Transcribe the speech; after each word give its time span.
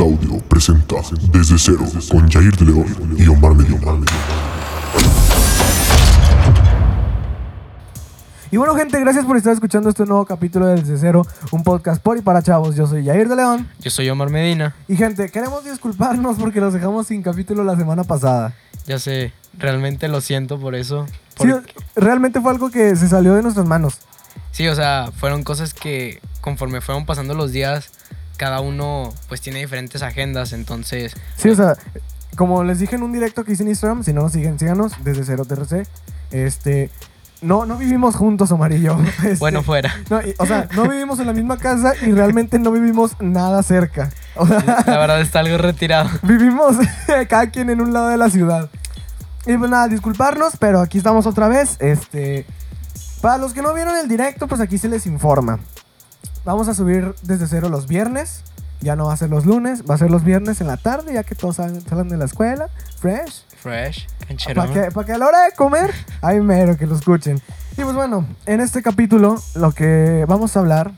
Audio 0.00 0.38
presenta 0.48 0.96
Desde 1.32 1.58
Cero 1.58 1.84
con 2.10 2.30
Jair 2.30 2.56
de 2.56 2.64
León 2.64 3.14
y 3.18 3.28
Omar 3.28 3.54
Medina. 3.54 3.78
Y 8.50 8.56
bueno, 8.56 8.74
gente, 8.74 8.98
gracias 9.00 9.26
por 9.26 9.36
estar 9.36 9.52
escuchando 9.52 9.90
este 9.90 10.06
nuevo 10.06 10.24
capítulo 10.24 10.66
de 10.66 10.76
Desde 10.76 10.96
Cero, 10.96 11.26
un 11.50 11.62
podcast 11.62 12.02
por 12.02 12.16
y 12.16 12.22
para 12.22 12.42
chavos. 12.42 12.74
Yo 12.74 12.86
soy 12.86 13.04
Jair 13.04 13.28
de 13.28 13.36
León. 13.36 13.68
Yo 13.80 13.90
soy 13.90 14.08
Omar 14.08 14.30
Medina. 14.30 14.74
Y 14.88 14.96
gente, 14.96 15.30
queremos 15.30 15.64
disculparnos 15.64 16.38
porque 16.38 16.60
los 16.60 16.72
dejamos 16.72 17.08
sin 17.08 17.22
capítulo 17.22 17.62
la 17.62 17.76
semana 17.76 18.04
pasada. 18.04 18.54
Ya 18.86 18.98
sé, 18.98 19.32
realmente 19.58 20.08
lo 20.08 20.20
siento 20.20 20.58
por 20.58 20.74
eso. 20.74 21.06
Sí, 21.38 21.48
realmente 21.96 22.40
fue 22.40 22.50
algo 22.50 22.70
que 22.70 22.96
se 22.96 23.08
salió 23.08 23.34
de 23.34 23.42
nuestras 23.42 23.66
manos. 23.66 23.98
Sí, 24.52 24.66
o 24.68 24.74
sea, 24.74 25.10
fueron 25.14 25.42
cosas 25.42 25.74
que 25.74 26.20
conforme 26.40 26.80
fueron 26.80 27.04
pasando 27.04 27.34
los 27.34 27.52
días, 27.52 27.90
cada 28.42 28.58
uno 28.58 29.14
pues 29.28 29.40
tiene 29.40 29.60
diferentes 29.60 30.02
agendas, 30.02 30.52
entonces... 30.52 31.14
Sí, 31.36 31.48
o 31.50 31.54
sea, 31.54 31.76
como 32.34 32.64
les 32.64 32.80
dije 32.80 32.96
en 32.96 33.04
un 33.04 33.12
directo 33.12 33.44
que 33.44 33.52
hice 33.52 33.62
en 33.62 33.68
Instagram, 33.68 34.02
si 34.02 34.12
no 34.12 34.22
nos 34.22 34.32
siguen, 34.32 34.58
síganos 34.58 34.94
desde 35.04 35.22
Cero 35.24 35.44
TRC. 35.44 35.86
Este, 36.32 36.90
no, 37.40 37.66
no 37.66 37.76
vivimos 37.76 38.16
juntos, 38.16 38.50
Omar 38.50 38.72
y 38.72 38.80
yo. 38.80 38.98
Este, 39.18 39.36
Bueno, 39.36 39.62
fuera. 39.62 39.94
no, 40.10 40.20
y- 40.20 40.34
o 40.38 40.46
sea, 40.46 40.66
no 40.74 40.88
vivimos 40.88 41.20
en 41.20 41.28
la 41.28 41.34
misma 41.34 41.56
casa 41.56 41.92
y 42.04 42.10
realmente 42.10 42.58
no 42.58 42.72
vivimos 42.72 43.12
nada 43.20 43.62
cerca. 43.62 44.10
O 44.34 44.44
sea, 44.44 44.58
La 44.88 44.98
verdad 44.98 45.20
está 45.20 45.38
algo 45.38 45.56
retirado. 45.56 46.10
vivimos 46.24 46.74
cada 47.28 47.48
quien 47.50 47.70
en 47.70 47.80
un 47.80 47.92
lado 47.92 48.08
de 48.08 48.16
la 48.16 48.28
ciudad. 48.28 48.68
Y 49.46 49.56
pues 49.56 49.70
nada, 49.70 49.86
disculparnos, 49.86 50.56
pero 50.58 50.80
aquí 50.80 50.98
estamos 50.98 51.26
otra 51.26 51.46
vez. 51.46 51.76
Este, 51.78 52.44
para 53.20 53.38
los 53.38 53.52
que 53.52 53.62
no 53.62 53.72
vieron 53.72 53.96
el 53.96 54.08
directo, 54.08 54.48
pues 54.48 54.60
aquí 54.60 54.78
se 54.78 54.88
les 54.88 55.06
informa. 55.06 55.60
Vamos 56.44 56.68
a 56.68 56.74
subir 56.74 57.14
desde 57.22 57.46
cero 57.46 57.68
los 57.68 57.86
viernes. 57.86 58.42
Ya 58.80 58.96
no 58.96 59.06
va 59.06 59.12
a 59.12 59.16
ser 59.16 59.30
los 59.30 59.46
lunes, 59.46 59.84
va 59.88 59.94
a 59.94 59.98
ser 59.98 60.10
los 60.10 60.24
viernes 60.24 60.60
en 60.60 60.66
la 60.66 60.76
tarde, 60.76 61.14
ya 61.14 61.22
que 61.22 61.36
todos 61.36 61.56
salen, 61.56 61.80
salen 61.82 62.08
de 62.08 62.16
la 62.16 62.24
escuela. 62.24 62.68
Fresh. 62.98 63.44
Fresh, 63.56 64.08
cancherón. 64.26 64.66
Para 64.66 64.86
que, 64.86 64.90
pa' 64.90 65.04
que 65.04 65.12
a 65.12 65.18
la 65.18 65.28
hora 65.28 65.44
de 65.44 65.52
comer, 65.52 65.94
hay 66.20 66.40
mero 66.40 66.76
que 66.76 66.86
lo 66.86 66.96
escuchen. 66.96 67.40
Y 67.76 67.82
pues 67.82 67.94
bueno, 67.94 68.26
en 68.44 68.60
este 68.60 68.82
capítulo 68.82 69.40
lo 69.54 69.70
que 69.70 70.24
vamos 70.26 70.56
a 70.56 70.60
hablar, 70.60 70.90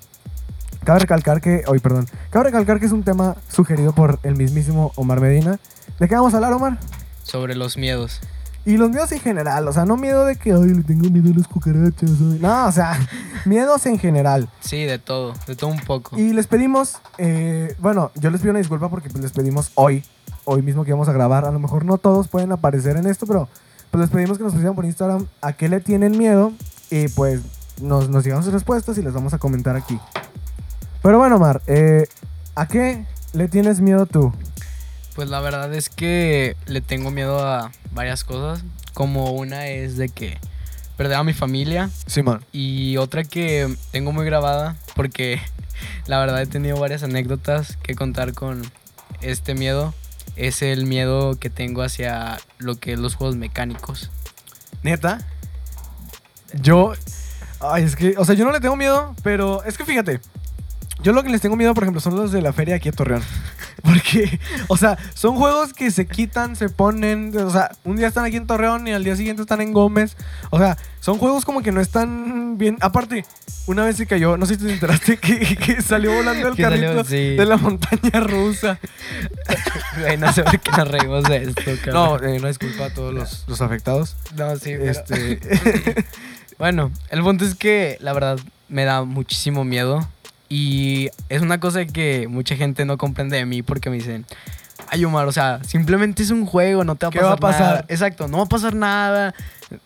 cabe 0.83 1.01
recalcar 1.01 1.43
que, 1.43 1.63
hoy 1.67 1.79
perdón, 1.79 2.09
cabe 2.31 2.47
recalcar 2.47 2.81
que 2.81 2.87
es 2.87 2.93
un 2.93 3.03
tema 3.03 3.37
sugerido 3.51 3.93
por 3.95 4.19
el 4.23 4.37
mismísimo 4.37 4.93
Omar 4.97 5.21
Medina. 5.21 5.59
¿De 6.01 6.09
qué 6.09 6.15
vamos 6.15 6.33
a 6.33 6.39
hablar, 6.39 6.55
Omar? 6.55 6.79
Sobre 7.23 7.55
los 7.55 7.77
miedos. 7.77 8.23
Y 8.67 8.79
los 8.79 8.91
miedos 8.91 9.13
en 9.13 9.21
general, 9.21 9.69
o 9.69 9.73
sea, 9.73 9.85
no 9.85 9.97
miedo 9.97 10.25
de 10.25 10.37
que, 10.37 10.53
ay, 10.53 10.69
le 10.69 10.83
tengo 10.83 11.11
miedo 11.11 11.31
a 11.35 11.39
las 11.39 11.49
cucarachas. 11.49 12.11
ay. 12.11 12.39
No, 12.41 12.67
o 12.67 12.73
sea, 12.73 12.99
miedos 13.45 13.85
en 13.85 13.99
general. 13.99 14.49
Sí, 14.61 14.85
de 14.85 14.99
todo, 14.99 15.35
de 15.47 15.55
todo 15.55 15.71
un 15.71 15.81
poco. 15.81 16.19
Y 16.19 16.33
les 16.33 16.47
pedimos, 16.47 16.97
eh, 17.19 17.77
bueno, 17.79 18.11
yo 18.15 18.31
les 18.31 18.41
pido 18.41 18.53
una 18.53 18.61
disculpa 18.61 18.89
porque 18.89 19.11
pues, 19.11 19.23
les 19.23 19.33
pedimos 19.33 19.71
hoy, 19.75 20.03
hoy 20.45 20.63
mismo 20.63 20.85
que 20.85 20.93
vamos 20.93 21.09
a 21.09 21.13
grabar. 21.13 21.45
A 21.45 21.51
lo 21.51 21.59
mejor 21.59 21.85
no 21.85 21.99
todos 21.99 22.29
pueden 22.29 22.53
aparecer 22.53 22.97
en 22.97 23.07
esto, 23.07 23.27
pero 23.27 23.49
pues 23.91 24.01
les 24.01 24.11
pedimos 24.11 24.39
que 24.39 24.45
nos 24.45 24.55
pusieran 24.55 24.75
por 24.75 24.87
Instagram 24.87 25.27
a 25.43 25.53
qué 25.53 25.69
le 25.69 25.81
tienen 25.81 26.17
miedo 26.17 26.53
y 26.91 27.09
pues 27.09 27.43
nos, 27.83 28.09
nos 28.09 28.25
llegan 28.25 28.43
sus 28.43 28.53
respuestas 28.53 28.97
y 28.97 29.03
les 29.03 29.13
vamos 29.13 29.35
a 29.35 29.39
comentar 29.39 29.77
aquí. 29.77 29.99
Pero 31.03 31.19
bueno, 31.19 31.39
Mar, 31.39 31.61
eh, 31.67 32.07
¿a 32.55 32.67
qué 32.67 33.05
le 33.35 33.49
tienes 33.49 33.83
miedo 33.83 34.07
tú? 34.07 34.33
Pues 35.15 35.29
la 35.29 35.41
verdad 35.41 35.73
es 35.75 35.89
que 35.89 36.57
le 36.67 36.81
tengo 36.81 37.11
miedo 37.11 37.39
a 37.47 37.71
varias 37.93 38.25
cosas, 38.25 38.65
como 38.93 39.33
una 39.33 39.69
es 39.69 39.97
de 39.97 40.09
que 40.09 40.39
perder 40.97 41.17
a 41.17 41.25
mi 41.25 41.33
familia 41.33 41.91
Sí, 42.07 42.23
man. 42.23 42.45
Y 42.53 42.97
otra 42.97 43.25
que 43.25 43.75
tengo 43.91 44.13
muy 44.13 44.25
grabada, 44.25 44.77
porque 44.95 45.41
la 46.07 46.19
verdad 46.19 46.43
he 46.43 46.47
tenido 46.47 46.79
varias 46.79 47.03
anécdotas 47.03 47.77
que 47.83 47.95
contar 47.95 48.33
con 48.35 48.63
este 49.21 49.55
miedo, 49.55 49.95
es 50.37 50.63
el 50.63 50.87
miedo 50.87 51.39
que 51.39 51.51
tengo 51.51 51.83
hacia 51.83 52.41
lo 52.59 52.77
que 52.77 52.95
es 52.95 52.99
los 52.99 53.15
juegos 53.15 53.37
mecánicos. 53.37 54.11
¿Neta? 54.83 55.27
Yo. 56.53 56.93
Ay, 57.61 57.85
es 57.85 57.97
que. 57.97 58.15
O 58.19 58.25
sea, 58.25 58.35
yo 58.35 58.45
no 58.45 58.53
le 58.53 58.61
tengo 58.61 58.77
miedo, 58.77 59.15
pero 59.23 59.63
es 59.65 59.79
que 59.79 59.85
fíjate. 59.85 60.21
Yo 61.05 61.13
lo 61.13 61.23
que 61.23 61.29
les 61.29 61.41
tengo 61.43 61.55
miedo, 61.55 61.75
por 61.75 61.85
ejemplo, 61.85 62.01
son 62.01 62.17
los 62.17 62.33
de 62.33 62.41
la 62.43 62.53
feria 62.55 62.77
aquí 62.77 62.89
a 62.89 62.93
Torreón. 62.93 63.23
Porque, 63.85 64.41
o 64.69 64.77
sea, 64.79 64.97
son 65.13 65.37
juegos 65.37 65.75
que 65.75 65.91
se 65.91 66.07
quitan, 66.07 66.57
se 66.57 66.71
ponen. 66.71 67.37
O 67.37 67.51
sea, 67.51 67.71
un 67.85 67.97
día 67.97 68.09
están 68.09 68.25
aquí 68.25 68.37
en 68.39 68.47
Torreón 68.47 68.89
y 68.89 68.93
al 68.93 69.05
día 69.05 69.15
siguiente 69.15 69.43
están 69.43 69.61
en 69.61 69.75
Gómez. 69.75 70.17
O 70.49 70.59
sea, 70.59 70.79
son 71.01 71.19
juegos 71.19 71.45
como 71.45 71.61
que 71.63 71.71
no 71.73 71.83
están 71.83 72.57
bien. 72.57 72.79
Aparte, 72.81 73.27
una 73.67 73.85
vez 73.85 73.97
se 73.99 74.07
cayó, 74.07 74.39
no 74.39 74.47
sé 74.47 74.55
si 74.55 74.65
te 74.65 74.73
enteraste, 74.73 75.17
que, 75.21 75.39
que 75.57 75.83
salió 75.83 76.15
volando 76.15 76.49
el 76.49 76.57
salió, 76.57 76.89
carrito 76.89 77.05
sí. 77.05 77.37
de 77.37 77.45
la 77.45 77.59
montaña 77.59 78.21
rusa. 78.21 78.79
Güey, 80.01 80.17
no 80.17 80.33
sé 80.33 80.43
por 80.43 80.59
qué 80.59 80.71
nos 80.73 80.89
reímos 80.89 81.23
de 81.25 81.37
esto, 81.45 81.71
No, 81.93 82.13
cabrón. 82.13 82.29
eh, 82.35 82.39
no 82.41 82.49
disculpa 82.49 82.87
a 82.87 82.91
todos 82.91 83.15
los, 83.15 83.45
los 83.47 83.61
afectados. 83.61 84.17
No, 84.37 84.57
sí, 84.57 84.75
pero- 84.77 84.91
Este. 84.91 86.05
Bueno, 86.59 86.91
el 87.11 87.23
punto 87.23 87.45
es 87.45 87.55
que 87.55 87.97
la 88.01 88.13
verdad 88.13 88.39
me 88.69 88.85
da 88.85 89.05
muchísimo 89.05 89.65
miedo 89.65 90.09
y 90.49 91.09
es 91.29 91.43
una 91.43 91.59
cosa 91.61 91.85
que 91.87 92.27
mucha 92.29 92.57
gente 92.57 92.85
no 92.85 92.99
comprende 92.99 93.37
de 93.37 93.47
mí 93.47 93.63
porque 93.63 93.91
me 93.91 93.97
dicen, 93.97 94.27
ay 94.89 95.05
Omar, 95.05 95.27
o 95.27 95.33
sea, 95.33 95.61
simplemente 95.65 96.23
es 96.23 96.31
un 96.31 96.47
juego, 96.47 96.85
no 96.85 96.95
te 96.97 97.07
va 97.07 97.09
a 97.09 97.13
¿Qué 97.13 97.19
pasar, 97.21 97.31
va 97.31 97.35
a 97.35 97.41
pasar? 97.41 97.61
nada". 97.61 97.85
Exacto, 97.89 98.29
no 98.29 98.39
va 98.39 98.45
a 98.45 98.49
pasar 98.49 98.75
nada, 98.75 99.35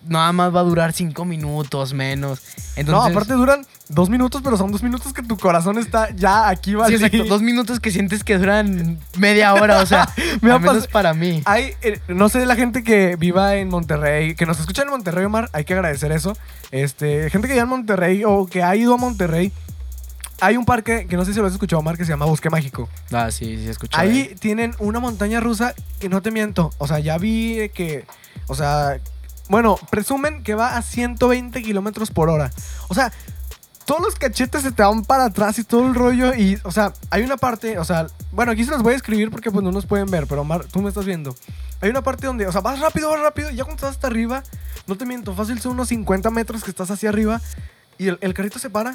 nada 0.06 0.32
más 0.32 0.54
va 0.54 0.60
a 0.60 0.64
durar 0.64 0.92
cinco 0.92 1.24
minutos 1.24 1.94
menos. 1.94 2.42
Entonces, 2.76 2.86
no, 2.92 3.02
aparte 3.02 3.34
duran 3.34 3.64
dos 3.88 4.10
minutos, 4.10 4.42
pero 4.44 4.56
son 4.56 4.70
dos 4.70 4.82
minutos 4.82 5.12
que 5.12 5.22
tu 5.22 5.38
corazón 5.38 5.78
está 5.78 6.10
ya 6.14 6.48
aquí, 6.48 6.70
Sí, 6.70 6.76
¿vale? 6.76 6.94
exacto, 6.96 7.24
dos 7.24 7.40
minutos 7.42 7.80
que 7.80 7.90
sientes 7.90 8.22
que 8.24 8.36
duran 8.36 8.98
media 9.16 9.54
hora, 9.54 9.80
o 9.80 9.86
sea, 9.86 10.08
Me 10.42 10.50
ha 10.52 10.58
menos 10.58 10.86
para 10.88 11.14
mí. 11.14 11.42
Hay, 11.46 11.72
eh, 11.82 12.00
no 12.08 12.28
sé, 12.28 12.44
la 12.44 12.54
gente 12.56 12.82
que 12.82 13.16
viva 13.16 13.56
en 13.56 13.68
Monterrey, 13.68 14.34
que 14.34 14.44
nos 14.46 14.60
escucha 14.60 14.82
en 14.82 14.90
Monterrey, 14.90 15.24
Omar, 15.24 15.48
hay 15.52 15.64
que 15.64 15.74
agradecer 15.74 16.12
eso. 16.12 16.36
Este, 16.70 17.30
gente 17.30 17.46
que 17.48 17.54
vive 17.54 17.62
en 17.62 17.68
Monterrey 17.68 18.24
o 18.26 18.46
que 18.46 18.62
ha 18.62 18.76
ido 18.76 18.94
a 18.94 18.96
Monterrey, 18.98 19.52
hay 20.40 20.56
un 20.56 20.64
parque 20.64 21.06
que 21.06 21.16
no 21.16 21.24
sé 21.24 21.32
si 21.32 21.40
lo 21.40 21.46
has 21.46 21.52
escuchado, 21.52 21.80
Omar, 21.80 21.96
que 21.96 22.04
se 22.04 22.10
llama 22.10 22.26
Bosque 22.26 22.50
Mágico. 22.50 22.88
Ah, 23.12 23.30
sí, 23.30 23.58
sí, 23.58 23.68
escuché. 23.68 23.98
Ahí 23.98 24.34
tienen 24.38 24.74
una 24.78 25.00
montaña 25.00 25.40
rusa 25.40 25.74
que 25.98 26.08
no 26.08 26.22
te 26.22 26.30
miento. 26.30 26.70
O 26.78 26.86
sea, 26.86 26.98
ya 26.98 27.18
vi 27.18 27.70
que. 27.74 28.04
O 28.46 28.54
sea. 28.54 28.98
Bueno, 29.48 29.78
presumen 29.90 30.42
que 30.42 30.54
va 30.54 30.76
a 30.76 30.82
120 30.82 31.62
kilómetros 31.62 32.10
por 32.10 32.28
hora. 32.28 32.50
O 32.88 32.94
sea, 32.94 33.10
todos 33.86 34.02
los 34.02 34.16
cachetes 34.16 34.60
se 34.60 34.72
te 34.72 34.82
van 34.82 35.02
para 35.02 35.24
atrás 35.24 35.58
y 35.58 35.64
todo 35.64 35.86
el 35.86 35.94
rollo. 35.94 36.34
Y, 36.34 36.60
o 36.64 36.70
sea, 36.70 36.92
hay 37.10 37.22
una 37.22 37.38
parte. 37.38 37.78
O 37.78 37.84
sea, 37.84 38.06
bueno, 38.30 38.52
aquí 38.52 38.64
se 38.64 38.70
los 38.70 38.82
voy 38.82 38.92
a 38.92 38.96
escribir 38.96 39.30
porque 39.30 39.50
pues 39.50 39.64
no 39.64 39.72
nos 39.72 39.86
pueden 39.86 40.10
ver. 40.10 40.26
Pero 40.26 40.44
Mar, 40.44 40.66
tú 40.66 40.82
me 40.82 40.88
estás 40.90 41.06
viendo. 41.06 41.34
Hay 41.80 41.88
una 41.88 42.02
parte 42.02 42.26
donde, 42.26 42.46
o 42.46 42.52
sea, 42.52 42.60
vas 42.60 42.78
rápido, 42.78 43.08
vas 43.08 43.20
rápido. 43.20 43.50
Y 43.50 43.56
ya 43.56 43.64
cuando 43.64 43.76
estás 43.76 43.96
hasta 43.96 44.06
arriba, 44.06 44.42
no 44.86 44.96
te 44.96 45.06
miento, 45.06 45.34
fácil 45.34 45.58
son 45.60 45.72
unos 45.72 45.88
50 45.88 46.30
metros 46.30 46.62
que 46.62 46.70
estás 46.70 46.90
hacia 46.90 47.08
arriba. 47.08 47.40
Y 47.96 48.08
el, 48.08 48.18
el 48.20 48.34
carrito 48.34 48.58
se 48.58 48.68
para. 48.68 48.94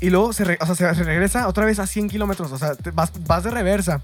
Y 0.00 0.10
luego 0.10 0.32
se, 0.32 0.44
re- 0.44 0.58
o 0.60 0.66
sea, 0.66 0.74
se, 0.74 0.94
se 0.94 1.02
regresa 1.04 1.48
otra 1.48 1.64
vez 1.64 1.78
a 1.78 1.86
100 1.86 2.08
kilómetros. 2.08 2.52
O 2.52 2.58
sea, 2.58 2.74
te 2.74 2.90
vas, 2.90 3.12
vas 3.26 3.44
de 3.44 3.50
reversa. 3.50 4.02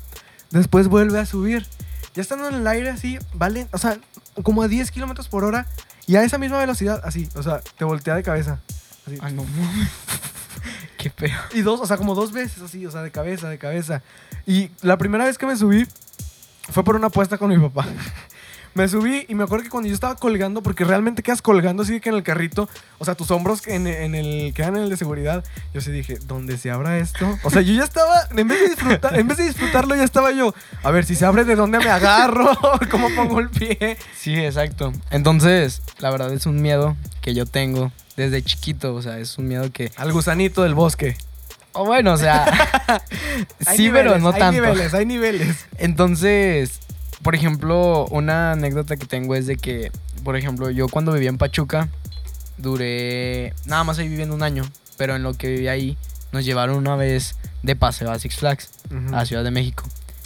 Después 0.51 0.89
vuelve 0.89 1.19
a 1.19 1.27
subir. 1.27 1.67
Ya 2.15 2.23
estando 2.23 2.49
en 2.49 2.57
el 2.57 2.67
aire 2.67 2.91
así, 2.91 3.19
vale, 3.35 3.69
o 3.73 3.79
sea, 3.79 3.99
como 4.43 4.63
a 4.63 4.69
10 4.69 4.91
kilómetros 4.91 5.29
por 5.29 5.45
hora. 5.45 5.67
Y 6.07 6.17
a 6.17 6.25
esa 6.25 6.39
misma 6.39 6.59
velocidad, 6.59 7.01
así, 7.05 7.29
o 7.37 7.43
sea, 7.43 7.61
te 7.79 7.85
voltea 7.85 8.17
de 8.17 8.23
cabeza. 8.25 8.59
Así. 9.07 9.17
Ay, 9.23 9.33
no 9.33 9.45
mames. 9.45 9.89
Qué 10.99 11.09
peor. 11.11 11.39
Y 11.55 11.63
dos, 11.63 11.81
o 11.81 11.87
sea, 11.87 11.97
como 11.97 12.15
dos 12.15 12.33
veces 12.33 12.63
así, 12.63 12.85
o 12.85 12.91
sea, 12.91 13.03
de 13.03 13.11
cabeza, 13.13 13.49
de 13.49 13.59
cabeza. 13.59 14.03
Y 14.45 14.71
la 14.83 14.99
primera 14.99 15.25
vez 15.25 15.39
que 15.39 15.47
me 15.47 15.57
subí 15.57 15.87
fue 16.71 16.83
por 16.83 16.97
una 16.97 17.07
apuesta 17.09 17.39
con 17.39 17.49
mi 17.51 17.59
papá. 17.59 17.87
Me 18.75 18.89
subí 18.89 19.27
y 19.29 19.35
me 19.35 19.43
acuerdo 19.45 19.65
que 19.65 19.71
cuando 19.71 19.89
yo 19.89 19.95
estaba 19.95 20.15
colgando, 20.15 20.63
porque 20.63 20.85
realmente 20.85 21.23
quedas 21.23 21.43
colgando 21.43 21.83
así 21.83 22.01
que 22.01 22.09
en 22.09 22.15
el 22.15 22.23
carrito, 22.23 22.69
o 22.99 23.05
sea, 23.05 23.15
tus 23.17 23.31
hombros 23.33 23.67
en, 23.67 23.87
en 23.89 24.15
el 24.15 24.55
quedan 24.55 24.77
en 24.77 24.85
el 24.85 24.91
de 24.91 24.97
seguridad, 24.97 25.45
yo 25.75 25.81
sí 25.81 25.91
dije, 25.91 26.19
¿dónde 26.25 26.57
se 26.57 26.71
abra 26.71 26.99
esto? 26.99 27.37
O 27.43 27.51
sea, 27.51 27.63
yo 27.63 27.73
ya 27.75 27.83
estaba, 27.85 28.29
en 28.37 28.47
vez 28.47 28.61
de 28.61 28.69
disfrutar, 28.69 29.19
en 29.19 29.27
vez 29.27 29.39
de 29.39 29.45
disfrutarlo, 29.45 29.97
ya 29.97 30.05
estaba 30.05 30.31
yo, 30.31 30.55
a 30.83 30.91
ver 30.93 31.05
si 31.05 31.17
se 31.17 31.25
abre, 31.27 31.45
¿de 31.45 31.57
dónde 31.57 31.79
me 31.79 31.91
agarro? 31.91 32.51
¿Cómo 32.91 33.09
pongo 33.17 33.41
el 33.41 33.51
pie? 33.51 33.99
Sí, 34.17 34.37
exacto. 34.37 34.93
Entonces, 35.11 35.83
la 35.99 36.11
verdad 36.11 36.33
es 36.33 36.47
un 36.47 36.63
miedo 36.63 36.97
que 37.23 37.35
yo 37.35 37.47
tengo 37.47 37.91
desde 38.17 38.43
chiquito, 38.43 38.95
o 38.95 39.03
sea, 39.03 39.19
es 39.19 39.37
un 39.39 39.49
miedo 39.49 39.73
que... 39.73 39.91
Al 39.97 40.13
gusanito 40.13 40.63
del 40.63 40.75
bosque. 40.75 41.17
O 41.73 41.85
bueno, 41.85 42.13
o 42.13 42.17
sea, 42.17 42.45
Hay 43.67 43.77
sí, 43.77 43.91
pero 43.93 44.19
no 44.19 44.31
hay 44.33 44.39
tanto. 44.41 44.61
niveles, 44.61 44.93
hay 44.95 45.07
niveles. 45.07 45.67
Entonces, 45.79 46.81
por 47.23 47.35
ejemplo, 47.35 48.07
una 48.11 48.53
anécdota 48.53 48.97
que 48.97 49.07
tengo 49.07 49.35
es 49.35 49.47
de 49.47 49.57
que, 49.57 49.93
por 50.25 50.37
ejemplo, 50.37 50.71
yo 50.71 50.89
cuando 50.89 51.13
vivía 51.13 51.29
en 51.29 51.39
Pachuca, 51.39 51.89
duré, 52.57 53.55
nada 53.67 53.85
más 53.85 53.99
ahí 53.99 54.09
viviendo 54.09 54.35
un 54.35 54.43
año, 54.43 54.65
pero 54.97 55.17
en 55.17 55.23
lo 55.23 55.35
que 55.35 55.49
viví 55.49 55.69
ahí, 55.69 55.99
nos 56.33 56.45
llevaron 56.45 56.77
una 56.77 56.97
vez 56.97 57.37
de 57.63 57.77
paseo 57.77 58.11
a 58.11 58.19
Six 58.19 58.37
Flags, 58.37 58.71
a 59.13 59.25
Ciudad 59.25 59.45
de 59.45 59.51
México. 59.51 59.85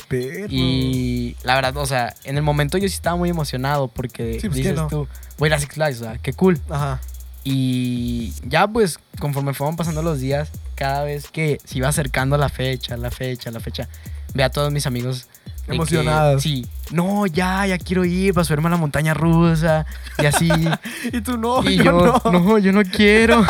Perro. 0.08 0.46
Y 0.50 1.36
la 1.42 1.54
verdad, 1.54 1.76
o 1.78 1.86
sea, 1.86 2.14
en 2.24 2.36
el 2.36 2.42
momento 2.42 2.76
yo 2.78 2.88
sí 2.88 2.94
estaba 2.94 3.16
muy 3.16 3.30
emocionado 3.30 3.88
porque 3.88 4.38
Sí, 4.40 4.48
pues, 4.48 4.56
dices 4.58 4.78
tú, 4.90 5.08
voy 5.38 5.46
a 5.46 5.48
ir 5.48 5.54
a 5.54 5.58
Six 5.58 5.74
Flags, 5.74 6.00
o 6.00 6.04
sea, 6.04 6.18
qué 6.18 6.32
cool. 6.32 6.60
Ajá. 6.68 7.00
Y 7.42 8.32
ya 8.44 8.66
pues 8.66 8.98
conforme 9.18 9.52
fueron 9.52 9.76
pasando 9.76 10.02
los 10.02 10.20
días, 10.20 10.50
cada 10.74 11.04
vez 11.04 11.28
que 11.30 11.58
se 11.64 11.78
iba 11.78 11.88
acercando 11.88 12.38
la 12.38 12.48
fecha, 12.48 12.96
la 12.96 13.10
fecha, 13.10 13.50
la 13.50 13.60
fecha, 13.60 13.88
ve 14.32 14.44
a 14.44 14.50
todos 14.50 14.72
mis 14.72 14.86
amigos 14.86 15.28
que, 15.66 15.74
Emocionados. 15.74 16.42
sí, 16.42 16.66
no, 16.90 17.26
ya, 17.26 17.66
ya 17.66 17.78
quiero 17.78 18.04
ir 18.04 18.34
para 18.34 18.44
subirme 18.44 18.66
a 18.68 18.70
la 18.72 18.76
montaña 18.76 19.14
rusa 19.14 19.86
y 20.18 20.26
así. 20.26 20.48
Y 21.12 21.20
tú 21.22 21.36
no, 21.38 21.62
y 21.68 21.76
yo, 21.78 21.84
yo, 21.84 22.20
no. 22.24 22.32
no, 22.40 22.58
yo 22.58 22.72
no 22.72 22.82
quiero. 22.82 23.44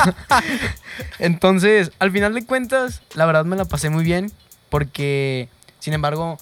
Entonces, 1.19 1.91
al 1.99 2.11
final 2.13 2.35
de 2.35 2.45
cuentas, 2.45 3.03
la 3.15 3.27
verdad 3.27 3.45
me 3.45 3.57
la 3.57 3.65
pasé 3.65 3.91
muy 3.91 4.05
bien 4.05 4.31
porque, 4.71 5.49
sin 5.79 5.93
embargo, 5.95 6.39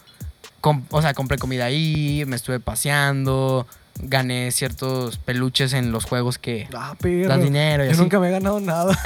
o 0.91 1.03
sea, 1.03 1.15
compré 1.15 1.39
comida 1.39 1.65
ahí, 1.67 2.25
me 2.27 2.37
estuve 2.37 2.61
paseando, 2.61 3.67
gané 3.99 4.51
ciertos 4.53 5.19
peluches 5.19 5.73
en 5.73 5.93
los 5.93 6.05
juegos 6.05 6.39
que 6.39 6.69
Ah, 6.75 6.95
perro. 6.99 7.37
dinero 7.39 7.85
y 7.85 7.89
Yo 7.89 7.93
así, 7.93 8.01
nunca 8.01 8.19
me 8.21 8.29
he 8.29 8.31
ganado 8.31 8.61
nada. 8.61 8.97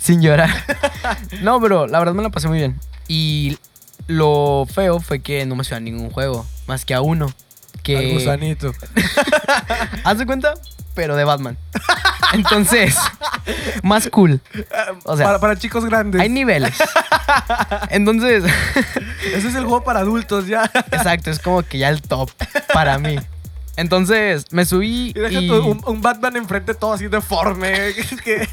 sin 0.00 0.20
llorar. 0.22 0.50
no, 1.42 1.60
pero 1.60 1.86
la 1.86 1.98
verdad 1.98 2.14
me 2.14 2.22
la 2.22 2.30
pasé 2.30 2.48
muy 2.48 2.58
bien. 2.58 2.78
Y 3.06 3.56
lo 4.08 4.66
feo 4.72 4.98
fue 4.98 5.20
que 5.20 5.46
no 5.46 5.54
me 5.54 5.62
a 5.70 5.80
ningún 5.80 6.10
juego, 6.10 6.44
más 6.66 6.84
que 6.84 6.94
a 6.94 7.00
uno. 7.00 7.26
Al 7.26 7.82
Que, 7.82 8.12
gusanito. 8.12 8.72
¿Haz 10.04 10.18
de 10.18 10.26
cuenta? 10.26 10.54
Pero 10.94 11.14
de 11.14 11.24
Batman. 11.24 11.56
Entonces, 12.32 12.96
más 13.82 14.08
cool. 14.10 14.40
O 15.04 15.16
sea, 15.16 15.26
para, 15.26 15.38
para 15.38 15.56
chicos 15.56 15.84
grandes. 15.84 16.20
Hay 16.20 16.28
niveles. 16.28 16.74
Entonces, 17.90 18.44
Ese 19.34 19.48
es 19.48 19.54
el 19.54 19.64
juego 19.64 19.84
para 19.84 20.00
adultos 20.00 20.46
ya. 20.46 20.70
exacto, 20.90 21.30
es 21.30 21.38
como 21.38 21.62
que 21.62 21.78
ya 21.78 21.88
el 21.90 22.02
top 22.02 22.30
para 22.72 22.98
mí. 22.98 23.18
Entonces, 23.78 24.44
me 24.50 24.64
subí 24.64 25.10
Y 25.10 25.12
deja 25.12 25.40
y... 25.40 25.48
un, 25.50 25.80
un 25.86 26.02
Batman 26.02 26.36
enfrente 26.36 26.74
todo 26.74 26.94
así 26.94 27.06
deforme. 27.06 27.94
que- 28.24 28.48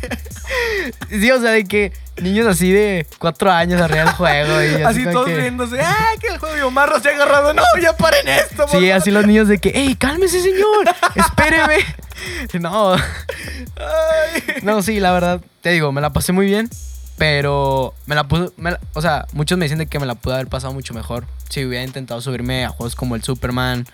Sí, 1.10 1.31
o 1.31 1.42
sea, 1.42 1.50
de 1.51 1.63
que 1.66 1.92
niños 2.22 2.45
así 2.45 2.72
de 2.72 3.07
cuatro 3.18 3.51
años 3.51 3.81
arriba 3.81 4.04
del 4.06 4.13
juego 4.13 4.62
y 4.63 4.83
así, 4.83 5.04
todos 5.06 5.25
que- 5.25 5.36
riéndose. 5.36 5.81
¡Ah, 5.81 6.10
que 6.22 6.27
el 6.27 6.38
juego 6.38 6.54
de 6.56 6.62
Omar 6.62 6.94
se 7.01 7.10
ha 7.10 7.13
agarrado! 7.16 7.54
¡No, 7.56 7.63
ya 7.81 7.98
paren 7.98 8.27
esto! 8.27 8.68
Sí, 8.69 8.92
así 8.92 9.10
los 9.10 9.25
niños 9.25 9.48
de 9.48 9.57
que, 9.57 9.69
¡Ey, 9.69 9.95
cálmese, 9.95 10.39
señor! 10.42 10.86
¡Espéreme! 11.16 11.77
No, 12.60 12.94
Ay. 12.95 14.44
no, 14.63 14.81
sí, 14.81 15.00
la 15.00 15.12
verdad, 15.12 15.42
te 15.62 15.72
digo, 15.72 15.92
me 15.92 16.00
la 16.01 16.12
pasé 16.13 16.31
muy 16.31 16.45
bien, 16.45 16.69
pero 17.18 17.94
me 18.06 18.16
la 18.16 18.25
me 18.57 18.72
la- 18.72 18.80
o 18.94 19.01
sea, 19.01 19.25
muchos 19.33 19.57
me 19.57 19.66
dicen 19.66 19.80
de 19.80 19.88
que 19.88 20.00
me 20.00 20.06
la 20.06 20.16
pude 20.16 20.36
haber 20.36 20.48
pasado 20.48 20.74
mucho 20.74 20.94
mejor 20.94 21.25
si 21.50 21.66
hubiera 21.66 21.83
intentado 21.83 22.22
subirme 22.22 22.63
a 22.66 22.69
juegos 22.69 22.95
como 22.95 23.16
el 23.16 23.24
Superman 23.24 23.86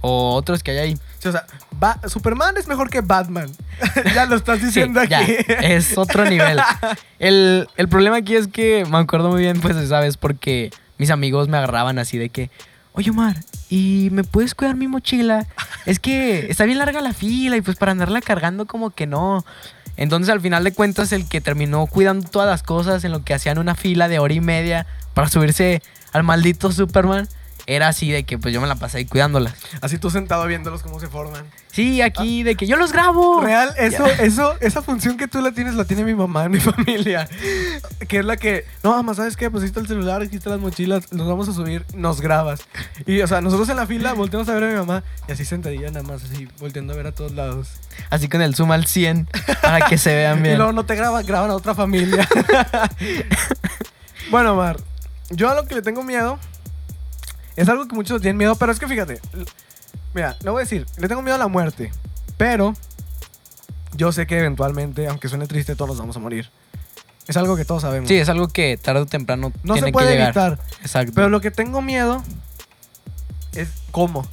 o 0.00 0.34
otros 0.34 0.62
que 0.62 0.70
hay 0.72 0.78
ahí. 0.78 0.98
Sí, 1.18 1.28
o 1.28 1.32
sea, 1.32 1.44
Ba- 1.72 2.00
Superman 2.06 2.56
es 2.56 2.68
mejor 2.68 2.90
que 2.90 3.00
Batman. 3.00 3.50
ya 4.14 4.26
lo 4.26 4.36
estás 4.36 4.60
Sí, 4.60 4.66
diciendo 4.66 5.02
ya, 5.04 5.20
aquí. 5.20 5.34
es 5.62 5.96
otro 5.98 6.24
nivel. 6.24 6.58
El, 7.18 7.68
el 7.76 7.88
problema 7.88 8.16
aquí 8.18 8.36
es 8.36 8.48
que 8.48 8.84
me 8.90 8.98
acuerdo 8.98 9.28
muy 9.30 9.42
bien, 9.42 9.60
pues, 9.60 9.88
¿sabes? 9.88 10.16
Porque 10.16 10.70
mis 10.98 11.10
amigos 11.10 11.48
me 11.48 11.56
agarraban 11.56 11.98
así 11.98 12.18
de 12.18 12.28
que, 12.28 12.50
oye, 12.92 13.10
Omar, 13.10 13.36
¿y 13.68 14.08
me 14.12 14.24
puedes 14.24 14.54
cuidar 14.54 14.76
mi 14.76 14.86
mochila? 14.88 15.46
Es 15.86 15.98
que 15.98 16.46
está 16.50 16.64
bien 16.64 16.78
larga 16.78 17.00
la 17.00 17.12
fila 17.12 17.56
y 17.56 17.60
pues 17.60 17.76
para 17.76 17.92
andarla 17.92 18.20
cargando 18.20 18.66
como 18.66 18.90
que 18.90 19.06
no. 19.06 19.44
Entonces, 19.96 20.32
al 20.32 20.40
final 20.40 20.62
de 20.62 20.72
cuentas, 20.72 21.10
el 21.12 21.28
que 21.28 21.40
terminó 21.40 21.86
cuidando 21.86 22.28
todas 22.28 22.48
las 22.48 22.62
cosas 22.62 23.02
en 23.02 23.10
lo 23.10 23.24
que 23.24 23.34
hacían 23.34 23.58
una 23.58 23.74
fila 23.74 24.06
de 24.06 24.20
hora 24.20 24.32
y 24.34 24.40
media 24.40 24.86
para 25.12 25.28
subirse 25.28 25.82
al 26.12 26.22
maldito 26.22 26.70
Superman, 26.70 27.28
era 27.68 27.88
así 27.88 28.10
de 28.10 28.24
que 28.24 28.38
pues 28.38 28.54
yo 28.54 28.62
me 28.62 28.66
la 28.66 28.76
pasé 28.76 28.96
ahí 28.96 29.04
cuidándolas. 29.04 29.52
Así 29.82 29.98
tú 29.98 30.08
sentado 30.08 30.46
viéndolos 30.46 30.82
cómo 30.82 30.98
se 31.00 31.06
forman. 31.06 31.44
Sí, 31.70 32.00
aquí 32.00 32.42
de 32.42 32.56
que 32.56 32.66
yo 32.66 32.78
los 32.78 32.92
grabo. 32.92 33.42
Real, 33.42 33.74
eso, 33.76 34.06
eso, 34.06 34.54
esa 34.60 34.80
función 34.80 35.18
que 35.18 35.28
tú 35.28 35.42
la 35.42 35.52
tienes, 35.52 35.74
la 35.74 35.84
tiene 35.84 36.02
mi 36.02 36.14
mamá 36.14 36.46
en 36.46 36.52
mi 36.52 36.60
familia. 36.60 37.28
Que 38.08 38.20
es 38.20 38.24
la 38.24 38.38
que, 38.38 38.64
no, 38.82 38.92
mamá, 38.92 39.12
¿sabes 39.14 39.36
qué? 39.36 39.50
Pues 39.50 39.64
está 39.64 39.80
el 39.80 39.86
celular, 39.86 40.22
aquí 40.22 40.36
están 40.36 40.54
las 40.54 40.62
mochilas, 40.62 41.12
nos 41.12 41.28
vamos 41.28 41.46
a 41.50 41.52
subir, 41.52 41.84
nos 41.94 42.22
grabas. 42.22 42.60
Y, 43.04 43.20
o 43.20 43.26
sea, 43.26 43.42
nosotros 43.42 43.68
en 43.68 43.76
la 43.76 43.86
fila 43.86 44.14
volteamos 44.14 44.48
a 44.48 44.54
ver 44.54 44.64
a 44.64 44.68
mi 44.68 44.74
mamá 44.74 45.04
y 45.28 45.32
así 45.32 45.44
sentadilla 45.44 45.90
nada 45.90 46.04
más, 46.04 46.24
así, 46.24 46.48
volteando 46.58 46.94
a 46.94 46.96
ver 46.96 47.08
a 47.08 47.12
todos 47.12 47.32
lados. 47.32 47.68
Así 48.08 48.30
con 48.30 48.40
el 48.40 48.54
zoom 48.54 48.72
al 48.72 48.86
100 48.86 49.28
para 49.60 49.86
que 49.86 49.98
se 49.98 50.14
vean 50.14 50.38
Y 50.40 50.42
bien. 50.42 50.56
luego 50.56 50.72
no 50.72 50.86
te 50.86 50.94
graban, 50.94 51.26
graban 51.26 51.50
a 51.50 51.54
otra 51.54 51.74
familia. 51.74 52.26
bueno, 54.30 54.56
Mar, 54.56 54.78
yo 55.28 55.50
a 55.50 55.54
lo 55.54 55.66
que 55.66 55.74
le 55.74 55.82
tengo 55.82 56.02
miedo 56.02 56.38
es 57.58 57.68
algo 57.68 57.88
que 57.88 57.94
muchos 57.94 58.22
tienen 58.22 58.36
miedo, 58.36 58.54
pero 58.54 58.70
es 58.70 58.78
que 58.78 58.86
fíjate, 58.86 59.20
mira, 60.14 60.36
le 60.42 60.50
voy 60.50 60.60
a 60.60 60.64
decir, 60.64 60.86
le 60.96 61.08
tengo 61.08 61.22
miedo 61.22 61.34
a 61.34 61.38
la 61.38 61.48
muerte, 61.48 61.90
pero 62.36 62.74
yo 63.96 64.12
sé 64.12 64.28
que 64.28 64.38
eventualmente, 64.38 65.08
aunque 65.08 65.28
suene 65.28 65.48
triste, 65.48 65.74
todos 65.74 65.90
nos 65.90 65.98
vamos 65.98 66.16
a 66.16 66.20
morir. 66.20 66.50
Es 67.26 67.36
algo 67.36 67.56
que 67.56 67.64
todos 67.64 67.82
sabemos. 67.82 68.08
Sí, 68.08 68.16
es 68.16 68.28
algo 68.28 68.46
que 68.48 68.76
tarde 68.76 69.00
o 69.00 69.06
temprano 69.06 69.52
no 69.64 69.74
tiene 69.74 69.88
se 69.88 69.92
puede 69.92 70.06
que 70.06 70.12
llegar. 70.12 70.28
evitar. 70.28 70.58
Exacto. 70.80 71.12
Pero 71.16 71.28
lo 71.28 71.40
que 71.40 71.50
tengo 71.50 71.82
miedo 71.82 72.22
es 73.54 73.68
cómo. 73.90 74.24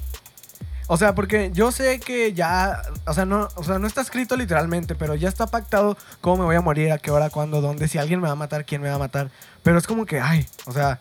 O 0.87 0.97
sea, 0.97 1.15
porque 1.15 1.49
yo 1.51 1.71
sé 1.71 1.99
que 1.99 2.33
ya, 2.33 2.79
o 3.07 3.13
sea, 3.13 3.25
no, 3.25 3.49
o 3.55 3.63
sea, 3.63 3.79
no 3.79 3.87
está 3.87 4.01
escrito 4.01 4.37
literalmente, 4.37 4.93
pero 4.93 5.15
ya 5.15 5.29
está 5.29 5.47
pactado 5.47 5.97
cómo 6.21 6.37
me 6.37 6.45
voy 6.45 6.55
a 6.57 6.61
morir, 6.61 6.91
a 6.91 6.99
qué 6.99 7.09
hora, 7.09 7.31
cuándo, 7.31 7.59
dónde, 7.59 7.87
si 7.87 7.97
alguien 7.97 8.21
me 8.21 8.27
va 8.27 8.33
a 8.33 8.35
matar, 8.35 8.65
quién 8.65 8.83
me 8.83 8.89
va 8.89 8.95
a 8.95 8.99
matar. 8.99 9.31
Pero 9.63 9.79
es 9.79 9.87
como 9.87 10.05
que, 10.05 10.19
ay, 10.19 10.45
o 10.67 10.71
sea, 10.71 10.99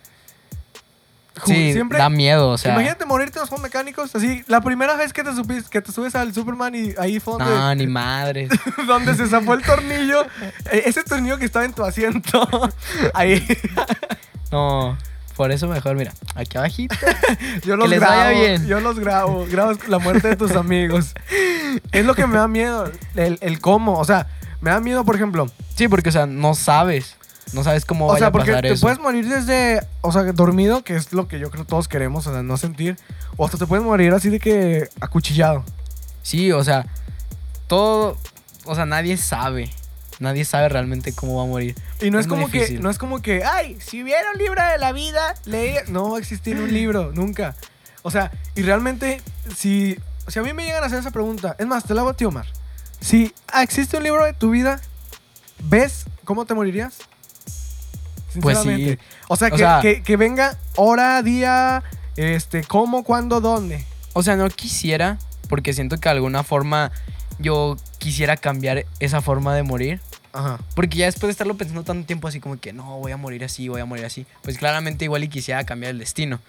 sí, 1.46 1.72
siempre 1.72 1.98
da 1.98 2.08
miedo, 2.08 2.50
o 2.50 2.58
sea. 2.58 2.72
imagínate 2.72 3.04
morirte 3.06 3.38
en 3.38 3.40
los 3.42 3.48
juegos 3.48 3.62
mecánicos, 3.62 4.14
así, 4.14 4.44
la 4.46 4.60
primera 4.60 4.96
vez 4.96 5.12
que 5.12 5.22
te 5.24 5.32
subes, 5.34 5.68
que 5.68 5.80
te 5.82 5.90
subes 5.92 6.14
al 6.14 6.32
Superman 6.34 6.74
y 6.74 6.94
ahí 6.98 7.20
fue 7.20 7.34
donde, 7.38 7.54
No, 7.54 7.74
ni 7.74 7.86
madre. 7.88 8.48
donde 8.86 9.14
se 9.14 9.26
zafó 9.28 9.54
el 9.54 9.62
tornillo, 9.62 10.22
eh, 10.70 10.82
ese 10.86 11.02
tornillo 11.04 11.38
que 11.38 11.44
estaba 11.46 11.64
en 11.64 11.72
tu 11.72 11.82
asiento, 11.84 12.48
ahí, 13.14 13.44
No, 14.52 14.96
por 15.36 15.50
eso 15.50 15.66
mejor, 15.66 15.96
mira, 15.96 16.12
aquí 16.36 16.56
abajito. 16.58 16.94
Yo 17.64 17.76
los 17.76 17.88
les 17.90 17.98
grabo, 18.00 18.14
vaya 18.14 18.30
bien. 18.30 18.66
yo 18.66 18.80
los 18.80 18.98
grabo, 19.00 19.46
grabas 19.50 19.88
la 19.88 19.98
muerte 19.98 20.28
de 20.28 20.36
tus 20.36 20.52
amigos. 20.52 21.12
Es 21.90 22.04
lo 22.06 22.14
que 22.14 22.26
me 22.26 22.36
da 22.36 22.46
miedo, 22.46 22.90
el, 23.16 23.38
el 23.40 23.60
cómo, 23.60 23.98
o 23.98 24.04
sea, 24.04 24.28
me 24.60 24.70
da 24.70 24.80
miedo, 24.80 25.04
por 25.04 25.16
ejemplo, 25.16 25.46
Sí, 25.74 25.88
porque, 25.88 26.10
o 26.10 26.12
sea, 26.12 26.26
no 26.26 26.54
sabes. 26.54 27.16
No 27.52 27.62
sabes 27.62 27.84
cómo 27.84 28.06
o 28.06 28.08
vaya 28.08 28.18
sea, 28.18 28.26
a 28.28 28.32
porque 28.32 28.50
pasar 28.50 28.62
te 28.62 28.72
eso. 28.72 28.82
puedes 28.82 28.98
morir 28.98 29.28
desde, 29.28 29.86
o 30.00 30.10
sea, 30.12 30.22
dormido, 30.32 30.82
que 30.82 30.96
es 30.96 31.12
lo 31.12 31.28
que 31.28 31.38
yo 31.38 31.50
creo 31.50 31.64
todos 31.64 31.88
queremos, 31.88 32.26
o 32.26 32.32
sea, 32.32 32.42
no 32.42 32.56
sentir, 32.56 32.96
o 33.36 33.44
hasta 33.44 33.58
te 33.58 33.66
puedes 33.66 33.84
morir 33.84 34.12
así 34.12 34.28
de 34.30 34.40
que 34.40 34.88
acuchillado. 35.00 35.64
Sí, 36.22 36.52
o 36.52 36.64
sea, 36.64 36.86
todo. 37.66 38.16
O 38.64 38.74
sea, 38.74 38.86
nadie 38.86 39.16
sabe. 39.16 39.70
Nadie 40.20 40.44
sabe 40.44 40.68
realmente 40.68 41.12
cómo 41.12 41.36
va 41.36 41.42
a 41.42 41.46
morir. 41.46 41.74
Y 42.00 42.10
no 42.10 42.18
es, 42.18 42.26
como 42.26 42.48
que, 42.48 42.78
no 42.78 42.88
es 42.88 42.98
como 42.98 43.20
que, 43.20 43.44
ay, 43.44 43.78
si 43.80 44.02
hubiera 44.02 44.30
un 44.32 44.38
libro 44.38 44.62
de 44.64 44.78
la 44.78 44.92
vida, 44.92 45.34
leí, 45.44 45.74
no 45.88 46.10
va 46.10 46.18
a 46.18 46.20
existir 46.20 46.56
un 46.56 46.72
libro, 46.72 47.10
nunca. 47.12 47.56
O 48.02 48.10
sea, 48.10 48.30
y 48.54 48.62
realmente, 48.62 49.20
si, 49.54 49.98
si 50.28 50.38
a 50.38 50.42
mí 50.42 50.52
me 50.52 50.64
llegan 50.64 50.82
a 50.82 50.86
hacer 50.86 51.00
esa 51.00 51.10
pregunta, 51.10 51.56
es 51.58 51.66
más, 51.66 51.84
te 51.84 51.94
la 51.94 52.02
hago 52.02 52.10
a 52.10 52.14
ti, 52.14 52.24
Omar. 52.24 52.46
Si 53.00 53.34
ah, 53.52 53.62
existe 53.62 53.96
un 53.96 54.04
libro 54.04 54.24
de 54.24 54.32
tu 54.32 54.50
vida, 54.50 54.80
¿ves 55.64 56.06
cómo 56.24 56.46
te 56.46 56.54
morirías? 56.54 56.98
Pues 58.40 58.58
sí. 58.58 58.98
O 59.28 59.36
sea, 59.36 59.48
O 59.48 59.50
que, 59.52 59.58
sea- 59.58 59.78
que- 59.82 60.02
que 60.02 60.16
venga 60.16 60.58
hora, 60.76 61.22
día, 61.22 61.82
este, 62.16 62.62
cómo, 62.64 63.04
cuándo, 63.04 63.40
dónde. 63.40 63.84
O 64.12 64.22
sea, 64.22 64.36
no 64.36 64.48
quisiera, 64.50 65.18
porque 65.48 65.72
siento 65.72 65.98
que 65.98 66.08
de 66.08 66.14
alguna 66.14 66.42
forma 66.44 66.90
yo 67.38 67.76
quisiera 67.98 68.36
cambiar 68.36 68.86
esa 69.00 69.20
forma 69.20 69.54
de 69.54 69.62
morir. 69.62 70.00
Ajá. 70.32 70.58
Porque 70.74 70.98
ya 70.98 71.06
después 71.06 71.28
de 71.28 71.32
estarlo 71.32 71.56
pensando 71.56 71.84
tanto 71.84 72.06
tiempo 72.06 72.26
así 72.28 72.40
como 72.40 72.58
que 72.58 72.72
no, 72.72 72.98
voy 72.98 73.12
a 73.12 73.16
morir 73.16 73.44
así, 73.44 73.68
voy 73.68 73.80
a 73.80 73.84
morir 73.84 74.04
así, 74.04 74.26
pues 74.42 74.58
claramente 74.58 75.04
igual 75.04 75.22
y 75.24 75.28
quisiera 75.28 75.64
cambiar 75.64 75.90
el 75.92 75.98
destino. 75.98 76.40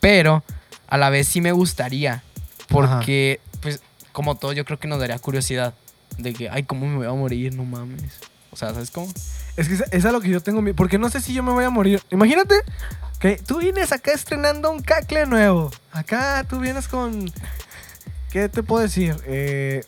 Pero 0.00 0.44
a 0.86 0.98
la 0.98 1.10
vez 1.10 1.26
sí 1.28 1.40
me 1.40 1.50
gustaría, 1.52 2.22
porque 2.68 3.40
pues 3.60 3.80
como 4.12 4.36
todo 4.36 4.52
yo 4.52 4.64
creo 4.64 4.78
que 4.78 4.86
nos 4.86 5.00
daría 5.00 5.18
curiosidad 5.18 5.74
de 6.18 6.32
que, 6.32 6.48
ay, 6.48 6.62
¿cómo 6.62 6.86
me 6.86 6.96
voy 6.96 7.06
a 7.06 7.12
morir? 7.12 7.54
No 7.54 7.64
mames. 7.64 8.12
O 8.52 8.56
sea, 8.56 8.72
¿sabes 8.72 8.90
cómo? 8.92 9.12
Es 9.56 9.68
que 9.68 9.78
es- 9.90 10.04
a 10.04 10.12
lo 10.12 10.20
que 10.20 10.28
yo 10.28 10.40
tengo 10.40 10.60
miedo. 10.62 10.74
Porque 10.76 10.98
no 10.98 11.08
sé 11.10 11.20
si 11.20 11.32
yo 11.32 11.42
me 11.42 11.52
voy 11.52 11.64
a 11.64 11.70
morir. 11.70 12.02
Imagínate 12.10 12.54
que 13.20 13.36
tú 13.36 13.58
vienes 13.58 13.92
acá 13.92 14.12
estrenando 14.12 14.70
un 14.70 14.82
cacle 14.82 15.26
nuevo. 15.26 15.70
Acá 15.92 16.44
tú 16.48 16.58
vienes 16.58 16.88
con. 16.88 17.30
¿Qué 18.30 18.48
te 18.48 18.62
puedo 18.62 18.82
decir? 18.82 19.16
Eh, 19.26 19.84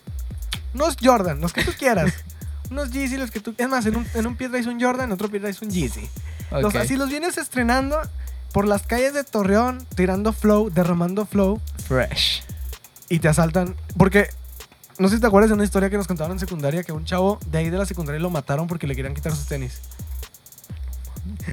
unos 0.73 0.95
Jordan, 1.01 1.41
los 1.41 1.51
que 1.53 1.63
tú 1.63 1.71
quieras. 1.77 2.13
unos 2.71 2.91
Yeezy, 2.91 3.17
los 3.17 3.31
que 3.31 3.39
tú. 3.41 3.53
Es 3.57 3.67
más, 3.67 3.85
en 3.85 3.97
un, 3.97 4.07
en 4.13 4.25
un 4.27 4.35
pie 4.37 4.47
traes 4.49 4.67
un 4.67 4.79
Jordan, 4.81 5.05
en 5.05 5.11
otro 5.13 5.29
pie 5.29 5.39
traes 5.39 5.61
un 5.61 5.69
Yeezy. 5.69 6.07
Los- 6.51 6.65
Ok. 6.65 6.75
así 6.77 6.95
los 6.95 7.09
vienes 7.09 7.37
estrenando 7.37 7.99
por 8.53 8.65
las 8.65 8.83
calles 8.83 9.13
de 9.13 9.23
Torreón, 9.25 9.85
tirando 9.95 10.31
flow, 10.31 10.69
derramando 10.69 11.25
flow. 11.25 11.59
Fresh. 11.87 12.43
Y 13.09 13.19
te 13.19 13.27
asaltan. 13.27 13.75
Porque. 13.97 14.29
No 14.99 15.09
sé 15.09 15.15
si 15.15 15.21
te 15.21 15.27
acuerdas 15.27 15.49
de 15.49 15.53
una 15.55 15.63
historia 15.63 15.89
que 15.89 15.97
nos 15.97 16.07
contaron 16.07 16.31
en 16.33 16.39
secundaria 16.39 16.83
que 16.83 16.91
un 16.91 17.05
chavo 17.05 17.39
de 17.45 17.57
ahí 17.59 17.69
de 17.69 17.77
la 17.77 17.85
secundaria 17.85 18.19
lo 18.19 18.29
mataron 18.29 18.67
porque 18.67 18.87
le 18.87 18.95
querían 18.95 19.13
quitar 19.13 19.31
sus 19.35 19.45
tenis. 19.47 19.79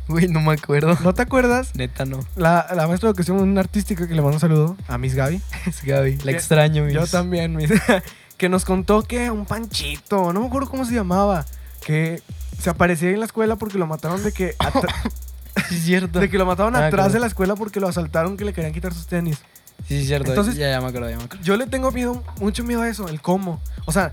Güey, 0.09 0.29
no 0.29 0.41
me 0.41 0.53
acuerdo. 0.53 0.97
¿No 1.03 1.15
te 1.15 1.23
acuerdas? 1.23 1.75
Neta, 1.75 2.05
no. 2.05 2.21
La, 2.37 2.67
la 2.75 2.87
maestra 2.87 3.09
de 3.09 3.11
educación 3.11 3.39
una 3.41 3.61
artística 3.61 4.07
que 4.07 4.15
le 4.15 4.21
mando 4.23 4.37
un 4.37 4.41
saludo 4.41 4.77
a 4.89 4.99
Miss 4.99 5.15
Gaby. 5.15 5.41
Es 5.67 5.83
Gaby. 5.83 6.17
La 6.19 6.25
Que- 6.25 6.31
extraño, 6.31 6.85
mis. 6.85 6.95
Yo 6.95 7.07
también, 7.07 7.55
Miss. 7.57 7.71
que 8.39 8.49
nos 8.49 8.65
contó 8.65 9.03
que 9.03 9.31
un 9.31 9.47
panchito, 9.47 10.33
no 10.33 10.41
me 10.41 10.47
acuerdo 10.47 10.69
cómo 10.71 10.85
se 10.85 10.95
llamaba, 10.95 11.45
que 11.85 12.23
se 12.59 12.71
aparecía 12.71 13.11
en 13.11 13.21
la 13.21 13.27
escuela 13.27 13.57
porque 13.57 13.79
lo 13.79 13.87
mataron 13.87 14.23
de 14.23 14.33
que... 14.33 14.55
es 15.71 15.83
cierto. 15.83 16.19
De 16.21 16.31
que 16.31 16.39
lo 16.39 16.47
mataron 16.47 16.75
Ah, 16.77 16.87
atrás 16.87 16.93
claro. 16.93 17.13
de 17.13 17.21
la 17.21 17.27
escuela 17.27 17.55
porque 17.57 17.81
lo 17.81 17.89
asaltaron 17.89 18.37
que 18.37 18.45
le 18.45 18.53
querían 18.53 18.73
quitar 18.73 18.93
sus 18.95 19.07
tenis. 19.07 19.39
Sí, 19.87 19.99
es 19.99 20.07
cierto. 20.07 20.31
Entonces- 20.31 20.57
ya, 20.57 20.71
ya 20.71 20.81
me 20.81 20.89
acuerdo, 20.89 21.11
ya 21.11 21.17
me 21.19 21.25
acuerdo. 21.25 21.45
Yo 21.45 21.57
le 21.57 21.67
tengo 21.67 21.91
miedo, 21.91 22.23
mucho 22.41 22.65
miedo 22.65 22.83
a 22.83 22.89
eso, 22.89 23.09
el 23.09 23.21
cómo. 23.21 23.61
O 23.85 23.93
sea, 23.93 24.13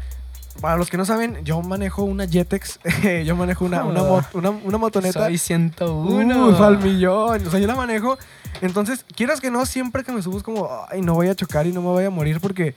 para 0.60 0.76
los 0.78 0.90
que 0.90 0.98
no 0.98 1.06
saben, 1.06 1.44
yo 1.46 1.62
manejo 1.62 2.04
una 2.04 2.28
Jetex, 2.28 2.80
yo 3.26 3.36
manejo 3.36 3.64
una, 3.66 3.84
una, 3.86 4.02
una, 4.34 4.50
una 4.50 4.78
motoneta. 4.78 5.26
Soy 5.26 5.38
101. 5.38 6.48
Uy, 6.48 6.56
al 6.64 6.78
millón. 6.80 7.48
O 7.48 7.50
sea, 7.50 7.60
yo 7.60 7.68
la 7.68 7.76
manejo. 7.76 8.18
Entonces, 8.62 9.06
quieras 9.16 9.40
que 9.40 9.50
no, 9.50 9.66
siempre 9.66 10.04
que 10.04 10.12
me 10.12 10.22
subo 10.22 10.38
es 10.38 10.44
como, 10.44 10.70
ay, 10.90 11.02
no 11.02 11.14
voy 11.14 11.30
a 11.30 11.36
chocar 11.36 11.66
y 11.68 11.72
no 11.72 11.82
me 11.82 11.88
voy 11.88 12.04
a 12.04 12.10
morir 12.10 12.40
porque, 12.42 12.76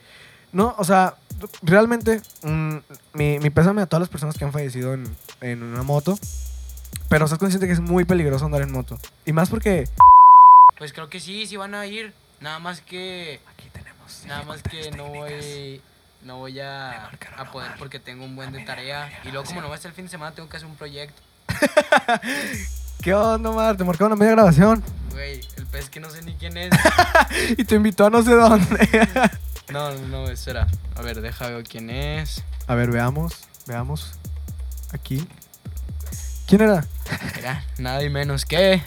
no, 0.52 0.74
o 0.78 0.84
sea, 0.84 1.16
realmente, 1.62 2.22
mm, 2.44 2.76
mi, 3.14 3.38
mi 3.40 3.50
pésame 3.50 3.82
a 3.82 3.86
todas 3.86 4.00
las 4.02 4.08
personas 4.08 4.38
que 4.38 4.44
han 4.44 4.52
fallecido 4.52 4.94
en, 4.94 5.04
en 5.40 5.62
una 5.62 5.82
moto. 5.82 6.16
Pero 7.08 7.24
estás 7.24 7.38
consciente 7.40 7.66
que 7.66 7.72
es 7.72 7.80
muy 7.80 8.04
peligroso 8.04 8.44
andar 8.46 8.62
en 8.62 8.70
moto. 8.72 8.98
Y 9.26 9.32
más 9.32 9.50
porque... 9.50 9.88
Pues 10.78 10.92
creo 10.92 11.08
que 11.10 11.20
sí, 11.20 11.46
sí 11.46 11.56
van 11.56 11.74
a 11.74 11.86
ir. 11.86 12.14
Nada 12.40 12.58
más 12.58 12.80
que. 12.80 13.40
Aquí 13.52 13.68
tenemos... 13.70 14.24
Nada 14.26 14.42
más 14.42 14.62
que 14.62 14.90
no 14.92 15.06
voy. 15.08 15.80
No 16.22 16.38
voy 16.38 16.58
a, 16.60 17.10
a 17.36 17.50
poder 17.52 17.72
porque 17.78 17.98
tengo 17.98 18.24
un 18.24 18.34
buen 18.34 18.50
de 18.52 18.64
tarea. 18.64 19.10
Y 19.24 19.28
luego, 19.30 19.44
como 19.46 19.60
no 19.60 19.68
va 19.68 19.74
a 19.74 19.78
ser 19.78 19.90
el 19.90 19.94
fin 19.94 20.06
de 20.06 20.10
semana, 20.10 20.34
tengo 20.34 20.48
que 20.48 20.56
hacer 20.56 20.68
un 20.68 20.76
proyecto. 20.76 21.20
¿Qué 23.02 23.12
onda, 23.12 23.50
Omar? 23.50 23.76
Te 23.76 23.84
marcaron 23.84 24.12
a 24.12 24.16
media 24.16 24.32
grabación. 24.32 24.82
Güey, 25.10 25.40
el 25.56 25.66
pez 25.66 25.90
que 25.90 26.00
no 26.00 26.08
sé 26.08 26.22
ni 26.22 26.34
quién 26.34 26.56
es. 26.56 26.70
y 27.58 27.64
te 27.64 27.74
invitó 27.74 28.06
a 28.06 28.10
no 28.10 28.22
sé 28.22 28.32
dónde. 28.34 29.08
No, 29.72 29.90
no, 29.92 30.08
no, 30.08 30.28
espera. 30.28 30.66
A 30.94 31.00
ver, 31.00 31.22
deja 31.22 31.48
ver 31.48 31.64
quién 31.64 31.88
es. 31.88 32.44
a 32.66 32.74
ver, 32.74 32.90
veamos, 32.90 33.48
veamos. 33.66 34.12
Aquí. 34.92 35.26
¿Quién 36.46 36.60
era? 36.60 36.86
Mira, 37.34 37.64
nada 37.78 38.02
y 38.02 38.10
menos 38.10 38.44
que. 38.44 38.82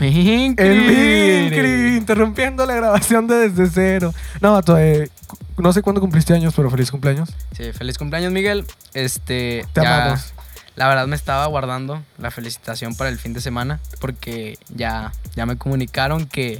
El 0.00 0.54
Minkri, 0.54 1.96
interrumpiendo 1.96 2.66
la 2.66 2.74
grabación 2.74 3.26
de 3.26 3.48
desde 3.50 3.68
cero. 3.72 4.14
No, 4.40 4.52
vato, 4.52 4.78
eh, 4.78 5.10
no 5.58 5.72
sé 5.72 5.82
cuándo 5.82 6.00
cumpliste 6.00 6.34
años, 6.34 6.54
pero 6.56 6.70
feliz 6.70 6.90
cumpleaños. 6.90 7.30
Sí, 7.56 7.72
feliz 7.72 7.98
cumpleaños, 7.98 8.32
Miguel. 8.32 8.64
Este. 8.94 9.64
Te 9.72 9.82
ya- 9.82 10.04
amamos. 10.04 10.32
La 10.74 10.88
verdad 10.88 11.06
me 11.06 11.16
estaba 11.16 11.44
guardando 11.46 12.02
la 12.18 12.30
felicitación 12.30 12.94
para 12.94 13.10
el 13.10 13.18
fin 13.18 13.34
de 13.34 13.42
semana 13.42 13.78
porque 14.00 14.58
ya, 14.74 15.12
ya 15.36 15.44
me 15.44 15.56
comunicaron 15.56 16.24
que 16.26 16.58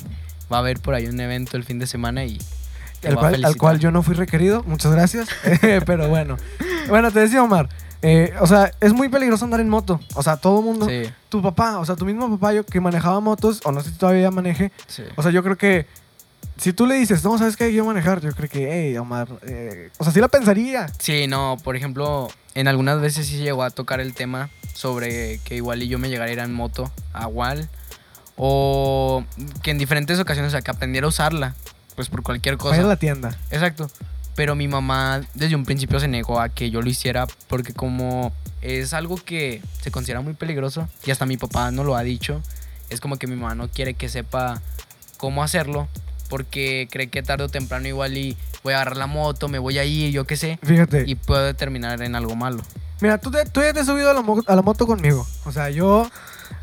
va 0.53 0.59
a 0.59 0.61
haber 0.61 0.81
por 0.81 0.95
ahí 0.95 1.07
un 1.07 1.19
evento 1.19 1.57
el 1.57 1.65
fin 1.65 1.79
de 1.79 1.87
semana 1.87 2.23
y 2.27 2.39
El 3.01 3.15
cual, 3.17 3.43
al 3.43 3.57
cual 3.57 3.79
yo 3.79 3.91
no 3.91 4.03
fui 4.03 4.15
requerido, 4.15 4.65
muchas 4.65 4.93
gracias. 4.93 5.29
pero 5.87 6.09
bueno. 6.09 6.37
Bueno, 6.89 7.11
te 7.11 7.21
decía 7.21 7.43
Omar, 7.43 7.71
eh, 8.03 8.35
o 8.41 8.47
sea, 8.47 8.71
es 8.81 8.93
muy 8.93 9.09
peligroso 9.09 9.45
andar 9.45 9.61
en 9.61 9.69
moto. 9.69 10.01
O 10.15 10.23
sea, 10.23 10.37
todo 10.37 10.61
mundo. 10.63 10.87
Sí, 10.89 11.03
Tu 11.29 11.41
papá, 11.41 11.79
o 11.79 11.85
sea, 11.87 11.97
tu 11.97 12.05
mismo 12.05 12.29
papá 12.31 12.53
yo 12.53 12.65
que 12.67 12.81
manejaba 12.81 13.21
motos, 13.21 13.61
o 13.65 13.73
no 13.73 13.81
sé 13.81 13.91
si 13.91 13.97
todavía 13.97 14.31
maneje. 14.31 14.73
sí. 14.89 15.05
O 15.17 15.23
sea, 15.23 15.31
yo 15.31 15.43
creo 15.43 15.57
que 15.57 15.87
si 16.57 16.73
tú 16.73 16.87
le 16.87 16.95
dices, 16.97 17.25
no, 17.25 17.39
¿sabes 17.39 17.57
qué? 17.57 17.73
Yo 17.73 17.85
manejar, 17.85 18.21
yo 18.21 18.33
creo 18.33 18.49
que, 18.49 18.71
hey, 18.71 18.97
Omar, 18.99 19.29
eh, 19.43 19.91
o 19.99 20.05
sea, 20.05 20.13
sí 20.13 20.21
la 20.21 20.29
pensaría. 20.29 20.87
Sí, 20.99 21.27
no, 21.27 21.57
por 21.65 21.77
ejemplo, 21.77 22.29
en 22.55 22.69
algunas 22.69 23.01
veces 23.01 23.27
sí 23.27 23.39
llegó 23.39 23.63
a 23.65 23.71
tocar 23.71 24.01
el 24.01 24.15
tema 24.15 24.51
sobre 24.75 25.39
que 25.45 25.55
igual 25.57 25.83
y 25.83 25.89
yo 25.89 25.99
me 25.99 26.09
llegara 26.09 26.31
a 26.31 26.33
ir 26.33 26.39
en 26.39 26.53
moto 26.53 26.91
a 27.13 27.27
Wal 27.27 27.69
o 28.37 29.25
que 29.63 29.71
en 29.71 29.79
diferentes 29.79 30.19
ocasiones, 30.19 30.51
o 30.51 30.53
sea, 30.53 30.63
que 30.63 30.71
aprendiera 30.71 31.07
a 31.07 31.09
usarla, 31.09 31.55
pues 31.97 32.09
por 32.09 32.23
cualquier 32.23 32.57
Vaya 32.57 32.71
a 32.71 32.77
cosa. 32.77 32.89
la 32.89 32.97
tienda. 32.97 33.37
Exacto. 33.51 33.91
Pero 34.35 34.55
mi 34.55 34.67
mamá 34.69 35.21
desde 35.35 35.55
un 35.57 35.65
principio 35.65 36.01
se 36.01 36.09
negó 36.09 36.41
a 36.41 36.49
que 36.49 36.71
yo 36.71 36.81
lo 36.83 36.89
hiciera 36.89 37.27
porque 37.49 37.73
como 37.75 38.33
es 38.63 38.95
algo 38.95 39.17
que 39.17 39.61
se 39.81 39.91
considera 39.91 40.21
muy 40.21 40.35
peligroso 40.35 40.89
y 41.05 41.11
hasta 41.11 41.27
mi 41.27 41.37
papá 41.37 41.71
no 41.71 41.85
lo 41.85 41.97
ha 41.97 42.03
dicho, 42.03 42.41
es 42.91 43.01
como 43.01 43.17
que 43.17 43.27
mi 43.27 43.37
mamá 43.37 43.55
no 43.55 43.69
quiere 43.69 43.95
que 43.95 44.09
sepa 44.09 44.61
cómo 45.19 45.43
hacerlo 45.43 45.89
porque 46.29 46.89
cree 46.91 47.09
que 47.09 47.23
tarde 47.23 47.45
o 47.45 47.49
temprano 47.49 47.87
igual 47.89 48.17
y 48.17 48.37
voy 48.65 48.73
a 48.73 48.77
agarrar 48.77 48.97
la 48.97 49.07
moto, 49.07 49.49
me 49.49 49.59
voy 49.59 49.79
a 49.79 49.85
ir, 49.85 50.13
yo 50.13 50.25
qué 50.25 50.37
sé, 50.37 50.59
Fíjate. 50.63 51.05
y 51.07 51.15
puede 51.17 51.53
terminar 51.53 52.01
en 52.03 52.15
algo 52.15 52.35
malo. 52.37 52.63
Mira, 53.01 53.19
tú, 53.19 53.31
te- 53.31 53.45
tú 53.47 53.61
ya 53.61 53.73
te 53.75 53.81
has 53.81 53.87
subido 53.87 54.11
a 54.11 54.15
la, 54.15 54.23
a 54.47 54.55
la 54.57 54.63
moto 54.63 54.87
conmigo. 54.87 55.27
O 55.45 55.53
sea, 55.53 55.69
yo. 55.71 56.09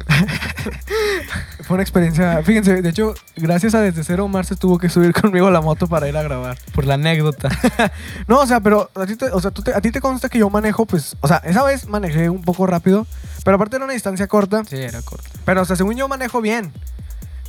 Fue 1.69 1.75
una 1.75 1.83
experiencia. 1.83 2.41
Fíjense, 2.41 2.81
de 2.81 2.89
hecho, 2.89 3.13
gracias 3.35 3.75
a 3.75 3.81
Desde 3.81 4.03
Cero, 4.03 4.25
Omar 4.25 4.43
se 4.43 4.55
tuvo 4.55 4.79
que 4.79 4.89
subir 4.89 5.13
conmigo 5.21 5.45
a 5.45 5.51
la 5.51 5.61
moto 5.61 5.85
para 5.85 6.09
ir 6.09 6.17
a 6.17 6.23
grabar. 6.23 6.57
Por 6.73 6.85
la 6.85 6.95
anécdota. 6.95 7.49
No, 8.27 8.39
o 8.39 8.47
sea, 8.47 8.59
pero 8.59 8.89
a 8.95 9.05
ti 9.05 9.15
te, 9.15 9.25
o 9.25 9.39
sea, 9.39 9.51
tú 9.51 9.61
te- 9.61 9.75
a 9.75 9.79
ti 9.79 9.91
te 9.91 10.01
consta 10.01 10.29
que 10.29 10.39
yo 10.39 10.49
manejo, 10.49 10.88
pues. 10.88 11.15
O 11.21 11.27
sea, 11.27 11.38
esa 11.45 11.61
vez 11.63 11.88
manejé 11.88 12.27
un 12.31 12.41
poco 12.41 12.65
rápido, 12.65 13.05
pero 13.45 13.53
aparte 13.55 13.75
era 13.75 13.85
una 13.85 13.93
distancia 13.93 14.25
corta. 14.25 14.63
Sí, 14.67 14.77
era 14.77 14.99
corto. 15.03 15.29
Pero, 15.45 15.61
o 15.61 15.65
sea, 15.65 15.75
según 15.75 15.95
yo 15.95 16.07
manejo 16.07 16.41
bien. 16.41 16.73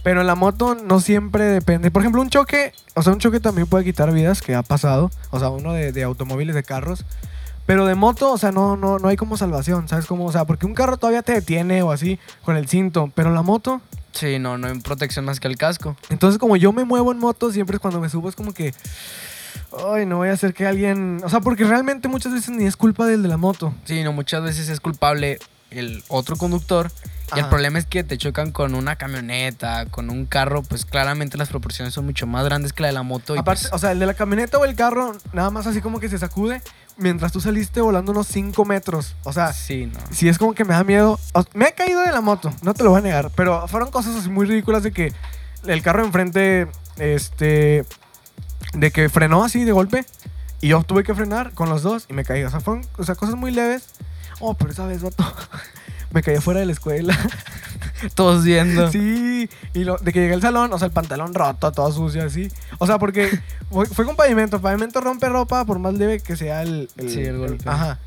Pero 0.02 0.20
en 0.20 0.26
la 0.26 0.34
moto 0.34 0.74
no 0.74 1.00
siempre 1.00 1.44
depende. 1.44 1.90
Por 1.90 2.02
ejemplo, 2.02 2.20
un 2.20 2.28
choque, 2.28 2.74
o 2.94 3.02
sea, 3.02 3.14
un 3.14 3.20
choque 3.20 3.40
también 3.40 3.66
puede 3.68 3.84
quitar 3.84 4.12
vidas, 4.12 4.42
que 4.42 4.54
ha 4.54 4.62
pasado. 4.62 5.10
O 5.30 5.38
sea, 5.38 5.48
uno 5.48 5.72
de, 5.72 5.92
de 5.92 6.02
automóviles, 6.02 6.54
de 6.54 6.62
carros. 6.62 7.06
Pero 7.64 7.86
de 7.86 7.94
moto, 7.94 8.32
o 8.32 8.36
sea, 8.38 8.52
no, 8.52 8.76
no, 8.76 8.98
no 8.98 9.08
hay 9.08 9.16
como 9.16 9.38
salvación, 9.38 9.88
¿sabes 9.88 10.04
cómo? 10.04 10.26
O 10.26 10.32
sea, 10.32 10.44
porque 10.44 10.66
un 10.66 10.74
carro 10.74 10.96
todavía 10.98 11.22
te 11.22 11.32
detiene 11.32 11.82
o 11.82 11.90
así 11.92 12.18
con 12.44 12.56
el 12.56 12.68
cinto, 12.68 13.10
pero 13.14 13.30
la 13.32 13.40
moto. 13.42 13.80
Sí, 14.12 14.38
no, 14.38 14.58
no 14.58 14.68
hay 14.68 14.78
protección 14.80 15.24
más 15.24 15.40
que 15.40 15.48
el 15.48 15.56
casco. 15.56 15.96
Entonces, 16.08 16.38
como 16.38 16.56
yo 16.56 16.72
me 16.72 16.84
muevo 16.84 17.12
en 17.12 17.18
moto, 17.18 17.52
siempre 17.52 17.78
cuando 17.78 18.00
me 18.00 18.08
subo, 18.08 18.28
es 18.28 18.36
como 18.36 18.52
que. 18.52 18.74
Ay, 19.92 20.04
no 20.06 20.18
voy 20.18 20.28
a 20.28 20.32
hacer 20.32 20.52
que 20.52 20.66
alguien. 20.66 21.20
O 21.24 21.28
sea, 21.28 21.40
porque 21.40 21.64
realmente 21.64 22.08
muchas 22.08 22.32
veces 22.32 22.50
ni 22.50 22.66
es 22.66 22.76
culpa 22.76 23.06
del 23.06 23.22
de 23.22 23.28
la 23.28 23.36
moto. 23.36 23.74
Sí, 23.84 24.02
no, 24.02 24.12
muchas 24.12 24.42
veces 24.42 24.68
es 24.68 24.80
culpable 24.80 25.38
el 25.70 26.02
otro 26.08 26.36
conductor. 26.36 26.90
Y 27.36 27.38
el 27.38 27.46
problema 27.46 27.78
es 27.78 27.86
que 27.86 28.02
te 28.02 28.18
chocan 28.18 28.50
con 28.50 28.74
una 28.74 28.96
camioneta, 28.96 29.86
con 29.86 30.10
un 30.10 30.26
carro, 30.26 30.62
pues 30.62 30.84
claramente 30.84 31.38
las 31.38 31.48
proporciones 31.48 31.94
son 31.94 32.04
mucho 32.04 32.26
más 32.26 32.44
grandes 32.44 32.72
que 32.72 32.82
la 32.82 32.88
de 32.88 32.94
la 32.94 33.04
moto. 33.04 33.36
Y 33.36 33.38
Aparte, 33.38 33.62
pues, 33.62 33.72
o 33.72 33.78
sea, 33.78 33.92
el 33.92 34.00
de 34.00 34.06
la 34.06 34.14
camioneta 34.14 34.58
o 34.58 34.64
el 34.64 34.74
carro, 34.74 35.16
nada 35.32 35.50
más 35.50 35.68
así 35.68 35.80
como 35.80 36.00
que 36.00 36.08
se 36.08 36.18
sacude 36.18 36.60
mientras 37.00 37.32
tú 37.32 37.40
saliste 37.40 37.80
volando 37.80 38.12
unos 38.12 38.26
5 38.28 38.64
metros. 38.64 39.16
O 39.24 39.32
sea, 39.32 39.52
sí, 39.52 39.86
no. 39.86 39.98
si 40.12 40.28
es 40.28 40.38
como 40.38 40.54
que 40.54 40.64
me 40.64 40.74
da 40.74 40.84
miedo. 40.84 41.18
O- 41.34 41.44
Me 41.54 41.66
he 41.68 41.72
caído 41.74 42.00
de 42.02 42.12
la 42.12 42.20
moto, 42.20 42.52
no 42.62 42.74
te 42.74 42.84
lo 42.84 42.90
voy 42.90 43.00
a 43.00 43.02
negar, 43.02 43.30
pero 43.34 43.66
fueron 43.68 43.90
cosas 43.90 44.16
así 44.16 44.28
muy 44.30 44.46
ridículas 44.46 44.82
de 44.82 44.92
que 44.92 45.12
el 45.66 45.82
carro 45.82 46.04
enfrente, 46.04 46.68
este, 46.98 47.84
de 48.74 48.90
que 48.92 49.08
frenó 49.08 49.44
así 49.44 49.64
de 49.64 49.72
golpe 49.72 50.04
y 50.60 50.68
yo 50.68 50.82
tuve 50.84 51.02
que 51.04 51.14
frenar 51.14 51.52
con 51.52 51.68
los 51.68 51.82
dos 51.82 52.06
y 52.08 52.12
me 52.12 52.24
caí. 52.24 52.44
O 52.44 52.50
sea, 52.50 52.60
fueron 52.60 52.86
o 52.98 53.04
sea, 53.04 53.14
cosas 53.14 53.34
muy 53.34 53.50
leves. 53.50 53.86
Oh, 54.40 54.54
pero 54.54 54.70
esa 54.72 54.86
vez, 54.86 55.02
vato, 55.02 55.24
me 56.12 56.22
caí 56.22 56.38
fuera 56.38 56.60
de 56.60 56.66
la 56.66 56.72
escuela. 56.72 57.16
Todos 58.14 58.44
viendo. 58.44 58.90
Sí, 58.90 59.48
y 59.74 59.84
lo, 59.84 59.96
de 59.98 60.12
que 60.12 60.20
llegué 60.20 60.34
al 60.34 60.42
salón, 60.42 60.72
o 60.72 60.78
sea, 60.78 60.86
el 60.86 60.92
pantalón 60.92 61.34
roto, 61.34 61.72
todo 61.72 61.92
sucio, 61.92 62.24
así. 62.24 62.50
O 62.78 62.86
sea, 62.86 62.98
porque 62.98 63.40
fue, 63.70 64.04
con 64.04 64.16
pavimento. 64.16 64.60
Pavimento 64.60 65.00
rompe 65.00 65.28
ropa 65.28 65.64
por 65.64 65.78
más 65.78 65.94
leve 65.94 66.20
que 66.20 66.36
sea 66.36 66.62
el... 66.62 66.88
Sí, 67.06 67.20
el 67.20 67.38
golpe. 67.38 67.68
Ajá. 67.68 67.98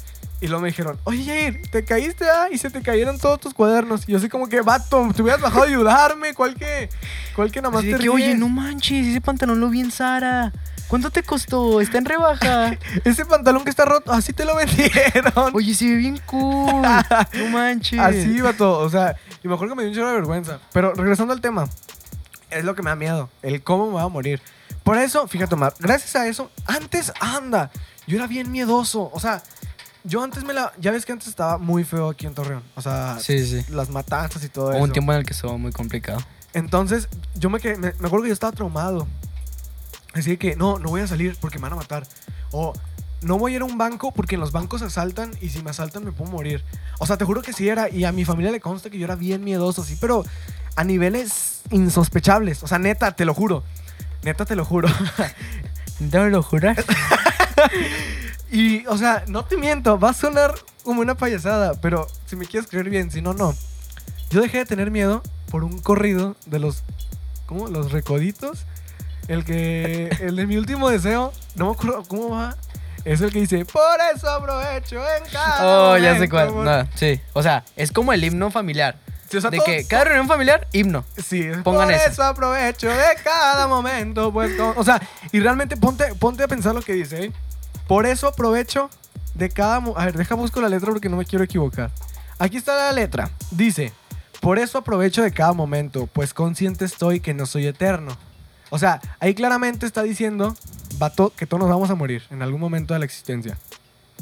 Y 0.42 0.48
luego 0.48 0.62
me 0.62 0.68
dijeron, 0.68 1.00
oye, 1.06 1.24
Jair, 1.24 1.62
te 1.72 1.86
caíste, 1.86 2.26
ah, 2.30 2.48
y 2.52 2.58
se 2.58 2.70
te 2.70 2.82
cayeron 2.82 3.18
todos 3.18 3.40
tus 3.40 3.54
cuadernos. 3.54 4.04
Y 4.10 4.12
yo 4.12 4.18
así 4.18 4.28
como 4.28 4.50
que, 4.50 4.60
vato, 4.60 5.10
te 5.16 5.22
hubieras 5.22 5.40
bajado 5.40 5.64
a 5.64 5.68
ayudarme, 5.68 6.34
¿cuál 6.34 6.56
que, 6.56 6.90
cuál 7.34 7.50
que 7.50 7.62
nada 7.62 7.74
más 7.74 7.84
te 7.84 7.98
que, 7.98 8.10
oye, 8.10 8.26
ríes?" 8.26 8.38
no 8.38 8.50
manches, 8.50 9.08
ese 9.08 9.22
pantalón 9.22 9.62
lo 9.62 9.70
vi 9.70 9.80
en 9.80 9.92
Sara. 9.92 10.52
¿Cuánto 10.90 11.12
te 11.12 11.24
costó? 11.24 11.82
Está 11.82 11.98
en 11.98 12.06
rebaja. 12.06 12.78
Ese 13.04 13.26
pantalón 13.26 13.64
que 13.64 13.72
está 13.72 13.84
roto, 13.86 14.12
así 14.12 14.32
te 14.32 14.46
lo 14.46 14.56
vendieron. 14.56 15.52
Oye, 15.54 15.74
se 15.74 15.86
ve 15.86 15.96
bien 15.96 16.20
cool. 16.28 16.84
No 17.34 17.48
manches. 17.48 18.00
Así, 18.00 18.42
vato. 18.42 18.78
O 18.80 18.90
sea, 18.90 19.16
y 19.44 19.48
me 19.48 19.56
acuerdo 19.56 19.76
que 19.76 19.78
me 19.78 19.84
dio 19.84 19.92
un 19.92 19.96
chorro 19.98 20.08
de 20.10 20.14
vergüenza. 20.16 20.60
Pero 20.72 20.94
regresando 20.94 21.34
al 21.34 21.42
tema, 21.42 21.68
es 22.50 22.64
lo 22.64 22.76
que 22.76 22.82
me 22.84 22.90
da 22.90 22.96
miedo. 22.96 23.30
El 23.42 23.64
cómo 23.64 23.86
me 23.88 23.92
voy 23.94 24.02
a 24.04 24.08
morir. 24.08 24.42
Por 24.84 24.98
eso, 24.98 25.28
fíjate, 25.28 25.56
Omar, 25.56 25.74
gracias 25.80 26.16
a 26.16 26.28
eso, 26.28 26.52
antes, 26.66 27.12
anda, 27.20 27.72
yo 28.08 28.18
era 28.18 28.28
bien 28.28 28.52
miedoso. 28.52 29.10
O 29.14 29.20
sea, 29.20 29.42
yo 30.04 30.22
antes 30.24 30.44
me 30.44 30.54
la. 30.54 30.74
Ya 30.80 30.92
ves 30.92 31.06
que 31.06 31.14
antes 31.14 31.28
estaba 31.30 31.58
muy 31.58 31.84
feo 31.86 32.10
aquí 32.10 32.26
en 32.26 32.34
Torreón. 32.34 32.64
O 32.76 32.82
sea, 32.82 33.18
Sí, 33.20 33.46
sí. 33.46 33.66
las 33.72 33.90
matanzas 33.90 34.44
y 34.44 34.50
todo 34.50 34.66
Hubo 34.68 34.74
eso. 34.76 34.84
un 34.84 34.92
tiempo 34.92 35.14
en 35.14 35.20
el 35.20 35.26
que 35.26 35.34
estuvo 35.34 35.58
muy 35.58 35.72
complicado. 35.72 36.20
Entonces, 36.54 37.08
yo 37.36 37.50
me, 37.50 37.60
quedé- 37.60 37.78
me, 37.78 37.94
me 38.00 38.08
acuerdo 38.08 38.24
que 38.24 38.28
yo 38.30 38.34
estaba 38.34 38.52
traumado. 38.52 39.08
Así 40.14 40.38
que, 40.38 40.56
no, 40.56 40.78
no 40.80 40.90
voy 40.90 41.02
a 41.02 41.08
salir 41.08 41.36
porque 41.40 41.58
me 41.58 41.64
van 41.64 41.74
a 41.74 41.76
matar. 41.78 42.06
O 42.52 42.74
no 43.24 43.38
voy 43.38 43.54
a 43.54 43.56
ir 43.58 43.62
a 43.62 43.66
un 43.66 43.78
banco 43.78 44.12
porque 44.12 44.36
en 44.36 44.42
los 44.42 44.52
bancos 44.52 44.82
asaltan 44.82 45.32
y 45.42 45.50
si 45.50 45.62
me 45.64 45.70
asaltan 45.70 46.04
me 46.04 46.12
puedo 46.12 46.32
morir. 46.32 46.64
O 47.00 47.06
sea, 47.06 47.18
te 47.18 47.26
juro 47.26 47.42
que 47.42 47.54
sí 47.54 47.68
era. 47.70 47.90
Y 47.90 48.06
a 48.06 48.12
mi 48.12 48.26
familia 48.26 48.52
le 48.52 48.60
consta 48.60 48.90
que 48.90 48.98
yo 48.98 49.06
era 49.06 49.16
bien 49.16 49.44
miedoso, 49.44 49.84
sí, 49.84 49.98
pero 50.00 50.24
a 50.76 50.84
niveles 50.84 51.62
insospechables. 51.72 52.64
O 52.64 52.68
sea, 52.68 52.80
neta, 52.80 53.16
te 53.16 53.26
lo 53.26 53.34
juro. 53.34 53.64
Neta, 54.24 54.46
te 54.46 54.56
lo 54.56 54.66
juro. 54.66 54.90
¿No 56.12 56.28
lo 56.28 56.44
juras? 56.44 56.78
y, 58.52 58.86
o 58.88 58.98
sea, 58.98 59.24
no 59.28 59.46
te 59.46 59.58
miento, 59.58 60.00
va 60.00 60.10
a 60.10 60.14
sonar 60.14 60.56
como 60.84 61.02
una 61.02 61.16
payasada, 61.16 61.80
pero 61.80 62.08
si 62.26 62.36
me 62.36 62.46
quieres 62.46 62.70
creer 62.70 62.90
bien, 62.90 63.12
si 63.12 63.22
no, 63.22 63.34
no. 63.34 63.56
Yo 64.30 64.42
dejé 64.42 64.60
de 64.60 64.66
tener 64.66 64.92
miedo 64.92 65.22
por 65.50 65.64
un 65.64 65.80
corrido 65.80 66.36
de 66.46 66.60
los. 66.60 66.84
¿Cómo? 67.46 67.68
Los 67.68 67.92
recoditos. 67.92 68.66
El 69.28 69.46
que. 69.46 70.10
El 70.20 70.36
de 70.36 70.48
mi 70.48 70.58
último 70.58 70.90
deseo. 70.90 71.32
No 71.56 71.68
me 71.68 71.72
acuerdo 71.74 72.04
cómo 72.08 72.30
va. 72.30 72.58
Es 73.06 73.22
el 73.22 73.32
que 73.32 73.40
dice: 73.40 73.66
Por 73.66 73.84
eso 74.16 74.30
aprovecho 74.30 74.98
en 75.00 75.30
cada. 75.32 75.66
Oh, 75.92 75.98
ya 75.98 76.18
sé 76.18 76.30
cuál. 76.30 76.50
amor". 76.50 76.66
No, 76.66 76.88
sí. 76.96 77.20
O 77.34 77.44
sea, 77.44 77.64
es 77.76 77.92
como 77.92 78.14
el 78.14 78.24
himno 78.24 78.50
familiar. 78.52 78.96
Sí, 79.30 79.38
o 79.38 79.42
sea, 79.42 79.50
de 79.50 79.60
que 79.62 79.86
cada 79.88 80.04
reunión 80.06 80.28
familiar, 80.28 80.68
himno. 80.74 81.04
Sí, 81.18 81.50
Pongan 81.64 81.86
por 81.88 81.92
esa. 81.94 82.06
eso 82.06 82.24
aprovecho 82.24 82.88
de 82.90 83.04
cada 83.24 83.68
momento, 83.68 84.32
pues. 84.32 84.52
o 84.60 84.84
sea, 84.84 85.02
y 85.32 85.40
realmente 85.40 85.76
ponte, 85.76 86.14
ponte 86.16 86.44
a 86.44 86.48
pensar 86.48 86.76
lo 86.76 86.82
que 86.84 86.94
dice, 86.94 87.26
¿eh? 87.26 87.32
Por 87.88 88.06
eso 88.06 88.28
aprovecho 88.28 88.90
de 89.34 89.50
cada... 89.50 89.80
mo- 89.80 89.96
A 89.98 90.06
ver, 90.06 90.16
deja 90.16 90.36
busco 90.36 90.62
la 90.62 90.70
letra 90.70 90.92
porque 90.92 91.10
no 91.10 91.18
me 91.18 91.26
quiero 91.26 91.44
equivocar. 91.44 91.90
Aquí 92.38 92.58
está 92.58 92.76
la 92.76 92.92
letra. 92.92 93.32
Dice, 93.50 93.92
por 94.40 94.60
eso 94.60 94.78
aprovecho 94.78 95.24
de 95.24 95.32
cada 95.32 95.54
momento, 95.54 96.08
pues 96.14 96.34
consciente 96.34 96.86
estoy 96.86 97.20
que 97.20 97.34
no 97.34 97.46
soy 97.48 97.66
eterno. 97.66 98.16
O 98.70 98.78
sea, 98.78 99.02
ahí 99.20 99.34
claramente 99.34 99.86
está 99.88 100.04
diciendo, 100.04 100.56
vato, 101.04 101.32
que 101.36 101.46
todos 101.46 101.60
nos 101.62 101.70
vamos 101.70 101.90
a 101.90 101.96
morir 101.96 102.24
en 102.32 102.42
algún 102.42 102.60
momento 102.62 102.94
de 102.94 103.00
la 103.00 103.06
existencia. 103.06 103.58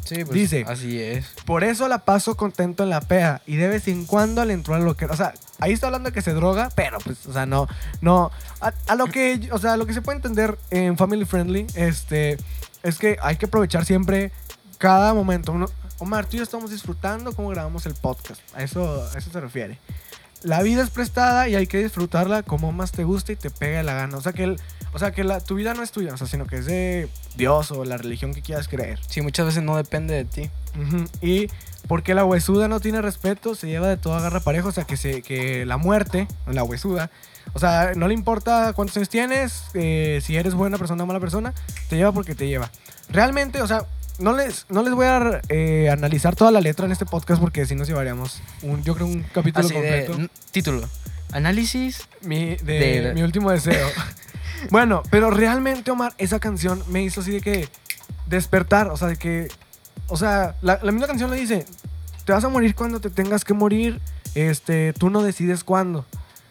Sí, 0.04 0.16
pues 0.26 0.32
Dice. 0.32 0.66
Así 0.68 1.00
es. 1.00 1.28
Por 1.46 1.64
eso 1.64 1.88
la 1.88 2.00
paso 2.06 2.36
contento 2.36 2.82
en 2.84 2.90
la 2.90 3.02
pea 3.02 3.42
y 3.46 3.56
de 3.58 3.68
vez 3.68 3.88
en 3.88 4.06
cuando 4.06 4.44
le 4.46 4.54
entró 4.54 4.74
a 4.74 4.80
lo 4.80 4.96
que... 4.98 5.06
O 5.06 5.16
sea, 5.16 5.34
ahí 5.60 5.74
está 5.74 5.88
hablando 5.88 6.10
de 6.10 6.14
que 6.14 6.22
se 6.24 6.34
droga, 6.34 6.70
pero 6.76 6.98
pues, 7.00 7.26
o 7.28 7.34
sea, 7.34 7.46
no, 7.46 7.68
no... 8.02 8.32
A, 8.62 8.74
a 8.88 8.96
lo 8.96 9.06
que, 9.08 9.50
o 9.52 9.60
sea, 9.60 9.78
lo 9.78 9.86
que 9.86 9.94
se 9.94 10.02
puede 10.02 10.16
entender 10.16 10.58
en 10.72 10.98
Family 10.98 11.26
Friendly, 11.26 11.68
este, 11.76 12.38
es 12.82 12.98
que 12.98 13.18
hay 13.22 13.36
que 13.36 13.46
aprovechar 13.46 13.86
siempre 13.86 14.32
cada 14.80 15.14
momento. 15.14 15.52
Uno- 15.52 15.70
Omar, 16.00 16.26
tú 16.26 16.36
y 16.36 16.38
yo 16.38 16.44
estamos 16.44 16.72
disfrutando 16.72 17.36
cómo 17.36 17.50
grabamos 17.50 17.86
el 17.86 17.94
podcast. 17.94 18.42
A 18.56 18.64
eso, 18.64 19.08
a 19.14 19.18
eso 19.20 19.30
se 19.30 19.40
refiere. 19.40 19.78
La 20.42 20.64
vida 20.64 20.82
es 20.82 20.90
prestada 20.90 21.48
y 21.48 21.54
hay 21.56 21.68
que 21.68 21.78
disfrutarla 21.78 22.42
como 22.42 22.72
más 22.72 22.92
te 22.92 23.04
guste 23.04 23.34
y 23.34 23.36
te 23.36 23.52
pegue 23.52 23.84
la 23.84 23.94
gana. 23.94 24.18
O 24.18 24.22
sea, 24.22 24.34
que, 24.34 24.46
el, 24.46 24.60
o 24.94 25.00
sea, 25.00 25.12
que 25.12 25.24
la, 25.24 25.40
tu 25.40 25.56
vida 25.56 25.74
no 25.74 25.84
es 25.84 25.92
tuya, 25.92 26.14
o 26.14 26.18
sea, 26.18 26.28
sino 26.28 26.46
que 26.48 26.58
es 26.58 26.66
de 26.66 27.08
Dios 27.36 27.72
o 27.72 27.86
la 27.86 27.98
religión 27.98 28.34
que 28.34 28.42
quieras 28.42 28.68
creer. 28.68 29.00
Sí, 29.08 29.22
muchas 29.22 29.46
veces 29.46 29.64
no 29.64 29.78
depende 29.78 30.14
de 30.16 30.26
ti. 30.26 30.50
Ujú, 30.80 31.06
Y 31.22 31.48
porque 31.88 32.14
la 32.14 32.24
huesuda 32.26 32.68
no 32.68 32.80
tiene 32.80 33.02
respeto, 33.02 33.56
se 33.56 33.68
lleva 33.68 33.88
de 33.88 33.98
todo 33.98 34.16
agarra 34.16 34.40
parejo. 34.40 34.70
O 34.70 34.72
sea, 34.72 34.84
que, 34.86 34.98
se, 34.98 35.22
que 35.22 35.66
la 35.66 35.78
muerte, 35.78 36.28
la 36.48 36.64
huesuda, 36.64 37.10
o 37.54 37.60
sea, 37.60 37.94
no 37.96 38.08
le 38.08 38.14
importa 38.14 38.72
cuántos 38.74 38.96
años 38.98 39.10
tienes, 39.10 39.64
eh, 39.74 40.22
si 40.24 40.38
eres 40.38 40.54
buena 40.54 40.78
persona 40.78 41.04
o 41.04 41.08
mala 41.08 41.20
persona, 41.20 41.54
te 41.90 41.96
lleva 41.98 42.12
porque 42.12 42.36
te 42.36 42.48
lleva. 42.48 42.72
Realmente, 43.10 43.62
o 43.62 43.68
sea, 43.68 43.86
no 44.20 44.34
les, 44.36 44.66
no 44.70 44.84
les 44.84 44.94
voy 44.94 45.08
a 45.08 45.42
eh, 45.50 45.90
analizar 45.90 46.36
toda 46.36 46.52
la 46.52 46.62
letra 46.62 46.86
en 46.86 46.92
este 46.92 47.06
podcast 47.06 47.42
porque 47.42 47.66
si 47.66 47.76
nos 47.76 47.88
llevaríamos, 47.88 48.42
un, 48.62 48.84
yo 48.84 48.94
creo, 48.94 49.08
un 49.08 49.24
capítulo 49.34 49.66
Así 49.66 49.74
de. 49.76 49.82
completo. 50.06 50.14
n- 50.14 50.30
Título. 50.52 50.88
Análisis. 51.32 52.08
Mi, 52.22 52.56
de, 52.58 53.02
de- 53.02 53.14
mi 53.16 53.24
último 53.24 53.52
deseo. 53.52 53.88
bueno, 54.70 55.04
pero 55.10 55.32
realmente, 55.32 55.92
Omar, 55.92 56.14
esa 56.18 56.40
canción 56.40 56.84
me 56.88 57.04
hizo 57.04 57.22
así 57.22 57.32
de 57.32 57.42
que 57.42 57.70
despertar, 58.28 58.88
o 58.90 58.98
sea, 58.98 59.08
de 59.08 59.18
que, 59.18 59.48
o 60.08 60.18
sea, 60.18 60.56
la, 60.62 60.80
la 60.82 60.92
misma 60.92 61.08
canción 61.08 61.32
le 61.32 61.38
dice, 61.38 61.66
te 62.26 62.34
vas 62.34 62.44
a 62.44 62.50
morir 62.50 62.76
cuando 62.76 63.00
te 63.00 63.10
tengas 63.10 63.44
que 63.44 63.54
morir, 63.54 64.02
este, 64.36 64.94
tú 64.94 65.10
no 65.10 65.22
decides 65.24 65.64
cuándo. 65.64 66.06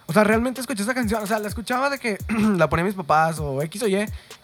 O 0.07 0.13
sea, 0.13 0.25
realmente 0.25 0.61
escuché 0.61 0.83
esa 0.83 0.95
canción, 0.95 1.23
o 1.23 1.27
sea, 1.27 1.39
la 1.39 1.49
escuchaba 1.49 1.89
de 1.89 1.99
que 1.99 2.19
la 2.57 2.69
ponían 2.69 2.87
mis 2.87 2.97
papás 2.97 3.39
o 3.39 3.63
X 3.63 3.83
o 3.83 3.89
Y, 3.89 3.95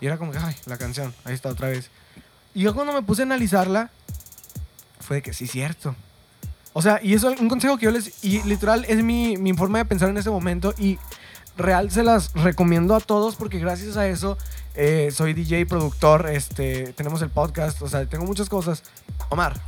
y 0.01 0.07
era 0.07 0.17
como 0.17 0.33
que, 0.33 0.39
ay, 0.39 0.55
la 0.67 0.79
canción, 0.79 1.13
ahí 1.25 1.35
está 1.35 1.49
otra 1.49 1.69
vez. 1.69 1.91
Y 2.55 2.63
yo 2.63 2.75
cuando 2.75 2.93
me 2.93 3.03
puse 3.03 3.23
a 3.23 3.25
analizarla, 3.25 3.91
fue 5.01 5.17
de 5.17 5.23
que 5.23 5.33
sí, 5.33 5.47
cierto. 5.47 5.95
O 6.73 6.83
sea, 6.83 7.01
y 7.03 7.15
eso 7.15 7.31
es 7.31 7.41
un 7.41 7.49
consejo 7.49 7.79
que 7.79 7.87
yo 7.87 7.91
les... 7.91 8.23
Y 8.23 8.43
literal 8.43 8.85
es 8.87 9.03
mi, 9.03 9.37
mi 9.37 9.55
forma 9.55 9.79
de 9.79 9.87
pensar 9.87 10.09
en 10.09 10.19
ese 10.19 10.31
momento 10.31 10.75
y 10.79 10.99
real 11.57 11.91
se 11.91 12.03
las 12.03 12.33
recomiendo 12.35 12.95
a 12.95 13.01
todos 13.01 13.37
porque 13.37 13.59
gracias 13.59 13.97
a 13.97 14.07
eso 14.07 14.37
eh, 14.75 15.11
soy 15.13 15.33
DJ, 15.33 15.67
productor, 15.67 16.29
este, 16.29 16.93
tenemos 16.93 17.23
el 17.23 17.31
podcast, 17.31 17.81
o 17.83 17.89
sea, 17.89 18.07
tengo 18.07 18.25
muchas 18.27 18.49
cosas. 18.49 18.83
Omar, 19.31 19.61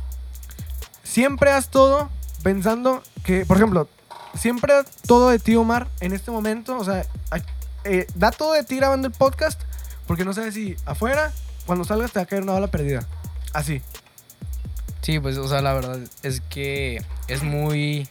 siempre 1.03 1.51
haz 1.51 1.69
todo 1.69 2.09
pensando 2.43 3.01
que, 3.23 3.45
por 3.45 3.57
ejemplo, 3.57 3.87
siempre 4.35 4.73
todo 5.07 5.29
de 5.29 5.39
ti, 5.39 5.55
Omar, 5.55 5.87
en 5.99 6.13
este 6.13 6.31
momento, 6.31 6.77
o 6.77 6.83
sea, 6.83 7.05
eh, 7.83 8.07
da 8.15 8.31
todo 8.31 8.53
de 8.53 8.63
ti 8.63 8.75
grabando 8.75 9.07
el 9.07 9.13
podcast 9.13 9.61
porque 10.09 10.25
no 10.25 10.33
sabes 10.33 10.55
si 10.55 10.75
afuera, 10.85 11.31
cuando 11.67 11.85
salgas 11.85 12.11
te 12.11 12.17
va 12.17 12.23
a 12.23 12.25
caer 12.25 12.41
una 12.41 12.53
bala 12.53 12.65
perdida. 12.65 13.07
Así. 13.53 13.83
Sí, 15.01 15.19
pues, 15.19 15.37
o 15.37 15.47
sea, 15.47 15.61
la 15.61 15.71
verdad 15.73 15.99
es 16.23 16.41
que 16.41 17.03
es 17.27 17.43
muy. 17.43 18.07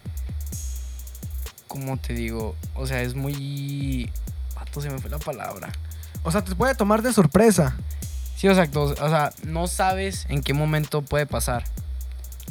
¿Cómo 1.69 1.97
te 1.99 2.15
digo? 2.15 2.57
O 2.75 2.87
sea, 2.87 3.03
es 3.03 3.15
muy. 3.15 4.11
Pato, 4.55 4.81
se 4.81 4.91
me 4.91 4.99
fue 4.99 5.11
la 5.11 5.19
palabra. 5.19 5.71
O 6.23 6.33
sea, 6.33 6.43
te 6.43 6.55
puede 6.57 6.75
tomar 6.75 7.03
de 7.03 7.13
sorpresa. 7.13 7.77
Sí, 8.37 8.49
exacto. 8.49 8.83
O 8.83 8.95
sea, 9.09 9.33
no 9.45 9.67
sabes 9.67 10.27
en 10.29 10.43
qué 10.43 10.55
momento 10.55 11.03
puede 11.03 11.27
pasar. 11.27 11.65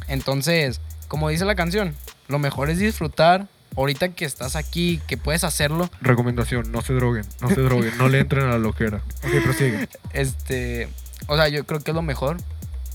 Entonces, 0.07 0.79
como 1.07 1.29
dice 1.29 1.45
la 1.45 1.55
canción, 1.55 1.95
lo 2.27 2.39
mejor 2.39 2.69
es 2.69 2.79
disfrutar. 2.79 3.47
Ahorita 3.75 4.09
que 4.09 4.25
estás 4.25 4.55
aquí, 4.55 4.99
que 5.05 5.17
puedes 5.17 5.43
hacerlo, 5.43 5.87
Recomendación, 6.01 6.71
no 6.71 6.81
se 6.81 6.93
droguen, 6.93 7.27
no 7.41 7.49
se 7.49 7.61
droguen, 7.61 7.95
no 7.99 8.09
le 8.09 8.21
entren 8.21 8.45
a 8.45 8.49
la 8.49 8.57
loquera. 8.57 9.03
Ok, 9.23 9.43
prosigue. 9.43 9.87
este. 10.13 10.89
O 11.27 11.35
sea, 11.35 11.47
yo 11.47 11.63
creo 11.65 11.81
que 11.81 11.91
es 11.91 11.95
lo 11.95 12.01
mejor. 12.01 12.37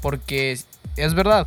Porque 0.01 0.51
es, 0.51 0.67
es 0.97 1.15
verdad. 1.15 1.47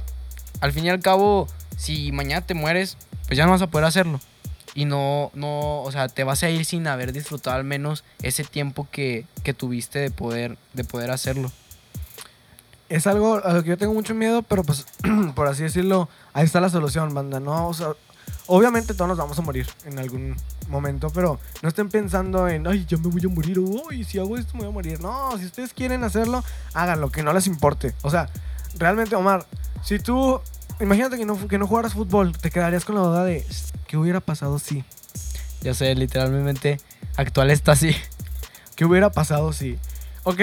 Al 0.61 0.71
fin 0.71 0.85
y 0.85 0.89
al 0.89 1.01
cabo, 1.01 1.47
si 1.77 2.11
mañana 2.13 2.45
te 2.45 2.53
mueres, 2.53 2.97
pues 3.27 3.37
ya 3.37 3.45
no 3.45 3.51
vas 3.51 3.61
a 3.61 3.67
poder 3.67 3.85
hacerlo. 3.85 4.21
Y 4.75 4.85
no, 4.85 5.31
no, 5.33 5.81
o 5.81 5.91
sea, 5.91 6.09
te 6.09 6.23
vas 6.25 6.43
a 6.43 6.49
ir 6.49 6.65
sin 6.65 6.85
haber 6.85 7.13
disfrutado 7.13 7.55
al 7.55 7.63
menos 7.63 8.03
ese 8.21 8.43
tiempo 8.43 8.87
que, 8.91 9.25
que 9.43 9.53
tuviste 9.53 9.99
de 9.99 10.11
poder, 10.11 10.57
de 10.73 10.83
poder 10.83 11.11
hacerlo. 11.11 11.49
es 12.89 13.07
algo 13.07 13.43
a 13.43 13.53
lo 13.53 13.63
que 13.63 13.69
yo 13.69 13.77
tengo 13.77 13.93
mucho 13.93 14.13
miedo, 14.13 14.41
pero 14.43 14.63
pues, 14.63 14.85
por 15.35 15.47
así 15.47 15.63
decirlo, 15.63 16.09
ahí 16.33 16.45
está 16.45 16.59
la 16.59 16.69
solución, 16.69 17.13
banda. 17.13 17.39
No, 17.39 17.69
o 17.69 17.73
sea, 17.73 17.93
obviamente 18.47 18.93
todos 18.93 19.07
nos 19.07 19.17
vamos 19.17 19.39
a 19.39 19.41
morir 19.41 19.65
en 19.85 19.97
algún 19.97 20.35
momento, 20.67 21.09
pero 21.09 21.39
no 21.61 21.69
estén 21.69 21.89
pensando 21.89 22.47
en, 22.47 22.67
ay, 22.67 22.85
yo 22.85 22.97
me 22.97 23.07
voy 23.07 23.21
a 23.25 23.29
morir, 23.29 23.59
"Uy, 23.59 24.03
si 24.03 24.19
hago 24.19 24.37
esto 24.37 24.53
me 24.53 24.59
voy 24.61 24.69
a 24.69 24.73
morir. 24.73 24.99
No, 24.99 25.37
si 25.37 25.45
ustedes 25.45 25.73
quieren 25.73 26.03
hacerlo, 26.03 26.43
háganlo, 26.73 27.11
que 27.11 27.23
no 27.23 27.31
les 27.33 27.47
importe. 27.47 27.95
O 28.01 28.09
sea, 28.09 28.29
realmente, 28.77 29.15
Omar, 29.15 29.45
si 29.83 29.99
tú, 29.99 30.41
imagínate 30.81 31.17
que 31.17 31.25
no, 31.25 31.47
que 31.47 31.57
no 31.57 31.65
jugaras 31.65 31.93
fútbol, 31.93 32.37
te 32.37 32.51
quedarías 32.51 32.83
con 32.83 32.95
la 32.95 33.01
duda 33.01 33.23
de, 33.23 33.45
¿qué 33.95 33.99
hubiera 33.99 34.19
pasado 34.19 34.59
si? 34.59 34.83
Ya 35.61 35.73
sé, 35.73 35.95
literalmente, 35.95 36.81
actual 37.15 37.49
está 37.49 37.71
así. 37.71 37.95
¿Qué 38.75 38.83
hubiera 38.83 39.09
pasado 39.09 39.53
si? 39.53 39.79
Ok, 40.25 40.41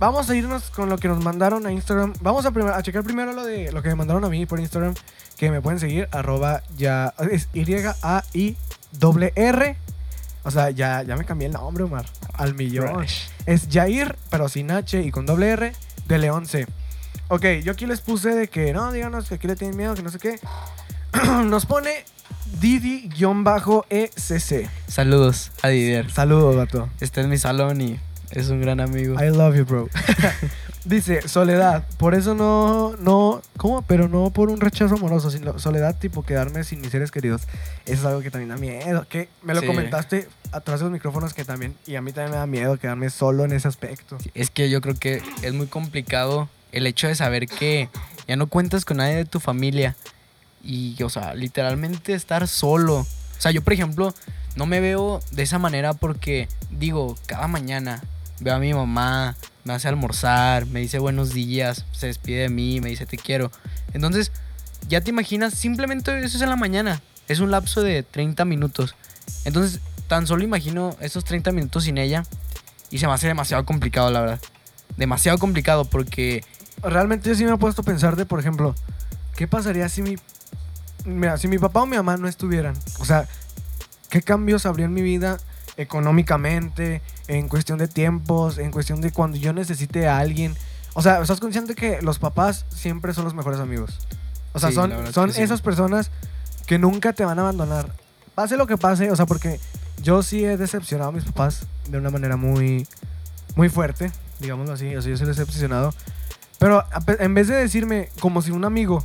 vamos 0.00 0.28
a 0.28 0.34
irnos 0.34 0.70
con 0.70 0.88
lo 0.88 0.98
que 0.98 1.06
nos 1.06 1.22
mandaron 1.22 1.64
a 1.64 1.70
Instagram. 1.70 2.14
Vamos 2.22 2.44
a, 2.44 2.50
primer- 2.50 2.72
a 2.72 2.82
checar 2.82 3.04
primero 3.04 3.32
lo 3.32 3.44
de 3.44 3.70
lo 3.70 3.82
que 3.82 3.88
me 3.90 3.94
mandaron 3.94 4.24
a 4.24 4.28
mí 4.28 4.46
por 4.46 4.58
Instagram. 4.58 4.94
Que 5.36 5.52
me 5.52 5.62
pueden 5.62 5.78
seguir, 5.78 6.08
arroba 6.10 6.64
ya. 6.76 7.14
Es 7.30 7.48
Y-A-I-R. 7.54 8.56
O 10.42 10.50
sea, 10.50 10.70
ya, 10.70 11.04
ya 11.04 11.14
me 11.16 11.24
cambié 11.24 11.46
el 11.46 11.52
nombre, 11.52 11.84
Omar. 11.84 12.06
Al 12.32 12.56
millón. 12.56 13.06
Es 13.46 13.68
Jair, 13.70 14.16
pero 14.28 14.48
sin 14.48 14.72
H 14.72 15.00
y 15.00 15.12
con 15.12 15.24
doble 15.24 15.50
R, 15.50 15.72
de 16.08 16.18
León 16.18 16.46
C. 16.46 16.66
Ok, 17.28 17.44
yo 17.62 17.70
aquí 17.70 17.86
les 17.86 18.00
puse 18.00 18.30
de 18.34 18.48
que 18.48 18.72
no, 18.72 18.90
díganos 18.90 19.28
que 19.28 19.36
aquí 19.36 19.46
le 19.46 19.54
tienen 19.54 19.76
miedo, 19.76 19.94
que 19.94 20.02
no 20.02 20.10
sé 20.10 20.18
qué. 20.18 20.40
Nos 21.44 21.64
pone 21.66 21.90
Didi-ECC. 22.60 24.68
Saludos 24.88 25.50
a 25.62 25.68
Didier. 25.68 26.10
Saludos, 26.10 26.56
vato. 26.56 26.88
Está 27.00 27.20
en 27.20 27.28
mi 27.30 27.38
salón 27.38 27.80
y 27.80 27.98
es 28.30 28.48
un 28.48 28.60
gran 28.60 28.80
amigo. 28.80 29.14
I 29.22 29.30
love 29.30 29.56
you, 29.56 29.64
bro. 29.64 29.88
Dice, 30.84 31.28
soledad. 31.28 31.84
Por 31.98 32.14
eso 32.14 32.34
no, 32.34 32.96
no, 32.98 33.42
¿cómo? 33.56 33.82
Pero 33.82 34.08
no 34.08 34.30
por 34.30 34.48
un 34.48 34.60
rechazo 34.60 34.94
amoroso, 34.94 35.30
sino 35.30 35.58
soledad 35.58 35.98
tipo 35.98 36.22
quedarme 36.22 36.64
sin 36.64 36.80
mis 36.80 36.90
seres 36.90 37.10
queridos. 37.10 37.42
Eso 37.84 38.00
es 38.00 38.04
algo 38.06 38.20
que 38.22 38.30
también 38.30 38.48
da 38.48 38.56
miedo. 38.56 39.06
Que 39.08 39.28
me 39.42 39.54
lo 39.54 39.60
Sí. 39.60 39.66
comentaste 39.66 40.28
atrás 40.50 40.80
de 40.80 40.84
los 40.84 40.92
micrófonos 40.92 41.34
que 41.34 41.44
también, 41.44 41.74
y 41.86 41.96
a 41.96 42.00
mí 42.00 42.12
también 42.12 42.30
me 42.32 42.36
da 42.38 42.46
miedo 42.46 42.78
quedarme 42.78 43.10
solo 43.10 43.44
en 43.44 43.52
ese 43.52 43.68
aspecto. 43.68 44.16
Es 44.34 44.50
que 44.50 44.70
yo 44.70 44.80
creo 44.80 44.94
que 44.94 45.20
es 45.42 45.52
muy 45.52 45.66
complicado 45.66 46.48
el 46.72 46.86
hecho 46.86 47.06
de 47.06 47.14
saber 47.14 47.46
que 47.46 47.90
ya 48.26 48.36
no 48.36 48.46
cuentas 48.46 48.84
con 48.86 48.98
nadie 48.98 49.16
de 49.16 49.24
tu 49.26 49.40
familia. 49.40 49.94
Y, 50.68 51.02
o 51.02 51.08
sea, 51.08 51.34
literalmente 51.34 52.12
estar 52.12 52.46
solo. 52.46 52.98
O 52.98 53.40
sea, 53.40 53.50
yo, 53.52 53.62
por 53.62 53.72
ejemplo, 53.72 54.14
no 54.54 54.66
me 54.66 54.80
veo 54.80 55.20
de 55.30 55.42
esa 55.42 55.58
manera 55.58 55.94
porque, 55.94 56.46
digo, 56.70 57.16
cada 57.26 57.48
mañana 57.48 58.02
veo 58.40 58.54
a 58.54 58.58
mi 58.58 58.74
mamá, 58.74 59.34
me 59.64 59.72
hace 59.72 59.88
almorzar, 59.88 60.66
me 60.66 60.80
dice 60.80 60.98
buenos 60.98 61.32
días, 61.32 61.86
se 61.92 62.08
despide 62.08 62.42
de 62.42 62.48
mí, 62.50 62.82
me 62.82 62.90
dice 62.90 63.06
te 63.06 63.16
quiero. 63.16 63.50
Entonces, 63.94 64.30
ya 64.88 65.00
te 65.00 65.08
imaginas, 65.08 65.54
simplemente 65.54 66.16
eso 66.22 66.36
es 66.36 66.42
en 66.42 66.50
la 66.50 66.56
mañana. 66.56 67.00
Es 67.28 67.40
un 67.40 67.50
lapso 67.50 67.82
de 67.82 68.02
30 68.02 68.44
minutos. 68.44 68.94
Entonces, 69.46 69.80
tan 70.06 70.26
solo 70.26 70.44
imagino 70.44 70.94
esos 71.00 71.24
30 71.24 71.50
minutos 71.52 71.84
sin 71.84 71.96
ella 71.96 72.24
y 72.90 72.98
se 72.98 73.06
me 73.06 73.14
hace 73.14 73.26
demasiado 73.26 73.64
complicado, 73.64 74.10
la 74.10 74.20
verdad. 74.20 74.40
Demasiado 74.98 75.38
complicado 75.38 75.86
porque 75.86 76.44
Realmente 76.82 77.28
yo 77.28 77.34
sí 77.34 77.44
me 77.44 77.52
he 77.52 77.56
puesto 77.56 77.82
a 77.82 77.84
pensar 77.84 78.16
de, 78.16 78.24
por 78.24 78.38
ejemplo, 78.40 78.74
¿qué 79.38 79.46
pasaría 79.46 79.88
si 79.88 80.02
mi, 80.02 80.16
mira, 81.04 81.38
si 81.38 81.46
mi 81.46 81.58
papá 81.58 81.82
o 81.82 81.86
mi 81.86 81.96
mamá 81.96 82.16
no 82.16 82.26
estuvieran? 82.26 82.74
O 82.98 83.04
sea, 83.04 83.28
¿qué 84.10 84.20
cambios 84.20 84.66
habría 84.66 84.86
en 84.86 84.92
mi 84.92 85.00
vida 85.00 85.38
económicamente, 85.76 87.02
en 87.28 87.46
cuestión 87.46 87.78
de 87.78 87.86
tiempos, 87.86 88.58
en 88.58 88.72
cuestión 88.72 89.00
de 89.00 89.12
cuando 89.12 89.38
yo 89.38 89.52
necesite 89.52 90.08
a 90.08 90.18
alguien? 90.18 90.56
O 90.94 91.02
sea, 91.02 91.22
¿estás 91.22 91.38
consciente 91.38 91.76
que 91.76 92.02
los 92.02 92.18
papás 92.18 92.66
siempre 92.68 93.14
son 93.14 93.22
los 93.26 93.34
mejores 93.34 93.60
amigos? 93.60 94.00
O 94.54 94.58
sea, 94.58 94.70
Sí, 94.70 94.74
son, 94.74 95.12
son 95.12 95.32
sí. 95.32 95.40
esas 95.40 95.62
personas 95.62 96.10
que 96.66 96.80
nunca 96.80 97.12
te 97.12 97.24
van 97.24 97.38
a 97.38 97.42
abandonar. 97.42 97.92
pase 98.34 98.56
lo 98.56 98.66
que 98.66 98.76
pase, 98.76 99.08
o 99.12 99.14
sea, 99.14 99.26
porque 99.26 99.60
yo 100.02 100.24
sí 100.24 100.44
he 100.44 100.56
decepcionado 100.56 101.10
a 101.10 101.12
mis 101.12 101.22
papás 101.24 101.66
de 101.88 101.96
una 101.98 102.10
manera 102.10 102.36
muy, 102.36 102.88
muy 103.54 103.68
fuerte, 103.68 104.10
digámoslo 104.40 104.72
así, 104.74 104.96
o 104.96 105.00
sea, 105.00 105.10
yo 105.12 105.16
sí 105.16 105.24
les 105.24 105.38
he 105.38 105.42
decepcionado. 105.42 105.94
Pero 106.58 106.84
en 107.20 107.34
vez 107.34 107.46
de 107.46 107.54
decirme 107.54 108.08
como 108.18 108.42
si 108.42 108.50
un 108.50 108.64
amigo 108.64 109.04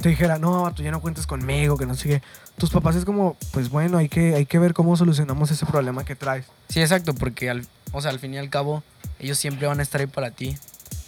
te 0.00 0.08
dijera, 0.10 0.38
no, 0.38 0.72
tú 0.74 0.82
ya 0.82 0.90
no 0.90 1.00
cuentes 1.00 1.26
conmigo, 1.26 1.76
que 1.76 1.86
no 1.86 1.94
qué, 1.96 2.22
tus 2.58 2.70
papás 2.70 2.96
es 2.96 3.04
como, 3.04 3.36
pues 3.52 3.70
bueno, 3.70 3.98
hay 3.98 4.08
que, 4.08 4.34
hay 4.34 4.46
que 4.46 4.58
ver 4.58 4.74
cómo 4.74 4.96
solucionamos 4.96 5.50
ese 5.50 5.66
problema 5.66 6.04
que 6.04 6.16
traes. 6.16 6.46
Sí, 6.68 6.80
exacto, 6.80 7.14
porque 7.14 7.50
al, 7.50 7.66
o 7.92 8.00
sea, 8.00 8.10
al 8.10 8.18
fin 8.18 8.34
y 8.34 8.38
al 8.38 8.50
cabo, 8.50 8.82
ellos 9.18 9.38
siempre 9.38 9.66
van 9.66 9.80
a 9.80 9.82
estar 9.82 10.00
ahí 10.00 10.06
para 10.06 10.30
ti. 10.30 10.56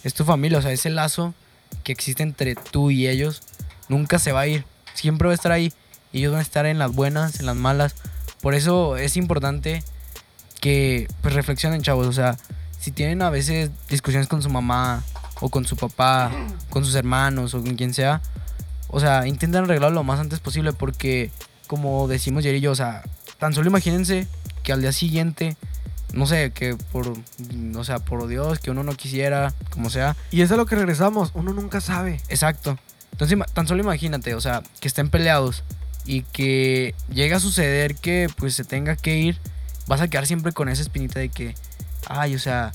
Es 0.03 0.13
tu 0.13 0.23
familia, 0.23 0.59
o 0.59 0.61
sea, 0.61 0.71
ese 0.71 0.89
lazo 0.89 1.33
que 1.83 1.91
existe 1.91 2.23
entre 2.23 2.55
tú 2.55 2.91
y 2.91 3.07
ellos 3.07 3.41
nunca 3.87 4.19
se 4.19 4.31
va 4.31 4.41
a 4.41 4.47
ir. 4.47 4.65
Siempre 4.93 5.27
va 5.27 5.33
a 5.33 5.35
estar 5.35 5.51
ahí. 5.51 5.73
Ellos 6.13 6.31
van 6.31 6.39
a 6.39 6.43
estar 6.43 6.65
en 6.65 6.79
las 6.79 6.91
buenas, 6.91 7.39
en 7.39 7.45
las 7.45 7.55
malas. 7.55 7.95
Por 8.41 8.53
eso 8.53 8.97
es 8.97 9.17
importante 9.17 9.83
que 10.61 11.07
pues 11.21 11.33
reflexionen, 11.33 11.81
chavos. 11.81 12.07
O 12.07 12.13
sea, 12.13 12.37
si 12.79 12.91
tienen 12.91 13.21
a 13.21 13.29
veces 13.29 13.71
discusiones 13.89 14.27
con 14.27 14.41
su 14.41 14.49
mamá 14.49 15.03
o 15.41 15.49
con 15.49 15.65
su 15.65 15.75
papá, 15.75 16.31
con 16.69 16.85
sus 16.85 16.95
hermanos 16.95 17.53
o 17.53 17.61
con 17.61 17.75
quien 17.75 17.93
sea, 17.93 18.21
o 18.89 18.99
sea, 18.99 19.27
intenten 19.27 19.63
arreglarlo 19.63 19.95
lo 19.95 20.03
más 20.03 20.19
antes 20.19 20.39
posible 20.39 20.73
porque, 20.73 21.31
como 21.67 22.07
decimos 22.07 22.43
Jerry 22.43 22.57
y 22.57 22.61
yo, 22.61 22.71
o 22.71 22.75
sea, 22.75 23.03
tan 23.37 23.53
solo 23.53 23.69
imagínense 23.69 24.27
que 24.63 24.73
al 24.73 24.81
día 24.81 24.91
siguiente, 24.91 25.55
no 26.13 26.25
sé, 26.25 26.51
que 26.51 26.75
por, 26.91 27.13
o 27.75 27.83
sea, 27.83 27.99
por 27.99 28.27
Dios, 28.27 28.59
que 28.59 28.71
uno 28.71 28.83
no 28.83 28.93
quisiera, 28.93 29.53
como 29.69 29.89
sea, 29.89 30.15
Y 30.31 30.41
es 30.41 30.51
a 30.51 30.57
lo 30.57 30.65
que 30.65 30.75
regresamos, 30.75 31.31
uno 31.33 31.53
nunca 31.53 31.81
sabe. 31.81 32.19
exacto. 32.29 32.77
Entonces, 33.11 33.37
tan 33.53 33.67
solo 33.67 33.81
imagínate, 33.81 34.33
o 34.33 34.41
sea, 34.41 34.63
que 34.79 34.87
estén 34.87 35.09
peleados 35.09 35.63
y 36.05 36.21
que 36.21 36.95
llegue 37.09 37.33
a 37.33 37.39
suceder 37.39 37.95
que 37.95 38.29
pues 38.37 38.55
se 38.55 38.63
tenga 38.63 38.95
que 38.95 39.17
ir, 39.17 39.37
vas 39.87 40.01
a 40.01 40.07
quedar 40.07 40.25
siempre 40.25 40.53
con 40.53 40.69
esa 40.69 40.81
espinita 40.81 41.19
de 41.19 41.29
que, 41.29 41.53
ay, 42.07 42.35
o 42.35 42.39
sea, 42.39 42.71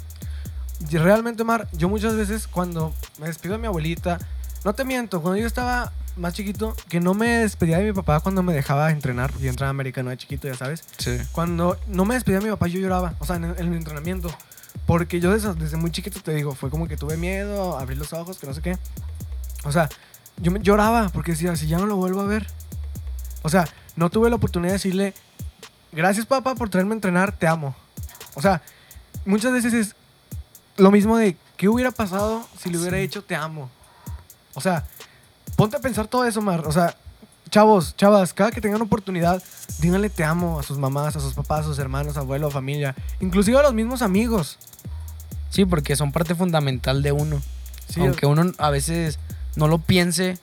realmente, 0.90 1.42
Omar, 1.42 1.68
yo 1.72 1.88
muchas 1.88 2.14
veces 2.14 2.46
cuando 2.46 2.94
me 3.18 3.27
despido 3.27 3.55
de 3.55 3.59
mi 3.59 3.66
abuelita, 3.66 4.18
no 4.64 4.74
te 4.74 4.85
miento, 4.85 5.22
cuando 5.22 5.40
yo 5.40 5.46
estaba 5.46 5.92
más 6.16 6.35
chiquito, 6.35 6.74
que 6.88 7.00
no 7.00 7.14
me 7.14 7.29
despedía 7.38 7.79
de 7.79 7.85
mi 7.85 7.92
papá 7.92 8.20
cuando 8.20 8.42
me 8.42 8.53
dejaba 8.53 8.90
entrenar, 8.90 9.31
porque 9.31 9.44
yo 9.46 9.50
entraba 9.50 9.70
americano 9.70 10.11
de 10.11 10.16
chiquito, 10.16 10.46
ya 10.48 10.55
sabes. 10.55 10.85
sí. 10.98 11.18
Cuando 11.33 11.79
no 11.87 12.05
me 12.05 12.14
despedía 12.14 12.38
de 12.38 12.44
mi 12.46 12.50
papá, 12.50 12.66
yo 12.68 12.79
lloraba, 12.81 13.14
o 13.18 13.27
sea, 13.27 13.37
en 13.37 13.44
el, 13.44 13.50
en 13.59 13.66
el 13.68 13.74
entrenamiento. 13.74 14.35
Porque 14.87 15.18
yo 15.20 15.33
desde, 15.33 15.55
desde 15.55 15.77
muy 15.77 15.90
chiquito 15.90 16.20
te 16.20 16.35
digo, 16.35 16.55
fue 16.55 16.68
como 16.70 16.87
que 16.88 16.96
tuve 16.96 17.16
miedo, 17.16 17.79
abrí 17.79 17.94
los 17.96 18.12
ojos, 18.12 18.38
que 18.38 18.46
no 18.46 18.55
sé 18.55 18.61
qué. 18.61 18.77
O 19.64 19.72
sea, 19.72 19.88
yo 20.37 20.50
me 20.50 20.61
lloraba 20.61 21.09
porque 21.09 21.33
decía, 21.33 21.55
si 21.57 21.66
ya 21.68 21.79
no 21.79 21.87
lo 21.87 21.96
vuelvo 21.96 22.20
a 22.20 22.27
ver. 22.27 22.46
O 23.42 23.48
sea, 23.48 23.66
no 23.96 24.11
tuve 24.11 24.29
la 24.31 24.37
oportunidad 24.37 24.70
de 24.72 24.79
decirle, 24.79 25.14
gracias 25.92 26.27
papá 26.27 26.55
por 26.55 26.68
traerme 26.68 26.92
a 26.92 26.96
entrenar, 26.96 27.33
te 27.38 27.46
amo. 27.46 27.74
O 28.35 28.42
sea, 28.42 28.61
muchas 29.24 29.53
veces 29.53 29.72
es 29.72 29.94
lo 30.77 30.90
mismo 30.90 31.16
de, 31.16 31.37
¿qué 31.57 31.68
hubiera 31.68 31.90
pasado 31.92 32.46
si 32.59 32.68
le 32.68 32.79
hubiera 32.79 32.96
Sí. 32.96 33.03
dicho, 33.03 33.22
te 33.24 33.37
amo? 33.37 33.70
O 34.55 34.61
sea, 34.61 34.85
ponte 35.57 35.77
a 35.77 35.81
pensar 35.81 36.07
todo 36.07 36.25
eso, 36.27 36.40
Mar. 36.43 36.64
O 36.67 36.73
sea, 36.73 36.97
chavos, 37.51 37.97
chavas, 37.97 38.33
cada 38.33 38.51
que 38.51 38.61
tengan 38.61 38.83
oportunidad, 38.83 39.43
díganle 39.81 40.11
te 40.11 40.25
amo 40.25 40.59
a 40.59 40.62
sus 40.62 40.79
mamás, 40.79 41.17
a 41.17 41.21
sus 41.21 41.35
papás, 41.35 41.61
a 41.61 41.64
sus 41.64 41.79
hermanos, 41.79 42.17
abuelos, 42.17 42.53
familia, 42.53 42.95
inclusive 43.21 43.59
a 43.59 43.62
los 43.62 43.75
mismos 43.75 44.03
amigos. 44.03 44.59
Sí, 45.51 45.64
porque 45.64 45.95
son 45.97 46.11
parte 46.11 46.35
fundamental 46.35 47.03
de 47.03 47.12
uno. 47.12 47.40
Sí, 47.88 48.01
Aunque 48.01 48.27
uno 48.27 48.51
a 48.59 48.71
veces 48.71 49.19
no 49.57 49.69
lo 49.69 49.79
piense 49.79 50.38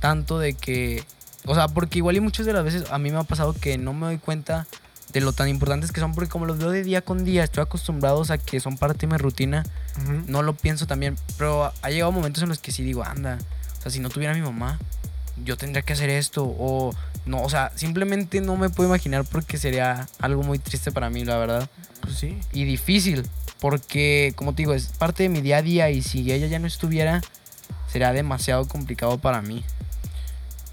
tanto 0.00 0.38
de 0.38 0.54
que. 0.54 1.04
O 1.46 1.54
sea, 1.54 1.68
porque 1.68 1.98
igual 1.98 2.16
y 2.16 2.20
muchas 2.20 2.46
de 2.46 2.54
las 2.54 2.64
veces 2.64 2.90
a 2.90 2.98
mí 2.98 3.10
me 3.10 3.18
ha 3.18 3.24
pasado 3.24 3.52
que 3.52 3.76
no 3.76 3.92
me 3.92 4.06
doy 4.06 4.18
cuenta 4.18 4.66
de 5.12 5.20
lo 5.20 5.32
tan 5.32 5.48
importantes 5.48 5.92
que 5.92 6.00
son, 6.00 6.12
porque 6.14 6.30
como 6.30 6.46
los 6.46 6.58
veo 6.58 6.70
de 6.70 6.82
día 6.82 7.02
con 7.02 7.24
día, 7.24 7.44
estoy 7.44 7.62
acostumbrados 7.62 8.30
a 8.30 8.38
que 8.38 8.58
son 8.58 8.78
parte 8.78 9.06
de 9.06 9.12
mi 9.12 9.18
rutina, 9.18 9.64
Ujú. 10.02 10.22
no 10.26 10.42
lo 10.42 10.54
pienso 10.54 10.86
también. 10.86 11.16
Pero 11.36 11.70
ha 11.82 11.90
llegado 11.90 12.10
momentos 12.10 12.42
en 12.42 12.48
los 12.48 12.58
que 12.58 12.72
sí 12.72 12.82
digo, 12.82 13.04
anda, 13.04 13.38
sea, 13.84 13.92
si 13.92 14.00
no 14.00 14.08
tuviera 14.08 14.32
a 14.32 14.36
mi 14.36 14.42
mamá, 14.42 14.78
yo 15.44 15.56
tendría 15.56 15.82
que 15.82 15.92
hacer 15.92 16.10
esto. 16.10 16.44
O 16.44 16.92
no, 17.26 17.42
o 17.42 17.48
sea, 17.48 17.70
simplemente 17.76 18.40
no 18.40 18.56
me 18.56 18.68
puedo 18.70 18.88
imaginar 18.90 19.24
porque 19.24 19.56
sería 19.58 20.06
algo 20.20 20.42
muy 20.42 20.58
triste 20.58 20.90
para 20.92 21.08
mí, 21.10 21.24
la 21.24 21.36
verdad. 21.38 21.70
Pues 22.00 22.16
sí. 22.16 22.38
Y 22.52 22.64
difícil, 22.64 23.26
porque 23.60 24.32
como 24.36 24.52
te 24.54 24.62
digo, 24.62 24.74
es 24.74 24.88
parte 24.88 25.22
de 25.22 25.28
mi 25.30 25.40
día 25.40 25.58
a 25.58 25.62
día 25.62 25.90
y 25.90 26.02
si 26.02 26.30
ella 26.32 26.46
ya 26.48 26.58
no 26.58 26.66
estuviera, 26.66 27.22
sería 27.90 28.12
demasiado 28.12 28.66
complicado 28.68 29.18
para 29.18 29.40
mí. 29.40 29.64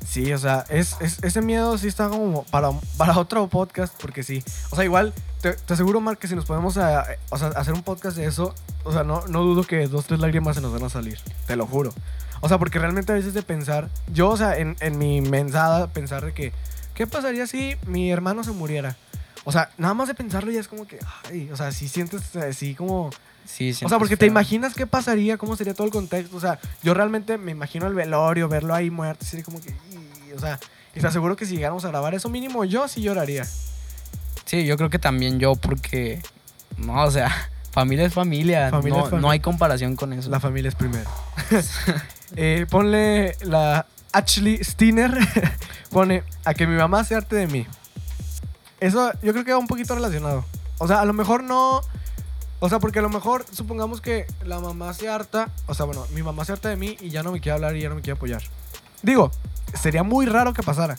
Sí, 0.06 0.34
o 0.34 0.38
sea, 0.38 0.66
es, 0.70 0.98
es- 1.00 1.24
ese 1.24 1.42
miedo 1.42 1.78
sí 1.78 1.88
está 1.88 2.10
como 2.10 2.44
para, 2.46 2.72
para 2.98 3.18
otro 3.18 3.48
podcast, 3.48 3.94
porque 4.02 4.24
sí. 4.24 4.44
O 4.72 4.76
sea, 4.76 4.84
igual, 4.84 5.14
te, 5.42 5.54
te 5.54 5.74
aseguro, 5.74 6.02
Mark, 6.02 6.18
que 6.20 6.28
si 6.28 6.36
nos 6.36 6.46
podemos 6.46 6.78
a- 6.78 7.06
o 7.30 7.38
sea, 7.38 7.50
hacer 7.50 7.74
un 7.74 7.84
podcast 7.84 8.18
de 8.18 8.26
eso, 8.26 8.54
o 8.84 8.92
sea, 8.92 9.04
no, 9.04 9.26
no 9.28 9.42
dudo 9.44 9.64
que 9.64 9.88
dos, 9.88 10.06
tres 10.08 10.20
lágrimas 10.20 10.56
se 10.56 10.62
nos 10.62 10.74
van 10.74 10.84
a 10.84 10.90
salir. 10.90 11.20
Te 11.48 11.56
lo 11.56 11.66
juro. 11.68 11.94
O 12.42 12.50
sea, 12.50 12.58
porque 12.58 12.80
realmente 12.80 13.12
a 13.12 13.16
veces 13.16 13.34
de 13.34 13.44
pensar, 13.44 13.90
yo, 14.12 14.30
o 14.30 14.38
sea, 14.38 14.58
en, 14.58 14.76
en 14.80 14.98
mi 14.98 15.22
mensada, 15.22 15.88
pensar 15.88 16.26
de 16.26 16.34
que, 16.34 16.52
¿qué 16.96 17.08
pasaría 17.08 17.48
si 17.48 17.76
mi 17.88 18.12
hermano 18.12 18.44
se 18.44 18.52
muriera? 18.52 18.98
O 19.44 19.52
sea, 19.52 19.70
nada 19.78 19.94
más 19.94 20.08
de 20.08 20.14
pensarlo 20.16 20.52
ya 20.52 20.60
es 20.60 20.68
como 20.68 20.86
que, 20.88 21.00
ay, 21.30 21.50
o 21.52 21.58
sea, 21.58 21.72
si 21.72 21.88
sientes 21.88 22.36
así 22.36 22.76
como... 22.76 23.10
Sí, 23.46 23.72
O 23.84 23.90
sea, 23.90 23.98
porque 23.98 24.16
te 24.18 24.28
imaginas 24.28 24.74
qué 24.76 24.86
pasaría, 24.86 25.38
cómo 25.38 25.56
sería 25.56 25.74
todo 25.74 25.86
el 25.86 25.92
contexto. 25.92 26.38
O 26.38 26.40
sea, 26.40 26.60
yo 26.84 26.94
realmente 26.94 27.38
me 27.40 27.52
imagino 27.52 27.88
el 27.88 27.96
velorio, 27.96 28.48
verlo 28.48 28.74
ahí 28.76 28.92
muerto, 28.92 29.26
así 29.26 29.42
como 29.42 29.60
que. 29.60 29.70
"Y", 29.70 30.34
O 30.34 30.40
sea, 30.40 30.60
y 30.96 31.00
te 31.00 31.08
aseguro 31.08 31.36
que 31.36 31.46
si 31.48 31.56
llegáramos 31.56 31.84
a 31.84 31.88
grabar 31.90 32.14
eso 32.14 32.30
mínimo, 32.30 32.64
yo 32.66 32.88
sí 32.88 33.02
lloraría. 33.02 33.46
Sí, 34.46 34.66
yo 34.66 34.78
creo 34.78 34.90
que 34.92 35.00
también 35.00 35.40
yo, 35.40 35.56
porque. 35.56 36.22
No, 36.78 37.04
o 37.04 37.12
sea, 37.12 37.30
familia 37.72 38.06
es 38.06 38.14
familia. 38.14 38.70
Familia 38.70 39.00
no, 39.00 39.06
es 39.06 39.10
familia. 39.10 39.22
no 39.22 39.32
hay 39.32 39.40
comparación 39.40 39.96
con 39.96 40.14
eso. 40.14 40.30
La 40.30 40.40
familia 40.40 40.70
es 40.70 40.76
primero. 40.76 41.10
Eh, 42.36 42.66
ponle 42.70 43.36
la 43.42 43.86
Ashley 44.12 44.64
Steiner. 44.64 45.18
pone 45.92 46.24
a 46.46 46.54
que 46.54 46.66
mi 46.68 46.76
mamá 46.76 47.04
se 47.04 47.16
arte 47.16 47.36
de 47.36 47.48
mí. 47.48 47.68
Eso 48.80 49.12
yo 49.22 49.34
creo 49.34 49.46
que 49.46 49.52
va 49.52 49.58
un 49.58 49.68
poquito 49.68 49.94
relacionado. 49.96 50.46
O 50.80 50.88
sea, 50.88 51.02
a 51.02 51.06
lo 51.06 51.14
mejor 51.14 51.44
no. 51.44 51.82
O 52.60 52.70
sea, 52.70 52.80
porque 52.80 53.00
a 53.00 53.02
lo 53.02 53.10
mejor 53.10 53.46
supongamos 53.52 54.02
que 54.02 54.26
la 54.44 54.60
mamá 54.60 54.94
se 54.94 55.10
harta. 55.10 55.50
O 55.68 55.74
sea, 55.74 55.86
bueno, 55.86 56.06
mi 56.14 56.24
mamá 56.24 56.46
se 56.46 56.54
harta 56.54 56.70
de 56.70 56.76
mí 56.76 56.98
y 57.00 57.10
ya 57.10 57.24
no 57.24 57.32
me 57.32 57.40
quiere 57.40 57.56
hablar 57.56 57.76
y 57.76 57.82
ya 57.82 57.90
no 57.90 57.96
me 57.96 58.02
quiere 58.02 58.18
apoyar. 58.18 58.42
Digo, 59.02 59.32
sería 59.74 60.04
muy 60.04 60.26
raro 60.26 60.54
que 60.54 60.64
pasara. 60.64 60.98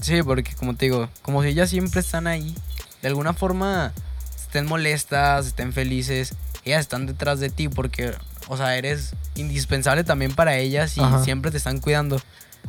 Sí, 0.00 0.22
porque 0.22 0.54
como 0.54 0.74
te 0.74 0.86
digo, 0.86 1.08
como 1.22 1.42
si 1.42 1.48
ellas 1.48 1.70
siempre 1.70 2.00
están 2.00 2.26
ahí, 2.26 2.54
de 3.00 3.08
alguna 3.08 3.32
forma 3.32 3.92
estén 4.36 4.66
molestas, 4.66 5.46
estén 5.46 5.72
felices, 5.72 6.34
ellas 6.64 6.80
están 6.80 7.06
detrás 7.06 7.40
de 7.40 7.50
ti 7.50 7.68
porque, 7.68 8.12
o 8.48 8.56
sea, 8.56 8.76
eres 8.76 9.14
indispensable 9.34 10.04
también 10.04 10.34
para 10.34 10.56
ellas 10.56 10.96
y 10.96 11.00
Ajá. 11.00 11.22
siempre 11.24 11.50
te 11.50 11.56
están 11.58 11.78
cuidando. 11.80 12.20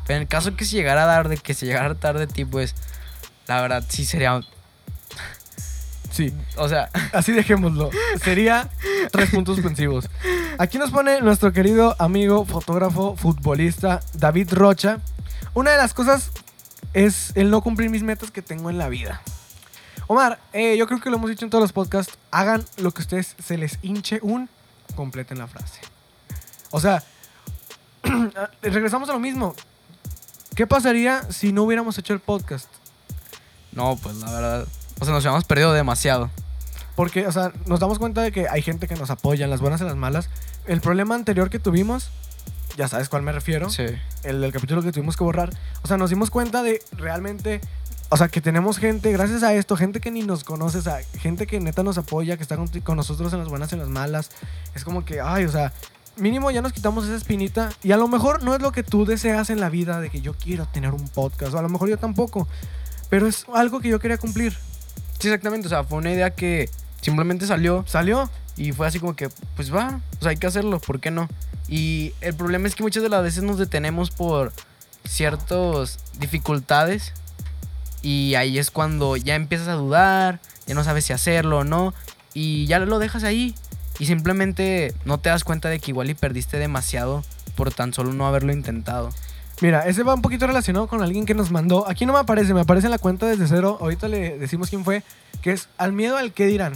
Pero 0.06 0.18
en 0.18 0.22
el 0.24 0.28
caso 0.28 0.56
que 0.56 0.66
se 0.66 0.76
llegara 0.76 1.04
a 1.04 1.08
dar 1.08 1.30
de 1.30 1.38
que 1.38 1.54
se 1.54 1.66
llegara 1.66 1.86
a 1.86 1.90
tratar 1.90 2.18
de 2.20 2.28
ti, 2.28 2.46
pues 2.46 2.76
la 3.48 3.62
verdad 3.62 3.84
sí 3.88 4.06
sería, 4.06 4.42
Sí. 6.12 6.34
o 6.58 6.70
sea, 6.70 6.90
Así 7.14 7.32
dejémoslo. 7.34 7.90
Sería 8.24 8.70
tres 9.12 9.30
puntos 9.32 9.56
suspensivos. 9.58 10.10
Aquí 10.58 10.78
nos 10.78 10.92
pone 10.92 11.20
nuestro 11.22 11.52
querido 11.52 11.96
amigo, 12.00 12.46
fotógrafo, 12.46 13.16
futbolista, 13.18 14.00
David 14.14 14.54
Rocha. 14.54 15.00
Una 15.54 15.72
de 15.72 15.78
las 15.78 15.94
cosas 15.94 16.32
es 16.94 17.32
el 17.36 17.50
no 17.50 17.62
cumplir 17.62 17.90
mis 17.90 18.04
metas 18.04 18.32
que 18.32 18.42
tengo 18.42 18.70
en 18.70 18.78
la 18.78 18.88
vida. 18.88 19.22
Omar, 20.08 20.40
eh, 20.54 20.78
yo 20.78 20.88
creo 20.88 21.00
que 21.00 21.10
lo 21.10 21.18
hemos 21.18 21.30
dicho 21.30 21.46
en 21.46 21.50
todos 21.50 21.62
los 21.64 21.74
podcasts. 21.74 22.18
Hagan 22.32 22.64
lo 22.78 22.92
que 22.92 23.02
ustedes 23.02 23.36
se 23.44 23.58
les 23.58 23.80
hinche 23.82 24.20
un, 24.22 24.50
completen 24.96 25.40
la 25.40 25.48
frase. 25.48 25.80
O 26.72 26.80
sea, 26.80 27.04
regresamos 28.62 29.10
a 29.10 29.14
lo 29.14 29.20
mismo. 29.20 29.56
¿Qué 30.56 30.68
pasaría 30.68 31.24
si 31.32 31.52
no 31.52 31.64
hubiéramos 31.64 31.98
hecho 31.98 32.14
el 32.14 32.20
podcast? 32.20 32.68
no, 33.72 33.98
pues 34.02 34.16
la 34.18 34.32
verdad, 34.32 34.68
o 35.02 35.04
sea, 35.04 35.14
nos 35.14 35.26
habíamos 35.26 35.44
perdido 35.44 35.74
demasiado. 35.74 36.30
Porque, 36.96 37.28
o 37.28 37.32
sea, 37.34 37.52
nos 37.66 37.82
damos 37.82 38.00
cuenta 38.00 38.22
de 38.22 38.32
que 38.32 38.48
hay 38.48 38.62
gente 38.62 38.88
que 38.88 38.96
nos 38.96 39.10
apoya 39.10 39.44
en 39.44 39.50
las 39.52 39.60
buenas 39.60 39.82
y 39.82 39.84
en 39.84 39.90
las 39.90 39.98
malas. 39.98 40.30
El 40.66 40.80
problema 40.80 41.14
anterior 41.14 41.50
que 41.50 41.60
tuvimos, 41.60 42.10
ya 42.78 42.88
sabes 42.88 43.10
cuál 43.10 43.24
me 43.24 43.34
refiero, 43.34 43.70
Sí. 43.70 43.84
el 44.24 44.40
del 44.40 44.54
capítulo 44.54 44.82
que 44.82 44.94
tuvimos 44.94 45.18
que 45.18 45.26
borrar. 45.26 45.50
O 45.82 45.90
sea, 45.90 45.98
nos 45.98 46.10
dimos 46.10 46.30
cuenta 46.30 46.64
de 46.64 46.82
realmente, 46.94 47.60
o 48.10 48.18
sea, 48.18 48.28
que 48.28 48.42
tenemos 48.42 48.78
gente, 48.78 49.12
gracias 49.12 49.44
a 49.44 49.54
esto, 49.54 49.76
gente 49.76 50.00
que 50.00 50.12
ni 50.12 50.22
nos 50.22 50.44
conoce, 50.44 50.78
o 50.78 50.82
sea, 50.82 51.00
gente 51.18 51.48
que 51.48 51.60
neta 51.60 51.84
nos 51.84 51.98
apoya, 51.98 52.38
que 52.38 52.44
está 52.44 52.56
con, 52.56 52.68
con 52.68 52.98
nosotros 52.98 53.34
en 53.34 53.40
las 53.40 53.50
buenas 53.50 53.72
y 53.72 53.76
en 53.76 53.80
las 53.80 53.90
malas. 53.90 54.30
Es 54.76 54.84
como 54.84 55.04
que, 55.06 55.22
ay, 55.22 55.46
o 55.46 55.52
sea, 55.52 55.74
mínimo 56.18 56.52
ya 56.52 56.62
nos 56.62 56.74
quitamos 56.74 57.06
esa 57.06 57.16
espinita. 57.16 57.72
Y 57.84 57.92
a 57.92 57.98
lo 57.98 58.08
mejor 58.08 58.44
no 58.44 58.54
es 58.56 58.62
lo 58.62 58.72
que 58.72 58.84
tú 58.84 59.06
deseas 59.06 59.50
en 59.50 59.60
la 59.60 59.70
vida, 59.70 60.00
de 60.00 60.10
que 60.10 60.22
yo 60.22 60.34
quiero 60.34 60.68
tener 60.68 60.92
un 60.92 61.08
podcast, 61.10 61.54
o 61.54 61.60
a 61.60 61.62
lo 61.62 61.70
mejor 61.70 61.90
yo 61.90 61.98
tampoco. 61.98 62.48
Pero 63.10 63.28
es 63.28 63.46
algo 63.54 63.80
que 63.80 63.90
yo 63.90 64.00
quería 64.00 64.18
cumplir. 64.18 64.54
Sí, 65.20 65.28
exactamente, 65.28 65.68
o 65.68 65.70
sea, 65.70 65.84
fue 65.84 65.98
una 65.98 66.12
idea 66.12 66.32
que 66.32 66.70
simplemente 67.02 67.48
salió 67.48 67.84
Salió. 67.88 68.30
Y 68.58 68.72
fue 68.72 68.88
así 68.88 69.02
como 69.02 69.18
que, 69.18 69.30
pues 69.58 69.74
va, 69.74 70.00
o 70.20 70.22
sea, 70.22 70.30
hay 70.30 70.38
que 70.38 70.48
hacerlo, 70.48 70.80
¿por 70.80 71.02
qué 71.02 71.12
no? 71.12 71.28
Y 71.68 72.14
el 72.22 72.34
problema 72.36 72.70
es 72.70 72.76
que 72.76 72.84
muchas 72.84 73.04
de 73.04 73.10
las 73.10 73.22
veces 73.22 73.44
nos 73.44 73.58
detenemos 73.58 74.12
por 74.12 74.54
ciertas 75.04 76.00
dificultades 76.20 77.12
Y 78.06 78.36
ahí 78.36 78.60
es 78.60 78.70
cuando 78.70 79.18
ya 79.18 79.34
empiezas 79.34 79.68
a 79.68 79.74
dudar, 79.74 80.40
ya 80.68 80.76
no 80.76 80.84
sabes 80.84 81.06
si 81.06 81.14
hacerlo 81.14 81.58
o 81.58 81.64
no. 81.64 81.92
Y 82.36 82.68
ya 82.68 82.78
lo 82.78 83.00
dejas 83.00 83.24
ahí. 83.24 83.56
Y 83.98 84.06
simplemente 84.06 84.94
no 85.06 85.18
te 85.18 85.30
das 85.30 85.44
cuenta 85.44 85.70
de 85.70 85.80
que 85.80 85.90
igual 85.90 86.12
y 86.12 86.14
perdiste 86.14 86.60
demasiado 86.60 87.24
por 87.56 87.74
tan 87.74 87.94
solo 87.94 88.14
no 88.14 88.28
haberlo 88.28 88.54
intentado. 88.54 89.10
Mira, 89.60 89.88
ese 89.88 90.04
va 90.04 90.14
un 90.14 90.22
poquito 90.22 90.46
relacionado 90.46 90.86
con 90.86 91.02
alguien 91.02 91.26
que 91.26 91.34
nos 91.34 91.50
mandó. 91.50 91.90
Aquí 91.90 92.06
no 92.06 92.14
me 92.14 92.20
aparece, 92.20 92.54
me 92.54 92.62
aparece 92.62 92.86
en 92.86 92.92
la 92.92 93.00
cuenta 93.00 93.26
desde 93.26 93.48
cero. 93.48 93.80
Ahorita 93.82 94.08
le 94.08 94.38
decimos 94.38 94.70
quién 94.70 94.86
fue. 94.86 95.02
Que 95.42 95.54
es 95.54 95.68
al 95.80 95.92
miedo 95.92 96.16
al 96.16 96.32
que 96.32 96.46
dirán. 96.46 96.74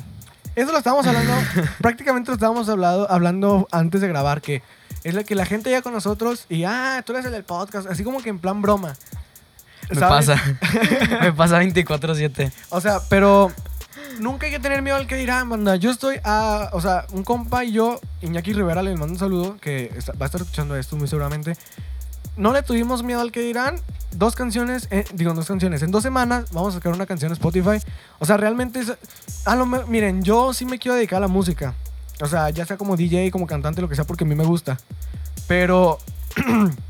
Eso 0.55 0.71
lo 0.71 0.79
estábamos 0.79 1.05
hablando, 1.05 1.33
prácticamente 1.79 2.31
lo 2.31 2.33
estábamos 2.33 2.67
hablando, 2.69 3.07
hablando 3.07 3.67
antes 3.71 4.01
de 4.01 4.07
grabar. 4.07 4.41
Que 4.41 4.63
es 5.03 5.13
la 5.13 5.23
que 5.23 5.35
la 5.35 5.45
gente 5.45 5.69
ya 5.69 5.83
con 5.83 5.93
nosotros 5.93 6.47
y, 6.49 6.63
ah, 6.63 7.03
tú 7.05 7.13
eres 7.13 7.25
el 7.25 7.33
del 7.33 7.43
podcast. 7.43 7.87
Así 7.87 8.03
como 8.03 8.23
que 8.23 8.29
en 8.29 8.39
plan 8.39 8.63
broma. 8.63 8.95
Me 9.89 9.99
¿sabes? 9.99 10.27
pasa. 10.27 10.57
Me 11.21 11.33
pasa 11.33 11.61
24-7. 11.61 12.51
O 12.69 12.81
sea, 12.81 12.99
pero 13.09 13.51
nunca 14.19 14.45
hay 14.45 14.51
que 14.51 14.59
tener 14.59 14.81
miedo 14.81 14.95
al 14.97 15.07
que 15.07 15.15
dirán, 15.15 15.49
banda. 15.49 15.75
Yo 15.77 15.89
estoy 15.91 16.17
a. 16.23 16.69
O 16.73 16.81
sea, 16.81 17.05
un 17.11 17.23
compa 17.23 17.63
y 17.63 17.71
yo, 17.73 17.99
Iñaki 18.21 18.53
Rivera, 18.53 18.81
le 18.83 18.91
mando 18.95 19.13
un 19.13 19.19
saludo, 19.19 19.57
que 19.57 19.91
está- 19.95 20.13
va 20.13 20.25
a 20.25 20.27
estar 20.27 20.41
escuchando 20.41 20.75
esto 20.75 20.95
muy 20.95 21.07
seguramente. 21.07 21.55
No 22.37 22.53
le 22.53 22.63
tuvimos 22.63 23.03
miedo 23.03 23.19
al 23.21 23.31
que 23.31 23.41
dirán. 23.41 23.75
Dos 24.11 24.35
canciones, 24.35 24.87
eh, 24.91 25.05
digo, 25.13 25.33
dos 25.33 25.45
canciones. 25.47 25.81
En 25.83 25.91
dos 25.91 26.01
semanas 26.03 26.45
vamos 26.51 26.73
a 26.73 26.77
sacar 26.77 26.93
una 26.93 27.05
canción 27.05 27.29
en 27.31 27.33
Spotify. 27.33 27.77
O 28.19 28.25
sea, 28.25 28.37
realmente 28.37 28.79
es. 28.79 28.93
A 29.45 29.55
lo 29.55 29.65
miren, 29.65 30.23
yo 30.23 30.53
sí 30.53 30.65
me 30.65 30.79
quiero 30.79 30.95
dedicar 30.95 31.17
a 31.17 31.21
la 31.21 31.27
música. 31.27 31.73
O 32.21 32.27
sea, 32.27 32.49
ya 32.49 32.65
sea 32.65 32.77
como 32.77 32.95
DJ, 32.97 33.29
como 33.31 33.45
cantante, 33.47 33.81
lo 33.81 33.87
que 33.89 33.95
sea, 33.95 34.05
porque 34.05 34.23
a 34.23 34.27
mí 34.27 34.35
me 34.35 34.45
gusta. 34.45 34.77
Pero. 35.47 35.97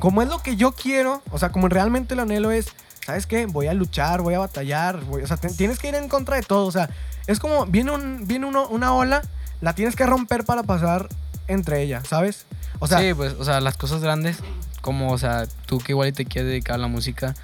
como 0.00 0.22
es 0.22 0.28
lo 0.28 0.42
que 0.42 0.56
yo 0.56 0.72
quiero, 0.72 1.22
o 1.30 1.38
sea, 1.38 1.50
como 1.52 1.68
realmente 1.68 2.14
lo 2.16 2.22
anhelo 2.22 2.50
es, 2.50 2.66
¿sabes 3.06 3.26
qué? 3.26 3.46
Voy 3.46 3.66
a 3.68 3.74
luchar, 3.74 4.20
voy 4.22 4.34
a 4.34 4.38
batallar, 4.40 5.00
voy- 5.04 5.22
o 5.22 5.26
sea, 5.26 5.36
te- 5.36 5.50
tienes 5.50 5.78
que 5.78 5.88
ir 5.88 5.94
en 5.94 6.08
contra 6.08 6.36
de 6.36 6.42
todo, 6.42 6.66
o 6.66 6.72
sea, 6.72 6.90
es 7.26 7.38
como, 7.38 7.66
viene, 7.66 7.92
un, 7.92 8.26
viene 8.26 8.46
uno- 8.46 8.66
una 8.68 8.92
ola, 8.94 9.22
la 9.60 9.74
tienes 9.74 9.94
que 9.96 10.06
romper 10.06 10.44
para 10.44 10.62
pasar 10.64 11.08
entre 11.48 11.82
ella, 11.82 12.02
¿sabes? 12.08 12.46
O 12.78 12.86
sea, 12.86 12.98
sí, 13.00 13.14
pues, 13.14 13.34
o 13.34 13.44
sea, 13.44 13.60
las 13.60 13.76
cosas 13.76 14.00
grandes, 14.00 14.38
como, 14.80 15.12
o 15.12 15.18
sea, 15.18 15.46
tú 15.66 15.78
que 15.78 15.92
igual 15.92 16.12
te 16.12 16.24
quieres 16.24 16.48
dedicar 16.50 16.76
a 16.76 16.78
la 16.78 16.86
música, 16.88 17.34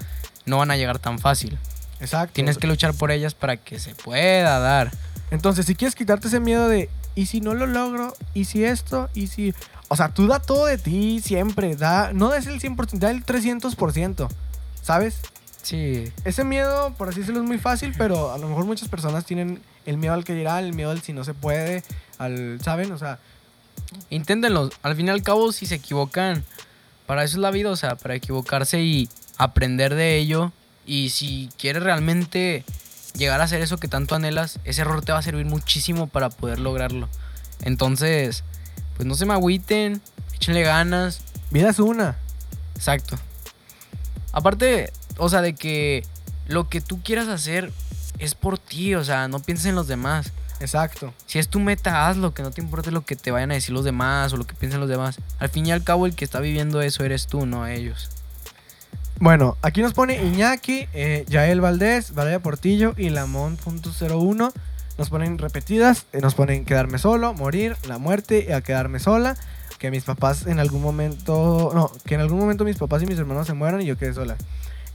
no 0.45 0.57
van 0.57 0.71
a 0.71 0.77
llegar 0.77 0.99
tan 0.99 1.19
fácil. 1.19 1.57
exacto. 1.99 2.33
Tienes 2.33 2.57
que 2.57 2.67
luchar 2.67 2.93
por 2.93 3.11
ellas 3.11 3.33
para 3.33 3.57
que 3.57 3.79
se 3.79 3.93
pueda 3.95 4.59
dar. 4.59 4.91
Entonces, 5.31 5.65
si 5.65 5.75
quieres 5.75 5.93
quitarte 5.95 6.27
ese 6.29 6.39
miedo 6.39 6.69
de, 6.69 6.89
¿y 7.17 7.25
si 7.25 7.41
no 7.41 7.55
lo 7.55 7.65
logro? 7.65 8.15
¿Y 8.35 8.45
si 8.45 8.63
esto? 8.63 9.09
¿Y 9.15 9.27
si...? 9.27 9.53
O 9.87 9.95
sea, 9.95 10.09
tú 10.09 10.27
da 10.27 10.39
todo 10.39 10.67
de 10.67 10.77
ti 10.77 11.19
siempre, 11.19 11.75
da, 11.75 12.13
no 12.13 12.29
des 12.29 12.45
el 12.45 12.61
100%, 12.61 12.99
da 12.99 13.09
el 13.09 13.25
300%, 13.25 14.27
¿sabes? 14.83 15.21
Sí, 15.63 16.11
Ese 16.23 16.43
miedo, 16.43 16.93
por 16.97 17.09
así 17.09 17.21
decirlo, 17.21 17.41
es 17.41 17.47
muy 17.47 17.57
fácil, 17.57 17.93
pero 17.97 18.31
a 18.31 18.37
lo 18.37 18.47
mejor 18.47 18.65
muchas 18.65 18.87
personas 18.87 19.25
tienen 19.25 19.61
el 19.85 19.97
miedo 19.97 20.13
al 20.13 20.23
que 20.23 20.33
dirá, 20.33 20.59
el 20.59 20.73
miedo 20.73 20.91
al 20.91 21.01
si 21.01 21.11
no 21.11 21.23
se 21.23 21.33
puede, 21.33 21.83
al, 22.19 22.59
¿saben? 22.63 22.91
O 22.91 22.99
sea, 22.99 23.17
inténtenlo. 24.11 24.69
Al 24.83 24.95
fin 24.95 25.07
y 25.07 25.09
al 25.09 25.23
cabo, 25.23 25.51
si 25.51 25.65
se 25.65 25.75
equivocan, 25.75 26.43
para 27.07 27.23
eso 27.23 27.37
es 27.37 27.41
la 27.41 27.51
vida, 27.51 27.71
o 27.71 27.75
sea, 27.75 27.95
para 27.95 28.13
equivocarse 28.13 28.81
y 28.81 29.09
aprender 29.37 29.95
de 29.95 30.17
ello. 30.17 30.51
Y 30.85 31.09
si 31.09 31.49
quieres 31.57 31.81
realmente 31.81 32.63
llegar 33.13 33.41
a 33.41 33.45
hacer 33.45 33.61
eso 33.61 33.77
que 33.77 33.87
tanto 33.87 34.15
anhelas, 34.15 34.59
ese 34.63 34.81
error 34.81 35.03
te 35.03 35.11
va 35.11 35.19
a 35.19 35.23
servir 35.23 35.45
muchísimo 35.45 36.07
para 36.07 36.29
poder 36.29 36.59
lograrlo. 36.59 37.09
Entonces, 37.61 38.43
pues 38.95 39.07
no 39.07 39.15
se 39.15 39.25
me 39.25 39.33
agüiten, 39.33 40.01
échenle 40.33 40.63
ganas, 40.63 41.21
vida 41.51 41.69
es 41.69 41.79
una. 41.79 42.17
Exacto. 42.75 43.17
Aparte, 44.31 44.91
o 45.17 45.29
sea, 45.29 45.41
de 45.41 45.55
que 45.55 46.05
lo 46.47 46.69
que 46.69 46.81
tú 46.81 47.01
quieras 47.01 47.27
hacer 47.27 47.71
es 48.19 48.35
por 48.35 48.57
ti, 48.57 48.95
o 48.95 49.03
sea, 49.03 49.27
no 49.27 49.39
pienses 49.39 49.67
en 49.67 49.75
los 49.75 49.87
demás. 49.87 50.31
Exacto. 50.59 51.13
Si 51.25 51.39
es 51.39 51.49
tu 51.49 51.59
meta, 51.59 52.07
hazlo, 52.07 52.33
que 52.33 52.41
no 52.41 52.51
te 52.51 52.61
importe 52.61 52.91
lo 52.91 53.01
que 53.01 53.15
te 53.15 53.31
vayan 53.31 53.51
a 53.51 53.55
decir 53.55 53.73
los 53.73 53.85
demás 53.85 54.33
o 54.33 54.37
lo 54.37 54.45
que 54.45 54.55
piensen 54.55 54.79
los 54.79 54.89
demás. 54.89 55.19
Al 55.39 55.49
fin 55.49 55.65
y 55.65 55.71
al 55.71 55.83
cabo, 55.83 56.05
el 56.05 56.15
que 56.15 56.25
está 56.25 56.39
viviendo 56.39 56.81
eso 56.81 57.03
eres 57.03 57.27
tú, 57.27 57.45
no 57.45 57.67
ellos. 57.67 58.09
Bueno, 59.19 59.57
aquí 59.63 59.81
nos 59.81 59.93
pone 59.93 60.23
Iñaki, 60.23 60.87
eh, 60.93 61.25
Yael 61.27 61.59
Valdés, 61.59 62.13
Valeria 62.13 62.39
Portillo 62.39 62.93
y 62.97 63.09
Lamont.01. 63.09 64.53
Nos 64.97 65.09
ponen 65.09 65.39
repetidas, 65.39 66.05
eh, 66.13 66.21
nos 66.21 66.35
ponen 66.35 66.65
quedarme 66.65 66.99
solo, 66.99 67.33
morir, 67.33 67.75
la 67.87 67.97
muerte 67.97 68.45
y 68.47 68.51
a 68.51 68.61
quedarme 68.61 68.99
sola. 68.99 69.35
Que 69.79 69.89
mis 69.89 70.03
papás 70.03 70.45
en 70.45 70.59
algún 70.59 70.83
momento, 70.83 71.71
no, 71.73 71.91
que 72.05 72.15
en 72.15 72.21
algún 72.21 72.39
momento 72.39 72.63
mis 72.63 72.77
papás 72.77 73.01
y 73.01 73.07
mis 73.07 73.17
hermanos 73.17 73.47
se 73.47 73.53
mueran 73.53 73.81
y 73.81 73.85
yo 73.85 73.97
quede 73.97 74.13
sola. 74.13 74.37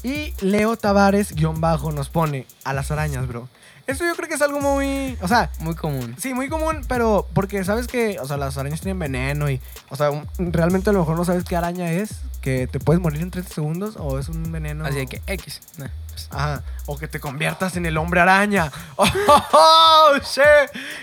Y 0.05 0.35
Leo 0.41 0.77
Tavares, 0.77 1.35
guion 1.35 1.61
bajo, 1.61 1.91
nos 1.91 2.09
pone 2.09 2.47
a 2.65 2.73
las 2.73 2.93
arañas, 2.93 3.27
bro. 3.27 3.49
Esto 3.87 4.05
yo 4.07 4.15
creo 4.15 4.29
que 4.29 4.35
es 4.35 4.43
algo 4.43 4.61
muy, 4.61 5.17
o 5.21 5.29
sea, 5.29 5.51
Muy 5.61 5.75
común. 5.75 6.15
Sí, 6.19 6.35
muy 6.35 6.49
común, 6.49 6.85
pero 6.89 7.29
porque 7.35 7.65
sabes 7.65 7.87
que, 7.89 8.19
o 8.21 8.27
sea, 8.27 8.37
las 8.37 8.57
arañas 8.57 8.81
tienen 8.81 8.99
veneno 8.99 9.51
y, 9.51 9.61
o 9.91 9.97
sea, 9.97 10.11
un- 10.11 10.29
realmente 10.39 10.91
a 10.91 10.93
lo 10.93 11.01
mejor 11.01 11.17
no 11.17 11.25
sabes 11.25 11.45
qué 11.45 11.57
araña 11.57 11.91
es, 11.91 12.21
que 12.41 12.67
te 12.67 12.79
puedes 12.81 13.01
morir 13.03 13.21
en 13.23 13.31
30 13.31 13.53
segundos 13.53 13.95
o 13.99 14.19
es 14.19 14.29
un 14.29 14.51
veneno. 14.53 14.85
Así 14.85 14.97
de 14.97 15.07
que 15.07 15.23
X. 15.27 15.61
nah, 15.79 15.89
pues, 16.09 16.29
Ajá, 16.31 16.63
o 16.87 16.97
que 16.99 17.09
te 17.09 17.19
conviertas 17.21 17.77
en 17.77 17.87
el 17.87 17.97
hombre 17.99 18.21
araña. 18.21 18.71
¡Oh, 18.97 20.13
shit! 20.23 20.45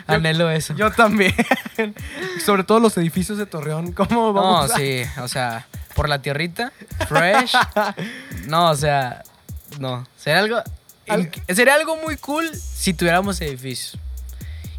Yo, 0.08 0.14
anhelo 0.16 0.50
eso. 0.50 0.74
yo 0.76 0.92
también. 0.92 1.34
Sobre 2.46 2.64
todo 2.64 2.80
los 2.80 2.98
edificios 2.98 3.38
de 3.38 3.46
Torreón, 3.46 3.92
¿cómo 3.94 4.10
no, 4.28 4.34
vamos? 4.34 4.72
a- 4.72 4.78
sí, 4.78 5.04
o 5.22 5.28
sea, 5.28 5.68
por 5.96 6.08
la 6.10 6.22
tierrita, 6.22 6.72
fresh. 7.08 7.54
no, 8.48 8.70
o 8.72 8.76
sea, 8.76 9.24
no. 9.80 10.06
Sería 10.18 10.40
algo, 10.40 10.62
Al- 11.10 11.32
sería 11.56 11.76
algo 11.76 11.98
muy 11.98 12.18
cool 12.18 12.50
si 12.56 12.94
tuviéramos 12.94 13.40
edificios. 13.42 13.98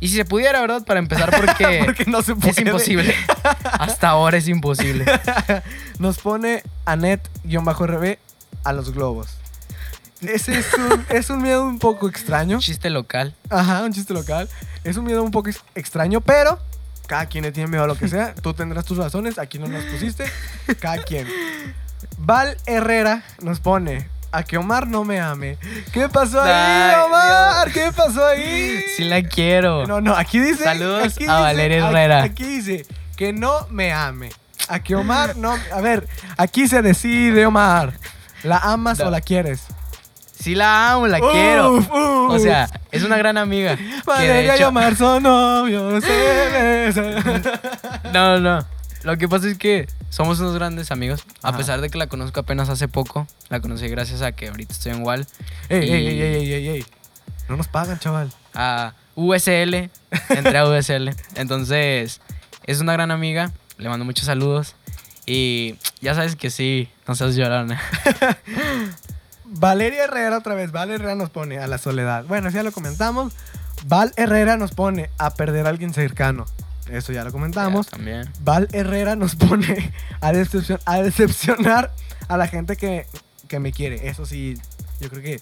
Y 0.02 0.08
si 0.08 0.16
se 0.16 0.24
pudiera, 0.24 0.60
¿verdad? 0.62 0.82
Para 0.84 0.98
empezar, 0.98 1.30
porque, 1.30 1.82
Porque 1.84 2.04
no 2.06 2.22
se 2.22 2.34
puede. 2.34 2.50
es 2.52 2.58
imposible. 2.58 3.14
Hasta 3.64 4.08
ahora 4.08 4.38
es 4.38 4.48
imposible. 4.48 5.04
Nos 5.98 6.18
pone 6.18 6.62
Anet-RB 6.86 8.18
a 8.64 8.72
los 8.72 8.92
globos. 8.94 9.28
Ese 10.22 10.58
es 10.58 10.66
un, 10.74 11.04
es 11.08 11.30
un 11.30 11.42
miedo 11.42 11.64
un 11.64 11.78
poco 11.78 12.08
extraño. 12.08 12.58
Chiste 12.60 12.90
local. 12.90 13.34
Ajá, 13.48 13.82
un 13.82 13.92
chiste 13.92 14.12
local. 14.14 14.48
Es 14.84 14.96
un 14.96 15.04
miedo 15.04 15.22
un 15.22 15.30
poco 15.30 15.48
ex- 15.48 15.62
extraño, 15.74 16.20
pero 16.20 16.58
cada 17.06 17.26
quien 17.26 17.44
le 17.44 17.52
tiene 17.52 17.68
miedo 17.70 17.84
a 17.84 17.86
lo 17.86 17.96
que 17.96 18.08
sea. 18.08 18.34
Tú 18.34 18.52
tendrás 18.54 18.84
tus 18.84 18.98
razones, 18.98 19.38
aquí 19.38 19.58
no 19.58 19.66
nos 19.66 19.84
pusiste. 19.84 20.24
Cada 20.78 21.02
quien. 21.02 21.26
Val 22.18 22.56
Herrera 22.66 23.22
nos 23.42 23.60
pone 23.60 24.08
a 24.32 24.42
que 24.42 24.56
Omar 24.58 24.86
no 24.86 25.04
me 25.04 25.20
ame. 25.20 25.58
¿Qué 25.92 26.08
pasó 26.08 26.40
ahí, 26.40 26.50
Ay, 26.52 26.94
Omar? 27.06 27.70
¿Qué 27.72 27.90
pasó 27.94 28.24
ahí? 28.26 28.82
Sí 28.96 29.04
la 29.04 29.22
quiero. 29.22 29.86
No, 29.86 30.00
no, 30.00 30.14
aquí 30.14 30.38
dice. 30.38 30.64
Saludos 30.64 31.14
aquí 31.14 31.26
a 31.26 31.40
Valeria 31.40 31.88
Herrera. 31.88 32.22
Aquí, 32.22 32.44
dice 32.44 32.86
que 33.16 33.32
no 33.32 33.66
me 33.70 33.92
ame. 33.92 34.30
A 34.68 34.78
que 34.80 34.94
Omar 34.94 35.36
no. 35.36 35.54
A 35.72 35.80
ver, 35.80 36.06
aquí 36.36 36.68
se 36.68 36.80
decide, 36.82 37.44
Omar. 37.46 37.92
¿La 38.42 38.58
amas 38.58 38.98
No. 39.00 39.06
o 39.06 39.10
la 39.10 39.20
quieres? 39.20 39.64
Sí 40.38 40.54
la 40.54 40.92
amo, 40.92 41.06
la 41.06 41.20
quiero. 41.20 41.72
Uf. 41.74 41.88
O 41.92 42.38
sea, 42.38 42.70
es 42.90 43.02
una 43.02 43.18
gran 43.18 43.36
amiga. 43.36 43.76
Valeria 44.06 44.54
y 44.54 44.58
hecho, 44.58 44.68
Omar 44.68 44.96
son 44.96 45.22
novios. 45.24 46.02
se 46.02 46.10
besan. 46.94 47.42
no, 48.12 48.38
no. 48.40 48.64
Lo 49.02 49.16
que 49.16 49.28
pasa 49.28 49.48
es 49.48 49.56
que 49.58 49.88
somos 50.10 50.40
unos 50.40 50.54
grandes 50.54 50.90
amigos. 50.90 51.24
A 51.42 51.48
Ajá. 51.48 51.58
pesar 51.58 51.80
de 51.80 51.88
que 51.90 51.98
la 51.98 52.06
conozco 52.08 52.40
apenas 52.40 52.68
hace 52.68 52.86
poco. 52.88 53.26
La 53.48 53.60
conocí 53.60 53.88
gracias 53.88 54.22
a 54.22 54.32
que 54.32 54.48
ahorita 54.48 54.72
estoy 54.72 54.92
en 54.92 55.02
WAL. 55.04 55.26
ey, 55.68 55.88
Y- 55.88 55.92
ey, 55.92 56.06
ey, 56.08 56.20
ey, 56.22 56.52
ey, 56.52 56.68
ey. 56.68 56.86
No 57.48 57.56
nos 57.56 57.68
pagan, 57.68 57.98
chaval. 57.98 58.30
A 58.54 58.94
USL. 59.14 59.90
Entré 60.28 60.58
a 60.58 60.66
USL. 60.66 61.14
Entonces, 61.36 62.20
es 62.66 62.80
una 62.80 62.92
gran 62.92 63.10
amiga. 63.10 63.52
Le 63.78 63.88
mando 63.88 64.04
muchos 64.04 64.26
saludos. 64.26 64.74
Y 65.26 65.76
ya 66.00 66.14
sabes 66.14 66.36
que 66.36 66.50
sí, 66.50 66.88
no 67.06 67.14
seas 67.14 67.34
llorona. 67.36 67.80
Valeria 69.44 70.04
Herrera 70.04 70.38
otra 70.38 70.54
vez. 70.54 70.72
Val 70.72 70.90
Herrera 70.90 71.14
nos 71.14 71.30
pone 71.30 71.58
a 71.58 71.66
la 71.66 71.78
soledad. 71.78 72.24
Bueno, 72.24 72.50
ya 72.50 72.62
lo 72.62 72.72
comentamos. 72.72 73.32
Val 73.86 74.12
Herrera 74.16 74.56
nos 74.56 74.72
pone 74.72 75.10
a 75.18 75.34
perder 75.34 75.66
a 75.66 75.70
alguien 75.70 75.92
cercano. 75.94 76.44
Eso 76.90 77.12
ya 77.12 77.24
lo 77.24 77.32
comentamos. 77.32 77.86
Ya, 77.86 77.90
también. 77.92 78.28
Val 78.42 78.68
Herrera 78.72 79.16
nos 79.16 79.36
pone 79.36 79.92
a, 80.20 80.32
decepcion- 80.32 80.80
a 80.84 81.02
decepcionar 81.02 81.92
a 82.28 82.36
la 82.36 82.46
gente 82.48 82.76
que, 82.76 83.06
que 83.48 83.58
me 83.60 83.72
quiere. 83.72 84.08
Eso 84.08 84.26
sí, 84.26 84.54
yo 85.00 85.08
creo 85.10 85.22
que... 85.22 85.40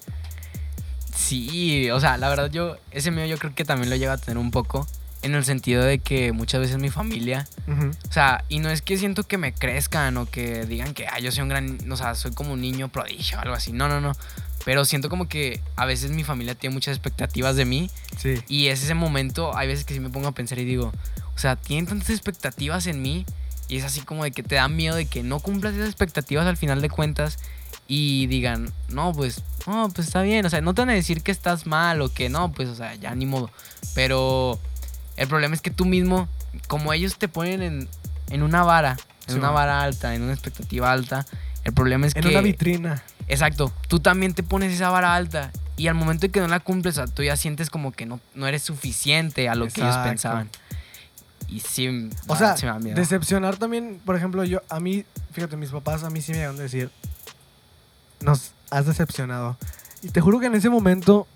Sí, 1.14 1.90
o 1.90 1.98
sea, 2.00 2.16
la 2.16 2.28
verdad 2.28 2.50
yo, 2.50 2.76
ese 2.90 3.11
miedo 3.11 3.26
yo 3.26 3.38
creo 3.38 3.54
que 3.54 3.64
también 3.64 3.90
lo 3.90 3.96
llega 3.96 4.12
a 4.12 4.18
tener 4.18 4.38
un 4.38 4.50
poco. 4.50 4.87
En 5.20 5.34
el 5.34 5.44
sentido 5.44 5.82
de 5.82 5.98
que 5.98 6.30
muchas 6.30 6.61
veces 6.61 6.78
mi 6.78 6.90
familia. 6.90 7.48
O 8.08 8.12
sea, 8.12 8.44
y 8.48 8.61
no 8.61 8.70
es 8.70 8.82
que 8.82 8.96
siento 8.96 9.24
que 9.24 9.37
me 9.37 9.52
crezcan 9.52 10.16
o 10.16 10.26
que 10.26 10.64
digan 10.64 10.94
que 10.94 11.08
ah, 11.08 11.18
yo 11.18 11.32
soy 11.32 11.42
un 11.42 11.48
gran, 11.48 11.90
o 11.90 11.96
sea, 11.96 12.14
soy 12.14 12.30
como 12.32 12.52
un 12.52 12.61
niño 12.61 12.88
prodigio 12.88 13.37
o 13.37 13.40
algo 13.40 13.54
así. 13.54 13.72
No, 13.72 13.88
no, 13.88 14.00
no. 14.00 14.12
Pero 14.64 14.84
siento 14.84 15.08
como 15.08 15.28
que 15.28 15.61
a 15.74 15.87
veces 15.87 16.12
mi 16.12 16.22
familia 16.22 16.54
tiene 16.54 16.72
muchas 16.74 16.94
expectativas 16.96 17.56
de 17.56 17.64
mí 17.64 17.90
Sí. 18.16 18.34
y 18.48 18.68
es 18.68 18.82
ese 18.84 18.94
momento, 18.94 19.56
hay 19.56 19.66
veces 19.66 19.84
que 19.84 19.94
sí 19.94 19.98
me 20.00 20.11
pongo 20.11 20.28
a 20.28 20.32
pensar 20.32 20.58
y 20.61 20.64
digo, 20.64 20.92
o 21.38 21.40
sea, 21.40 21.55
tienen 21.55 21.87
tantas 21.87 22.11
expectativas 22.11 22.88
en 22.88 23.01
mí 23.01 23.24
y 23.68 23.77
es 23.77 23.85
así 23.85 24.01
como 24.01 24.24
de 24.24 24.33
que 24.33 24.42
te 24.42 24.57
da 24.57 24.66
miedo 24.66 24.96
de 24.96 25.05
que 25.07 25.22
no 25.22 25.38
cumplas 25.38 25.74
esas 25.74 25.87
expectativas 25.87 26.44
al 26.48 26.57
final 26.57 26.81
de 26.81 26.90
cuentas 26.90 27.38
y 27.87 28.27
digan, 28.27 28.72
no, 28.88 29.12
pues, 29.12 29.44
no, 29.68 29.88
pues 29.88 30.09
está 30.09 30.22
bien. 30.22 30.44
O 30.44 30.51
sea, 30.51 30.61
no 30.62 30.74
te 30.74 30.83
van 30.83 30.88
a 30.90 30.94
decir 30.94 31.22
que 31.22 31.31
estás 31.31 31.64
mal 31.64 32.03
o 32.03 32.12
que 32.12 32.29
no, 32.29 32.51
pues, 32.51 32.68
o 32.68 32.74
sea, 32.74 32.96
ya 32.96 33.14
ni 33.14 33.24
modo. 33.24 33.53
Pero 33.94 34.59
el 35.16 35.29
problema 35.29 35.55
es 35.55 35.61
que 35.61 35.70
tú 35.70 35.85
mismo, 35.85 36.29
como 36.66 36.92
ellos 36.92 37.18
te 37.18 37.29
ponen 37.29 37.62
en, 37.62 37.88
en 38.31 38.42
una 38.42 38.64
vara, 38.64 38.96
en 39.29 39.35
Sí, 39.35 39.38
una 39.38 39.51
vara 39.51 39.81
alta, 39.83 40.16
en 40.16 40.22
una 40.22 40.33
expectativa 40.33 40.90
alta, 40.90 41.24
el 41.62 41.72
problema 41.72 42.09
es 42.09 42.16
En 42.16 42.22
que... 42.22 42.31
una 42.31 42.40
vitrina. 42.40 43.05
Exacto, 43.29 43.72
tú 43.87 44.01
también 44.01 44.35
te 44.35 44.42
pones 44.42 44.72
esa 44.72 44.90
vara 44.90 45.14
alta 45.14 45.53
y 45.77 45.87
al 45.87 45.94
momento 45.94 46.22
de 46.22 46.31
que 46.33 46.40
no 46.40 46.48
la 46.48 46.59
cumples, 46.59 46.98
o 46.98 47.05
sea, 47.05 47.14
tú 47.14 47.22
ya 47.22 47.37
sientes 47.37 47.70
como 47.70 47.92
que 47.92 48.07
no, 48.07 48.18
no 48.35 48.48
eres 48.48 48.62
suficiente 48.64 49.48
a 49.48 49.55
lo 49.55 49.66
que 49.68 49.83
ellos 49.83 49.90
Exacto. 49.90 50.09
pensaban. 50.09 50.51
Y 51.48 51.61
sí, 51.61 52.11
O 52.26 52.37
sea, 52.37 52.56
sí 52.56 52.66
me 52.66 52.72
da 52.72 52.78
miedo. 52.78 52.96
decepcionar 52.96 53.56
también, 53.56 54.00
por 54.04 54.16
ejemplo, 54.16 54.44
yo, 54.44 54.61
a 54.68 54.80
mí, 54.80 55.04
fíjate, 55.32 55.56
mis 55.56 55.70
papás 55.70 56.04
a 56.04 56.11
mí 56.11 56.20
sí 56.20 56.32
me 56.32 56.38
llegan 56.38 56.56
a 56.56 56.62
decir, 56.62 56.90
nos 58.20 58.52
has 58.70 58.87
decepcionado. 58.87 59.56
Y 60.02 60.11
te 60.11 60.20
juro 60.20 60.40
que 60.40 60.46
en 60.46 60.54
ese 60.54 60.68
momento 60.68 61.26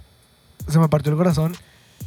se 0.69 0.79
me 0.79 0.89
partió 0.89 1.13
el 1.13 1.19
corazón. 1.19 1.57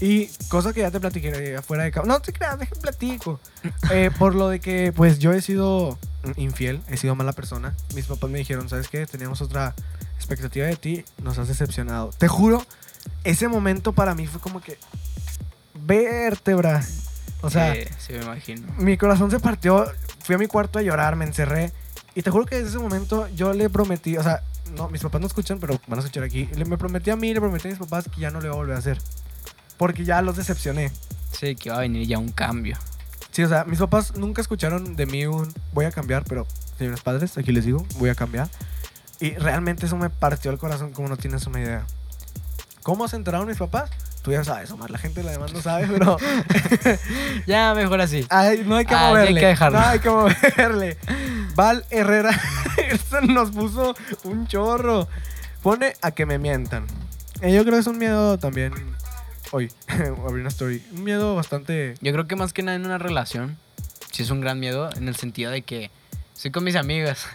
Y 0.02 0.28
cosa 0.50 0.74
que 0.74 0.82
ya 0.82 0.92
te 0.92 1.00
platiqué 1.00 1.56
afuera 1.56 1.84
de. 1.84 1.92
No 2.06 2.20
te 2.20 2.34
creas, 2.34 2.60
déjame 2.60 2.82
platico. 2.82 3.40
Eh, 3.92 4.12
por 4.18 4.36
lo 4.36 4.50
de 4.50 4.60
que, 4.60 4.92
pues, 4.96 5.20
yo 5.20 5.32
he 5.34 5.42
sido 5.42 5.98
infiel, 6.38 6.82
he 6.90 6.98
sido 6.98 7.16
mala 7.16 7.34
persona. 7.34 7.76
Mis 7.94 8.06
papás 8.06 8.30
me 8.30 8.40
dijeron, 8.40 8.68
¿sabes 8.70 8.88
qué? 8.90 9.06
Teníamos 9.06 9.42
otra 9.42 9.74
expectativa 10.16 10.66
de 10.66 10.76
ti, 10.76 11.06
nos 11.24 11.38
has 11.38 11.48
decepcionado. 11.48 12.10
Te 12.18 12.28
juro, 12.28 12.66
ese 13.24 13.48
momento 13.48 13.94
para 13.94 14.16
mí 14.16 14.28
fue 14.28 14.40
como 14.42 14.62
que... 14.62 14.78
Vértebra. 15.74 16.84
O 17.46 17.50
sea, 17.52 17.76
sí, 17.76 17.82
sí, 18.00 18.14
me 18.14 18.24
imagino. 18.24 18.68
mi 18.78 18.98
corazón 18.98 19.30
se 19.30 19.40
partió. 19.40 19.86
Fui 20.24 20.36
a 20.36 20.38
mi 20.38 20.48
cuarto 20.48 20.80
a 20.80 20.82
llorar, 20.82 21.16
me 21.16 21.26
encerré. 21.26 21.72
Y 22.16 22.24
te 22.24 22.32
juro 22.32 22.46
que 22.46 22.56
desde 22.56 22.70
ese 22.70 22.80
momento 22.80 23.28
yo 23.36 23.54
le 23.54 23.70
prometí, 23.70 24.18
o 24.18 24.24
sea, 24.24 24.42
no, 24.76 24.90
mis 24.90 25.02
papás 25.02 25.22
no 25.22 25.28
escuchan, 25.28 25.60
pero 25.60 25.80
van 25.88 26.00
a 26.00 26.02
escuchar 26.02 26.24
aquí. 26.24 26.50
Le, 26.56 26.66
me 26.66 26.78
prometí 26.78 27.12
a 27.12 27.16
mí, 27.16 27.34
le 27.34 27.40
prometí 27.40 27.68
a 27.68 27.72
mis 27.72 27.80
papás 27.80 28.10
que 28.14 28.22
ya 28.22 28.32
no 28.32 28.42
le 28.42 28.48
voy 28.48 28.56
a 28.56 28.58
volver 28.58 28.76
a 28.76 28.80
hacer. 28.80 28.98
Porque 29.78 30.06
ya 30.06 30.22
los 30.22 30.38
decepcioné. 30.38 30.92
Sí, 31.32 31.56
que 31.56 31.70
va 31.70 31.78
a 31.78 31.80
venir 31.82 32.08
ya 32.08 32.18
un 32.18 32.32
cambio. 32.32 32.78
Sí, 33.32 33.44
o 33.44 33.50
sea, 33.50 33.66
mis 33.66 33.80
papás 33.80 34.16
nunca 34.16 34.42
escucharon 34.42 34.96
de 34.96 35.06
mí 35.06 35.26
un 35.26 35.54
voy 35.74 35.86
a 35.86 35.92
cambiar, 35.92 36.24
pero 36.24 36.48
señores 36.78 37.02
padres, 37.02 37.38
aquí 37.38 37.52
les 37.52 37.66
digo, 37.66 37.86
voy 37.98 38.10
a 38.10 38.16
cambiar. 38.16 38.50
Y 39.20 39.36
realmente 39.36 39.86
eso 39.86 39.98
me 39.98 40.10
partió 40.10 40.50
el 40.52 40.58
corazón 40.58 40.94
como 40.94 41.10
no 41.10 41.18
tienes 41.18 41.46
una 41.46 41.60
idea. 41.60 41.86
¿Cómo 42.82 43.08
se 43.08 43.18
enteraron 43.18 43.48
mis 43.48 43.58
papás? 43.58 43.92
Tú 44.26 44.32
ya 44.32 44.44
sabes, 44.44 44.72
Omar, 44.72 44.90
la 44.90 44.98
gente 44.98 45.22
la 45.22 45.32
demás 45.34 45.54
no 45.54 45.62
sabe, 45.62 45.86
pero 45.88 46.18
Ya, 47.46 47.74
mejor 47.76 48.02
así. 48.02 48.26
Ay, 48.32 48.64
no 48.66 48.76
hay 48.76 48.86
que 48.86 48.96
Ah, 48.96 49.08
hay 49.10 49.14
moverle. 49.14 49.40
que 49.40 49.46
dejarlo. 49.46 49.80
No 49.80 49.86
hay 49.86 50.00
que 50.00 50.10
moverle. 50.10 50.98
Val 51.54 51.86
Herrera 51.92 52.32
esto 52.90 53.22
nos 53.22 53.52
puso 53.52 53.96
un 54.24 54.48
chorro. 54.48 55.08
Pone 55.62 55.94
a 56.02 56.10
que 56.12 56.26
me 56.26 56.40
mientan. 56.40 56.88
Eh, 57.42 57.54
yo 57.54 57.62
creo 57.62 57.76
que 57.76 57.82
es 57.82 57.88
un 57.88 58.00
miedo 58.00 58.40
también. 58.40 58.74
Hoy, 59.52 59.72
abrí 59.88 60.42
una 60.42 60.50
story. 60.50 60.84
Un 60.92 61.04
miedo 61.04 61.36
bastante. 61.36 61.94
Yo 62.02 62.12
creo 62.12 62.26
que 62.28 62.36
más 62.36 62.52
que 62.52 62.64
nada 62.64 62.76
en 62.78 62.86
una 62.86 62.98
relación, 62.98 63.58
sí 64.12 64.24
es 64.24 64.32
un 64.32 64.42
gran 64.42 64.60
miedo 64.60 64.90
en 64.96 65.08
el 65.08 65.16
sentido 65.16 65.52
de 65.52 65.62
que 65.62 65.92
soy 66.34 66.50
con 66.50 66.64
mis 66.64 66.76
amigas 66.76 67.28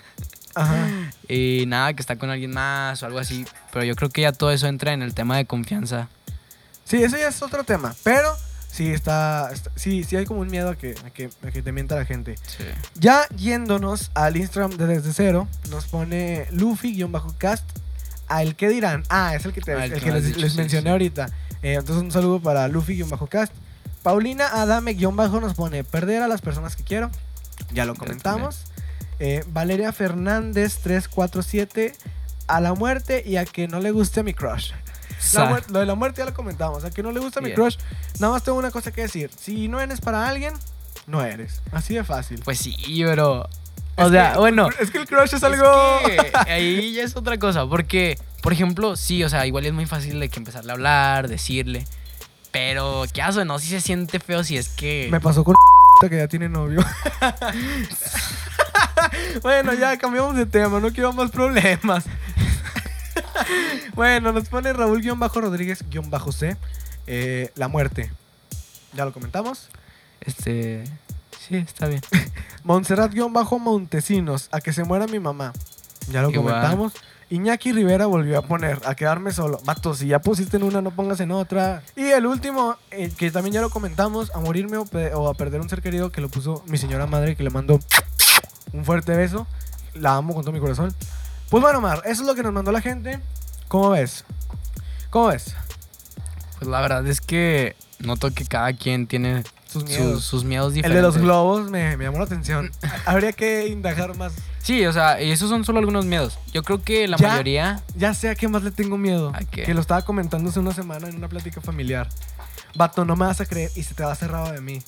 Ajá. 0.57 0.88
y 1.29 1.64
nada, 1.68 1.92
que 1.94 2.00
está 2.03 2.16
con 2.16 2.31
alguien 2.31 2.50
más 2.53 3.00
o 3.03 3.07
algo 3.07 3.20
así. 3.20 3.44
Pero 3.72 3.85
yo 3.85 3.94
creo 3.94 4.11
que 4.11 4.22
ya 4.22 4.33
todo 4.33 4.50
eso 4.50 4.66
entra 4.66 4.92
en 4.92 5.03
el 5.03 5.14
tema 5.14 5.37
de 5.37 5.44
confianza. 5.44 6.09
Sí, 6.90 7.03
eso 7.05 7.16
ya 7.16 7.29
es 7.29 7.40
otro 7.42 7.62
tema. 7.64 7.94
Pero 8.03 8.35
sí 8.70 8.90
está. 8.92 9.50
está- 9.53 9.70
sí, 9.76 10.03
sí 10.05 10.16
hay 10.16 10.24
como 10.26 10.40
un 10.40 10.48
miedo 10.48 10.70
a 10.70 10.76
que, 10.76 10.94
a 11.05 11.11
que, 11.11 11.31
a 11.46 11.50
que 11.53 11.62
te 11.62 11.70
mienta 11.72 11.94
la 11.94 12.05
gente. 12.05 12.35
Sí. 12.46 12.64
Ya 12.96 13.26
yéndonos 13.37 14.11
al 14.14 14.37
Instagram 14.37 14.76
de 14.76 14.87
Desde 14.87 15.12
Cero, 15.12 15.46
nos 15.70 15.87
pone 15.87 16.46
Luffy-cast. 16.50 17.64
¿Al 18.26 18.55
qué 18.57 18.68
dirán? 18.68 19.05
Ah, 19.09 19.35
es 19.35 19.44
el 19.44 19.53
que, 19.53 19.61
te, 19.61 19.72
Ah, 19.72 19.85
el 19.85 19.92
el 19.92 19.98
que 20.00 20.07
que 20.07 20.12
les, 20.12 20.24
dicho, 20.24 20.38
les 20.40 20.53
sí, 20.53 20.59
mencioné 20.59 20.85
sí. 20.85 20.90
ahorita. 20.90 21.26
Eh, 21.62 21.74
entonces 21.74 22.03
un 22.03 22.11
saludo 22.12 22.40
para 22.40 22.66
Luffy-cast. 22.68 23.53
Paulina 24.03 24.46
Adame-bajo 24.48 25.40
nos 25.40 25.55
pone 25.55 25.85
perder 25.85 26.22
a 26.22 26.29
las 26.29 26.40
personas 26.40 26.74
que 26.76 26.83
quiero. 26.85 27.11
Ya 27.72 27.85
lo 27.85 27.94
comentamos. 27.94 28.64
Eh, 29.18 29.44
Valeria 29.48 29.92
Fernández 29.92 30.79
347 30.83 31.92
a 32.46 32.61
la 32.61 32.72
muerte 32.74 33.22
y 33.26 33.37
a 33.37 33.44
que 33.44 33.68
no 33.68 33.79
le 33.81 33.90
guste 33.90 34.20
a 34.20 34.22
mi 34.22 34.33
crush. 34.33 34.72
La 35.35 35.62
lo 35.68 35.78
de 35.80 35.87
la 35.87 35.94
muerte 35.94 36.20
ya 36.20 36.24
lo 36.26 36.35
comentamos. 36.35 36.85
A 36.85 36.90
que 36.90 37.02
no 37.02 37.12
le 37.12 37.20
gusta 37.20 37.40
a 37.40 37.42
mi 37.42 37.48
Bien. 37.50 37.56
crush. 37.56 37.76
Nada 38.18 38.33
más 38.33 38.42
tengo 38.42 38.59
una 38.59 38.70
cosa 38.70 38.92
que 38.92 39.02
decir. 39.02 39.30
Si 39.38 39.68
no 39.68 39.80
eres 39.80 40.00
para 40.00 40.28
alguien, 40.28 40.54
no 41.06 41.24
eres. 41.24 41.62
Así 41.72 41.94
de 41.94 42.04
fácil. 42.04 42.40
Pues 42.44 42.59
sí, 42.59 42.76
pero... 43.04 43.48
O 43.96 44.06
Es 44.06 44.11
sea, 44.12 44.33
que- 44.33 44.38
bueno... 44.38 44.68
Es 44.80 44.90
que 44.90 44.98
el 44.98 45.06
crush 45.06 45.28
es 45.28 45.35
Es 45.35 45.42
algo. 45.44 45.70
que 46.06 46.33
ahí 46.50 46.94
ya 46.94 47.02
es 47.02 47.16
otra 47.16 47.38
cosa, 47.38 47.66
porque, 47.66 48.18
por 48.42 48.52
ejemplo, 48.52 48.96
sí, 48.96 49.22
o 49.24 49.28
sea, 49.28 49.46
igual 49.46 49.66
es 49.66 49.72
muy 49.72 49.87
fácil 49.87 50.18
de 50.20 50.28
que 50.28 50.38
empezarle 50.38 50.70
a 50.70 50.74
hablar, 50.74 51.28
decirle, 51.28 51.87
pero 52.50 53.04
qué 53.12 53.20
hace, 53.22 53.44
¿no? 53.44 53.59
Si 53.59 53.68
se 53.68 53.80
siente 53.80 54.18
feo 54.20 54.42
si 54.42 54.56
es 54.56 54.68
que... 54.70 55.09
Me 55.11 55.20
pasó 55.20 55.44
con 55.44 55.54
que 56.09 56.16
ya 56.16 56.28
tiene 56.28 56.48
novio. 56.48 56.83
bueno, 59.42 59.74
ya 59.74 59.98
cambiamos 59.98 60.35
de 60.37 60.46
tema, 60.46 60.80
no 60.80 60.90
quiero 60.92 61.12
más 61.12 61.30
problemas. 61.30 62.04
Bueno, 63.94 64.32
nos 64.32 64.48
pone 64.48 64.72
Raúl-Rodríguez-C. 64.72 66.56
eh, 67.06 67.50
la 67.54 67.68
muerte. 67.68 68.10
Ya 68.92 69.04
lo 69.04 69.12
comentamos. 69.12 69.68
Este... 70.20 70.84
Sí, 71.48 71.56
está 71.56 71.86
bien. 71.86 72.00
Montserrat-Montesinos. 72.64 74.48
A 74.52 74.60
que 74.60 74.72
se 74.72 74.84
muera 74.84 75.06
mi 75.06 75.18
mamá. 75.18 75.52
Ya 76.10 76.22
lo 76.22 76.30
Igual. 76.30 76.54
comentamos. 76.54 76.92
Iñaki 77.30 77.72
Rivera 77.72 78.06
volvió 78.06 78.38
a 78.38 78.42
poner, 78.42 78.80
a 78.84 78.94
quedarme 78.96 79.30
solo. 79.32 79.60
Vato, 79.64 79.94
si 79.94 80.08
ya 80.08 80.18
pusiste 80.20 80.56
en 80.56 80.64
una, 80.64 80.82
no 80.82 80.90
pongas 80.90 81.20
en 81.20 81.30
otra. 81.30 81.82
Y 81.94 82.06
el 82.06 82.26
último, 82.26 82.76
eh, 82.90 83.10
que 83.16 83.30
también 83.30 83.54
ya 83.54 83.60
lo 83.60 83.70
comentamos, 83.70 84.32
a 84.34 84.40
morirme 84.40 84.78
o, 84.78 84.84
o 85.14 85.28
a 85.28 85.34
perder 85.34 85.60
un 85.60 85.68
ser 85.68 85.80
querido, 85.80 86.10
que 86.10 86.20
lo 86.20 86.28
puso 86.28 86.64
mi 86.66 86.76
señora 86.76 87.06
madre, 87.06 87.36
que 87.36 87.44
le 87.44 87.50
mando 87.50 87.78
un 88.72 88.84
fuerte 88.84 89.14
beso. 89.14 89.46
La 89.94 90.16
amo 90.16 90.34
con 90.34 90.42
todo 90.42 90.52
mi 90.52 90.58
corazón. 90.60 90.92
Pues 91.50 91.62
bueno, 91.62 91.80
Mar, 91.80 92.02
eso 92.04 92.22
es 92.22 92.28
lo 92.28 92.34
que 92.34 92.42
nos 92.42 92.52
mandó 92.52 92.72
la 92.72 92.80
gente. 92.80 93.20
¿Cómo 93.70 93.90
ves? 93.90 94.24
¿Cómo 95.11 95.28
ves? 95.28 95.54
Pues 96.59 96.68
la 96.68 96.80
verdad 96.80 97.06
es 97.06 97.20
que 97.20 97.76
noto 98.00 98.33
que 98.33 98.44
cada 98.44 98.72
quien 98.72 99.06
tiene 99.06 99.44
Sus 99.70 99.85
miedos. 99.85 100.24
sus 100.24 100.42
miedos 100.42 100.70
el 100.70 100.74
diferentes. 100.74 100.96
de 100.96 101.02
los 101.02 101.18
globos 101.18 101.70
me, 101.70 101.96
me 101.96 102.02
llamó 102.04 102.18
la 102.18 102.24
atención. 102.24 102.72
Habría 103.06 103.30
que 103.33 103.68
indagar 103.68 104.16
más. 104.16 104.33
Sí, 104.61 104.85
o 104.87 104.92
sea, 104.92 105.22
y 105.22 105.30
esos 105.30 105.48
son 105.48 105.64
solo 105.64 105.78
algunos 105.78 106.04
miedos. 106.04 106.37
Yo 106.52 106.64
creo 106.64 106.83
que 106.83 107.06
la 107.06 107.16
Ya. 107.16 107.28
mayoría... 107.28 107.80
Ya 107.94 108.12
sé 108.12 108.28
a 108.28 108.35
qué 108.35 108.48
más 108.48 108.64
le 108.64 108.72
tengo 108.72 108.98
miedo. 108.98 109.30
¿A 109.37 109.38
qué? 109.44 109.62
Que 109.62 109.72
lo 109.72 109.80
estaba 109.80 110.02
comentando 110.02 110.50
hace 110.50 110.59
una 110.59 110.74
semana 110.74 111.06
en 111.09 111.14
una 111.14 111.28
plática 111.28 111.61
familiar. 111.61 112.09
Vato, 112.74 113.04
no 113.04 113.14
me 113.14 113.24
vas 113.26 113.40
a 113.40 113.46
creer 113.46 113.70
y 113.76 113.85
se 113.85 113.94
te 113.94 114.02
va 114.02 114.16
cerrado 114.16 114.50
de 114.50 114.61
mí. 114.61 114.83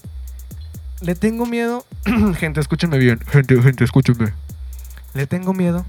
Le 1.02 1.14
tengo 1.14 1.46
miedo. 1.46 1.86
gente, 2.36 2.58
escúchenme 2.60 2.98
bien. 2.98 3.20
Gente, 3.28 3.62
gente, 3.62 3.84
escúchenme. 3.84 4.32
Le 5.14 5.28
tengo 5.28 5.54
miedo 5.54 5.86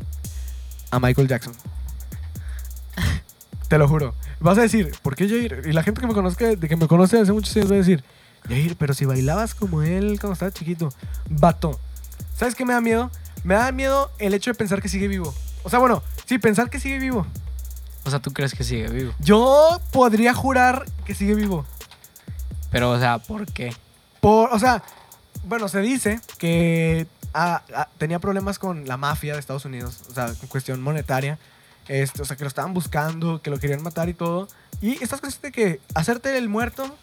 a 0.91 0.99
Michael 0.99 1.27
Jackson. 1.27 1.53
Te 3.67 3.77
lo 3.77 3.87
juro. 3.87 4.13
Vas 4.39 4.57
a 4.57 4.61
decir, 4.61 4.91
¿por 5.01 5.15
qué 5.15 5.27
Jair? 5.27 5.61
Y 5.65 5.71
la 5.71 5.83
gente 5.83 6.01
que 6.01 6.07
me 6.07 6.13
conozca, 6.13 6.45
de 6.47 6.67
que 6.67 6.75
me 6.75 6.87
conoce 6.87 7.19
hace 7.19 7.31
muchos 7.31 7.55
años 7.55 7.71
va 7.71 7.75
a 7.75 7.77
decir, 7.79 8.03
Jair, 8.47 8.75
pero 8.75 8.93
si 8.93 9.05
bailabas 9.05 9.55
como 9.55 9.81
él 9.81 10.17
cuando 10.19 10.33
estaba 10.33 10.51
chiquito. 10.51 10.89
Vato. 11.29 11.79
¿Sabes 12.35 12.55
qué 12.55 12.65
me 12.65 12.73
da 12.73 12.81
miedo? 12.81 13.09
Me 13.43 13.55
da 13.55 13.71
miedo 13.71 14.11
el 14.19 14.33
hecho 14.33 14.51
de 14.51 14.55
pensar 14.55 14.81
que 14.81 14.89
sigue 14.89 15.07
vivo. 15.07 15.33
O 15.63 15.69
sea, 15.69 15.79
bueno, 15.79 16.03
sí, 16.25 16.39
pensar 16.39 16.69
que 16.69 16.79
sigue 16.79 16.99
vivo. 16.99 17.25
O 18.05 18.09
sea, 18.09 18.19
tú 18.19 18.33
crees 18.33 18.53
que 18.53 18.63
sigue 18.63 18.89
vivo. 18.89 19.13
Yo 19.19 19.79
podría 19.91 20.33
jurar 20.33 20.85
que 21.05 21.15
sigue 21.15 21.35
vivo. 21.35 21.65
Pero, 22.69 22.91
o 22.91 22.99
sea, 22.99 23.19
¿por 23.19 23.45
qué? 23.45 23.73
Por, 24.19 24.51
o 24.51 24.59
sea, 24.59 24.83
bueno, 25.45 25.67
se 25.67 25.79
dice 25.79 26.19
que 26.37 27.07
ah, 27.33 27.61
ah, 27.75 27.87
tenía 27.97 28.19
problemas 28.19 28.59
con 28.59 28.87
la 28.87 28.97
mafia 28.97 29.33
de 29.33 29.39
Estados 29.39 29.65
Unidos, 29.65 30.01
o 30.09 30.13
sea, 30.13 30.27
en 30.27 30.47
cuestión 30.47 30.81
monetaria. 30.81 31.39
Este, 31.87 32.21
o 32.21 32.25
sea, 32.25 32.35
que 32.37 32.43
lo 32.43 32.47
estaban 32.47 32.73
buscando, 32.73 33.41
que 33.41 33.49
lo 33.49 33.59
querían 33.59 33.83
matar 33.83 34.09
y 34.09 34.13
todo. 34.13 34.47
Y 34.81 35.01
estas 35.03 35.21
cosas 35.21 35.41
de 35.41 35.51
que 35.51 35.79
hacerte 35.95 36.37
el 36.37 36.49
muerto, 36.49 36.95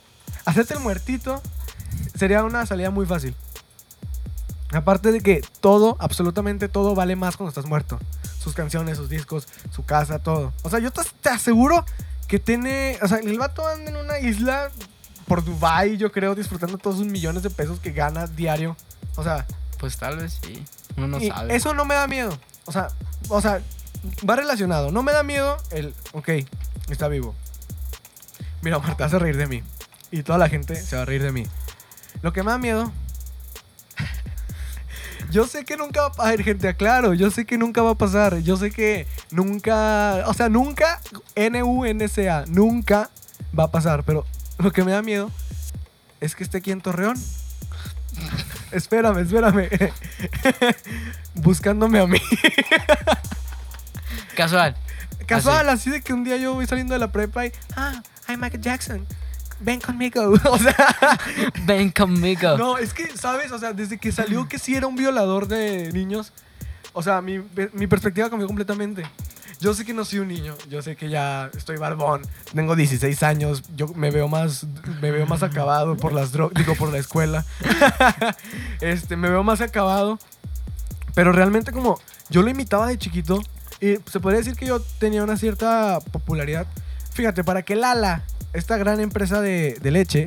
hacerte 0.44 0.74
el 0.74 0.80
muertito, 0.80 1.42
sería 2.14 2.44
una 2.44 2.64
salida 2.66 2.90
muy 2.90 3.06
fácil. 3.06 3.34
Aparte 4.72 5.10
de 5.10 5.20
que 5.20 5.42
todo, 5.60 5.96
absolutamente 5.98 6.68
todo, 6.68 6.94
vale 6.94 7.16
más 7.16 7.36
cuando 7.36 7.48
estás 7.48 7.66
muerto. 7.66 7.98
Sus 8.38 8.54
canciones, 8.54 8.96
sus 8.98 9.08
discos, 9.08 9.48
su 9.70 9.84
casa, 9.84 10.20
todo. 10.20 10.52
O 10.62 10.70
sea, 10.70 10.78
yo 10.78 10.92
te, 10.92 11.02
te 11.20 11.28
aseguro 11.28 11.84
que 12.28 12.38
tiene. 12.38 12.96
O 13.02 13.08
sea, 13.08 13.18
el 13.18 13.38
vato 13.38 13.66
anda 13.66 13.90
en 13.90 13.96
una 13.96 14.18
isla 14.20 14.70
por 15.26 15.44
Dubai, 15.44 15.96
yo 15.96 16.12
creo, 16.12 16.34
disfrutando 16.36 16.78
todos 16.78 16.98
sus 16.98 17.06
millones 17.06 17.42
de 17.42 17.50
pesos 17.50 17.80
que 17.80 17.90
gana 17.90 18.26
diario. 18.28 18.76
O 19.16 19.24
sea, 19.24 19.44
Pues 19.78 19.96
tal 19.96 20.16
vez 20.18 20.38
sí. 20.42 20.64
Uno 20.96 21.08
no 21.08 21.18
y 21.20 21.28
sabe. 21.28 21.54
eso 21.56 21.74
no 21.74 21.84
me 21.84 21.94
da 21.96 22.06
miedo. 22.06 22.36
O 22.66 22.72
sea, 22.72 22.88
o 23.28 23.40
sea, 23.40 23.60
va 24.28 24.36
relacionado. 24.36 24.90
No 24.90 25.02
me 25.02 25.12
da 25.12 25.22
miedo 25.22 25.56
el, 25.70 25.94
ok, 26.12 26.28
está 26.90 27.08
vivo. 27.08 27.34
Mira, 28.62 28.78
Marta 28.78 29.04
vas 29.04 29.14
a 29.14 29.18
reír 29.18 29.36
de 29.36 29.46
mí. 29.46 29.62
Y 30.10 30.22
toda 30.22 30.38
la 30.38 30.48
gente 30.48 30.76
se 30.76 30.96
va 30.96 31.02
a 31.02 31.04
reír 31.04 31.22
de 31.22 31.32
mí. 31.32 31.46
Lo 32.22 32.32
que 32.32 32.42
me 32.42 32.50
da 32.50 32.58
miedo 32.58 32.92
Yo 35.30 35.46
sé 35.46 35.64
que 35.64 35.76
nunca 35.76 36.02
va 36.02 36.06
a 36.08 36.12
pasar, 36.12 36.42
gente, 36.42 36.68
aclaro. 36.68 37.14
Yo 37.14 37.30
sé 37.30 37.46
que 37.46 37.58
nunca 37.58 37.82
va 37.82 37.90
a 37.90 37.94
pasar. 37.94 38.38
Yo 38.40 38.56
sé 38.56 38.70
que 38.70 39.06
nunca, 39.30 40.24
o 40.26 40.34
sea, 40.34 40.48
nunca, 40.48 41.00
N-U-N-C-A, 41.34 42.44
nunca 42.48 43.10
va 43.58 43.64
a 43.64 43.70
pasar. 43.70 44.04
Pero 44.04 44.26
lo 44.58 44.72
que 44.72 44.84
me 44.84 44.92
da 44.92 45.02
miedo 45.02 45.30
es 46.20 46.34
que 46.34 46.44
esté 46.44 46.58
aquí 46.58 46.72
en 46.72 46.80
Torreón. 46.80 47.16
espérame, 48.72 49.18
espérame. 49.18 49.68
Buscándome 51.34 52.00
a 52.00 52.06
mí. 52.06 52.20
Casual. 54.40 54.74
Casual, 55.26 55.68
así 55.68 55.90
de 55.90 56.00
que 56.00 56.14
un 56.14 56.24
día 56.24 56.38
yo 56.38 56.54
voy 56.54 56.66
saliendo 56.66 56.94
de 56.94 56.98
la 56.98 57.12
prepa 57.12 57.44
y, 57.44 57.52
ah, 57.76 58.02
I'm 58.26 58.40
Michael 58.40 58.62
Jackson. 58.62 59.06
Ven 59.60 59.80
conmigo. 59.80 60.32
o 60.50 60.58
sea, 60.58 60.96
Ven 61.66 61.90
conmigo. 61.90 62.56
no, 62.56 62.78
es 62.78 62.94
que, 62.94 63.14
¿sabes? 63.18 63.52
O 63.52 63.58
sea, 63.58 63.74
desde 63.74 63.98
que 63.98 64.12
salió 64.12 64.48
que 64.48 64.58
sí 64.58 64.74
era 64.74 64.86
un 64.86 64.96
violador 64.96 65.46
de 65.46 65.92
niños, 65.92 66.32
o 66.94 67.02
sea, 67.02 67.20
mi, 67.20 67.38
mi 67.74 67.86
perspectiva 67.86 68.30
cambió 68.30 68.46
completamente. 68.46 69.02
Yo 69.60 69.74
sé 69.74 69.84
que 69.84 69.92
no 69.92 70.06
soy 70.06 70.20
un 70.20 70.28
niño, 70.28 70.54
yo 70.70 70.80
sé 70.80 70.96
que 70.96 71.10
ya 71.10 71.50
estoy 71.54 71.76
barbón, 71.76 72.22
tengo 72.54 72.74
16 72.74 73.22
años, 73.22 73.62
yo 73.76 73.88
me 73.88 74.10
veo 74.10 74.26
más, 74.26 74.66
me 75.02 75.10
veo 75.10 75.26
más 75.26 75.42
acabado 75.42 75.98
por 75.98 76.14
las 76.14 76.32
drogas, 76.32 76.54
digo, 76.54 76.74
por 76.76 76.90
la 76.90 76.96
escuela. 76.96 77.44
este, 78.80 79.18
me 79.18 79.28
veo 79.28 79.42
más 79.44 79.60
acabado, 79.60 80.18
pero 81.14 81.32
realmente 81.32 81.72
como 81.72 82.00
yo 82.30 82.40
lo 82.40 82.48
imitaba 82.48 82.86
de 82.86 82.96
chiquito 82.96 83.42
y 83.80 83.96
se 84.10 84.20
podría 84.20 84.38
decir 84.38 84.54
que 84.56 84.66
yo 84.66 84.80
tenía 84.98 85.22
una 85.24 85.36
cierta 85.36 85.98
popularidad. 86.12 86.66
Fíjate, 87.12 87.44
para 87.44 87.62
que 87.62 87.76
Lala, 87.76 88.22
esta 88.52 88.76
gran 88.76 89.00
empresa 89.00 89.40
de, 89.40 89.76
de 89.80 89.90
leche, 89.90 90.26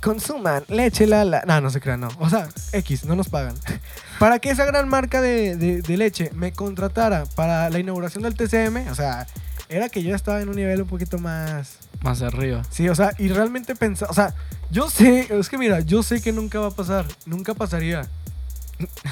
consuman 0.00 0.64
leche 0.68 1.06
Lala. 1.06 1.42
No, 1.46 1.60
no 1.60 1.70
se 1.70 1.80
crean, 1.80 2.00
no. 2.00 2.08
O 2.18 2.28
sea, 2.30 2.48
X, 2.72 3.04
no 3.04 3.16
nos 3.16 3.28
pagan. 3.28 3.54
Para 4.18 4.38
que 4.38 4.50
esa 4.50 4.64
gran 4.64 4.88
marca 4.88 5.20
de, 5.20 5.56
de- 5.56 5.82
de 5.82 5.96
leche 5.96 6.30
me 6.34 6.52
contratara 6.52 7.24
para 7.36 7.70
la 7.70 7.78
inauguración 7.78 8.22
del 8.22 8.34
TCM, 8.34 8.88
o 8.90 8.94
sea, 8.94 9.26
era 9.70 9.88
que 9.88 10.02
yo 10.02 10.14
estaba 10.14 10.42
en 10.42 10.48
un 10.50 10.56
nivel 10.56 10.82
un 10.82 10.88
poquito 10.88 11.16
más... 11.18 11.78
Más 12.02 12.20
arriba. 12.20 12.62
Sí, 12.70 12.86
o 12.90 12.94
sea, 12.94 13.12
y 13.18 13.28
realmente 13.28 13.74
pensaba, 13.74 14.10
o 14.10 14.14
sea, 14.14 14.34
yo 14.70 14.90
sé, 14.90 15.26
es 15.30 15.48
que 15.48 15.56
mira, 15.56 15.80
yo 15.80 16.02
sé 16.02 16.20
que 16.20 16.32
nunca 16.32 16.60
va 16.60 16.66
a 16.68 16.70
pasar, 16.70 17.06
nunca 17.24 17.54
pasaría. 17.54 18.02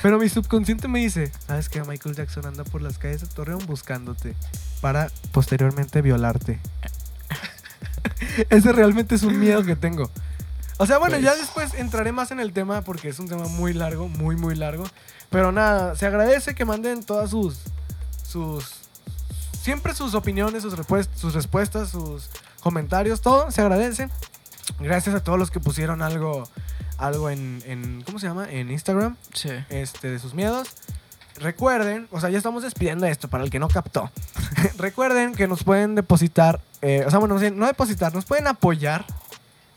Pero 0.02 0.18
mi 0.18 0.28
subconsciente 0.28 0.88
me 0.88 1.00
dice, 1.00 1.32
¿sabes 1.46 1.68
qué? 1.68 1.82
Michael 1.84 2.14
Jackson 2.14 2.46
anda 2.46 2.64
por 2.64 2.82
las 2.82 2.98
calles 2.98 3.20
de 3.22 3.26
Torreón 3.28 3.64
buscándote 3.66 4.34
para 4.80 5.10
posteriormente 5.32 6.02
violarte. 6.02 6.60
Ese 8.50 8.72
realmente 8.72 9.14
es 9.14 9.22
un 9.22 9.38
miedo 9.38 9.64
que 9.64 9.76
tengo. 9.76 10.10
O 10.78 10.86
sea, 10.86 10.98
bueno, 10.98 11.14
Pues- 11.16 11.24
ya 11.24 11.34
después 11.34 11.74
entraré 11.74 12.12
más 12.12 12.30
en 12.30 12.40
el 12.40 12.52
tema 12.52 12.82
porque 12.82 13.08
es 13.08 13.18
un 13.18 13.28
tema 13.28 13.46
muy 13.48 13.72
largo, 13.74 14.08
muy, 14.08 14.36
muy 14.36 14.54
largo. 14.54 14.84
Pero 15.30 15.52
nada, 15.52 15.96
se 15.96 16.06
agradece 16.06 16.54
que 16.54 16.64
manden 16.64 17.02
todas 17.04 17.30
sus. 17.30 17.58
sus. 18.22 18.74
siempre 19.60 19.94
sus 19.94 20.14
opiniones, 20.14 20.62
sus, 20.62 20.74
sus 21.16 21.34
respuestas, 21.34 21.90
sus 21.90 22.30
comentarios, 22.60 23.20
todo 23.20 23.50
se 23.50 23.60
agradece. 23.60 24.08
Gracias 24.80 25.14
a 25.14 25.20
todos 25.22 25.38
los 25.38 25.50
que 25.50 25.60
pusieron 25.60 26.00
algo. 26.02 26.48
Algo 26.98 27.30
en. 27.30 27.62
en 27.66 28.02
¿Cómo 28.02 28.18
se 28.18 28.26
llama? 28.26 28.46
En 28.50 28.70
Instagram 28.70 29.16
Sí. 29.32 29.50
este, 29.70 30.10
de 30.10 30.18
sus 30.18 30.34
miedos. 30.34 30.68
Recuerden, 31.36 32.08
o 32.10 32.20
sea, 32.20 32.30
ya 32.30 32.38
estamos 32.38 32.64
despidiendo 32.64 33.06
esto 33.06 33.28
para 33.28 33.44
el 33.44 33.50
que 33.50 33.60
no 33.60 33.68
captó. 33.68 34.10
Recuerden 34.78 35.34
que 35.34 35.46
nos 35.46 35.62
pueden 35.62 35.94
depositar, 35.94 36.60
eh, 36.82 37.04
o 37.06 37.10
sea, 37.10 37.20
bueno, 37.20 37.38
no 37.38 37.66
depositar, 37.66 38.12
nos 38.12 38.24
pueden 38.24 38.48
apoyar 38.48 39.04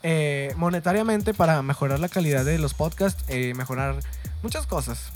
eh, 0.02 0.52
monetariamente 0.56 1.34
para 1.34 1.62
mejorar 1.62 2.00
la 2.00 2.08
calidad 2.08 2.44
de 2.44 2.58
los 2.58 2.74
podcasts, 2.74 3.22
eh, 3.28 3.54
mejorar 3.54 4.00
muchas 4.42 4.66
cosas. 4.66 5.12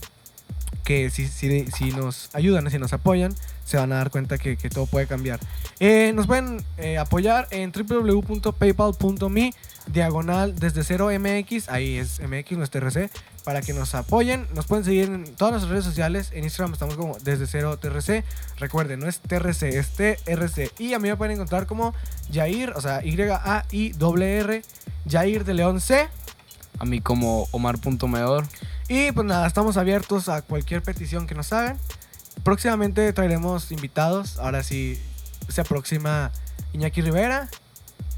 Que 0.85 1.11
si, 1.11 1.27
si, 1.27 1.67
si 1.73 1.91
nos 1.91 2.31
ayudan, 2.33 2.71
si 2.71 2.79
nos 2.79 2.93
apoyan, 2.93 3.35
se 3.67 3.77
van 3.77 3.93
a 3.93 3.97
dar 3.97 4.11
cuenta 4.11 4.39
que, 4.39 4.57
que 4.57 4.71
todo 4.71 4.87
puede 4.87 5.07
cambiar. 5.07 5.41
Eh, 5.81 6.13
nos 6.15 6.27
pueden 6.27 6.65
eh, 6.79 6.97
apoyar 6.97 7.49
en 7.51 7.73
www.paypal.me 7.73 9.53
diagonal 9.89 10.57
desde 10.57 10.83
0 10.83 11.11
MX, 11.19 11.69
ahí 11.69 11.99
es 11.99 12.21
MX 12.21 12.53
nuestro 12.53 12.81
RC, 12.81 13.11
para 13.45 13.61
que 13.63 13.73
nos 13.73 13.95
apoyen. 13.95 14.47
Nos 14.55 14.67
pueden 14.67 14.85
seguir 14.85 15.05
en 15.05 15.25
todas 15.37 15.53
nuestras 15.53 15.71
redes 15.71 15.85
sociales. 15.85 16.31
En 16.33 16.45
Instagram 16.45 16.73
estamos 16.73 16.97
como 16.97 17.19
desde 17.23 17.47
0 17.47 17.79
TRC. 17.79 18.25
Recuerden, 18.59 19.01
no 19.01 19.09
es 19.09 19.21
TRC, 19.21 19.63
es 19.65 19.91
TRC. 19.91 20.73
Y 20.79 20.95
a 20.95 20.99
mí 20.99 21.09
me 21.09 21.17
pueden 21.17 21.35
encontrar 21.35 21.67
como 21.67 21.93
Jair, 22.33 22.71
o 22.71 22.81
sea, 22.81 23.05
Y-A-I-R, 23.05 24.63
Jair 25.09 25.45
de 25.45 25.55
León 25.55 25.81
C. 25.81 26.09
A 26.79 26.85
mí 26.85 27.01
como 27.01 27.49
Omar.meor. 27.53 28.47
Y 28.89 29.11
pues 29.13 29.27
nada, 29.27 29.47
estamos 29.47 29.77
abiertos 29.77 30.29
a 30.29 30.43
cualquier 30.43 30.83
petición 30.83 31.27
que 31.27 31.35
nos 31.35 31.53
hagan. 31.53 31.79
Próximamente 32.47 33.13
traeremos 33.13 33.73
invitados. 33.73 34.39
Ahora 34.39 34.63
sí 34.63 35.01
se 35.49 35.61
aproxima 35.61 36.31
Iñaki 36.73 37.03
Rivera. 37.03 37.49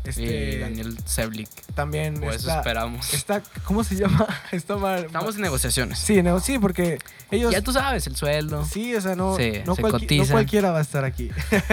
Este, 0.04 0.22
Y 0.56 0.58
Daniel 0.58 0.96
Seblik. 1.06 1.48
también 1.74 2.22
O 2.22 2.30
eso 2.30 2.50
esperamos. 2.54 3.12
está- 3.14 3.42
¿Cómo 3.64 3.84
se 3.84 3.96
llama? 3.96 4.26
Está 4.52 4.76
mal. 4.76 5.06
Estamos 5.06 5.34
en 5.36 5.40
negociaciones. 5.42 5.98
Sí, 5.98 6.22
no, 6.22 6.40
sí, 6.40 6.58
porque 6.58 6.98
ellos. 7.30 7.52
Ya 7.52 7.62
tú 7.62 7.72
sabes, 7.72 8.06
el 8.06 8.16
sueldo. 8.16 8.64
Sí, 8.64 8.94
o 8.94 9.00
sea, 9.00 9.16
no, 9.16 9.36
Sí, 9.36 9.62
no, 9.66 9.74
se 9.74 9.82
cualqui- 9.82 9.92
no 9.92 9.98
cotizan. 10.00 10.28
cualquiera 10.28 10.70
va 10.72 10.78
a 10.78 10.82
estar 10.82 11.04
aquí. 11.06 11.30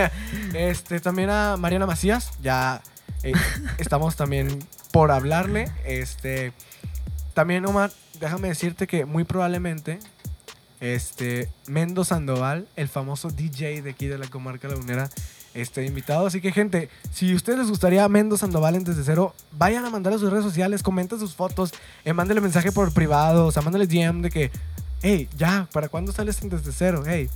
este, 0.54 1.00
también 1.02 1.30
a 1.30 1.58
Mariana 1.58 1.86
Macías, 1.86 2.32
ya 2.42 2.82
eh, 3.24 3.34
estamos 3.78 4.16
también 4.16 4.60
por 4.92 5.12
hablarle. 5.12 5.70
Este, 5.86 6.52
también, 7.34 7.66
Omar, 7.66 7.92
déjame 8.20 8.48
decirte 8.50 8.88
que 8.88 9.06
muy 9.06 9.24
probablemente 9.24 10.00
este, 10.80 11.50
Mendo 11.68 12.04
Sandoval, 12.04 12.68
el 12.76 12.88
famoso 12.88 13.30
DJ 13.30 13.82
de 13.82 13.92
aquí 13.92 14.08
de 14.08 14.18
la 14.18 14.28
comarca 14.28 14.68
lagunera, 14.68 15.10
esté 15.54 15.86
invitado. 15.86 16.28
Así 16.28 16.42
que, 16.42 16.52
gente, 16.52 16.90
si 17.12 17.34
ustedes 17.34 17.60
les 17.60 17.70
gustaría 17.70 18.08
Mendo 18.10 18.38
Sandoval 18.38 18.76
en 18.76 18.84
Desde 18.84 19.04
Cero, 19.04 19.34
vayan 19.52 19.86
a 19.86 19.90
mandar 19.90 20.14
a 20.14 20.18
sus 20.18 20.30
redes 20.30 20.44
sociales, 20.44 20.84
comenten 20.84 21.20
sus 21.20 21.36
fotos, 21.36 21.74
eh, 22.04 22.14
mándenle 22.14 22.42
mensaje 22.42 22.72
por 22.72 22.94
privado, 22.94 23.48
o 23.48 23.52
sea, 23.52 23.62
mándenle 23.62 23.88
DM 23.88 24.22
de 24.22 24.30
que, 24.30 24.52
hey, 25.02 25.30
ya, 25.38 25.68
¿para 25.72 25.88
cuándo 25.90 26.12
sales 26.12 26.42
en 26.42 26.50
Desde 26.50 26.72
Cero? 26.72 27.04
Hey. 27.06 27.30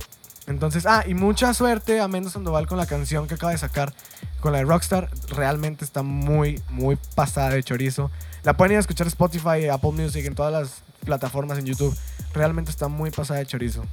Entonces, 0.46 0.84
ah, 0.86 1.04
y 1.06 1.14
mucha 1.14 1.54
suerte 1.54 2.00
a 2.00 2.08
Mendo 2.08 2.30
Sandoval 2.30 2.66
con 2.66 2.76
la 2.76 2.86
canción 2.86 3.26
que 3.26 3.34
acaba 3.34 3.52
de 3.52 3.58
sacar, 3.58 3.92
con 4.40 4.52
la 4.52 4.58
de 4.58 4.64
Rockstar. 4.64 5.08
Realmente 5.28 5.84
está 5.84 6.02
muy, 6.02 6.60
muy 6.70 6.98
pasada 7.14 7.50
de 7.50 7.62
chorizo. 7.62 8.10
La 8.42 8.56
pueden 8.56 8.72
ir 8.72 8.76
a 8.78 8.80
escuchar 8.80 9.06
Spotify, 9.06 9.68
Apple 9.70 9.92
Music, 9.92 10.24
en 10.24 10.34
todas 10.34 10.52
las 10.52 10.82
plataformas, 11.04 11.58
en 11.58 11.66
YouTube. 11.66 11.96
Realmente 12.32 12.70
está 12.70 12.88
muy 12.88 13.10
pasada 13.10 13.40
de 13.40 13.46
chorizo. 13.46 13.84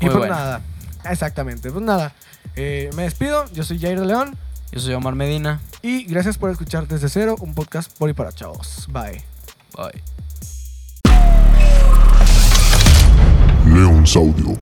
Y 0.00 0.08
pues 0.08 0.28
nada, 0.28 0.62
exactamente, 1.04 1.70
pues 1.70 1.84
nada. 1.84 2.12
eh, 2.56 2.90
me 2.94 3.02
despido, 3.04 3.44
yo 3.52 3.62
soy 3.64 3.78
Jair 3.78 4.00
de 4.00 4.06
León 4.06 4.36
Yo 4.72 4.80
soy 4.80 4.94
Omar 4.94 5.14
Medina. 5.14 5.60
y 5.82 6.04
gracias 6.04 6.38
por 6.38 6.50
escuchar 6.50 6.88
desde 6.88 7.08
cero 7.08 7.36
un 7.40 7.54
podcast 7.54 7.92
por 7.98 8.08
y 8.08 8.14
para 8.14 8.32
chavos. 8.32 8.86
Bye. 8.90 9.22
Bye. 9.76 10.02
Leons 13.66 14.16
Audio 14.16 14.58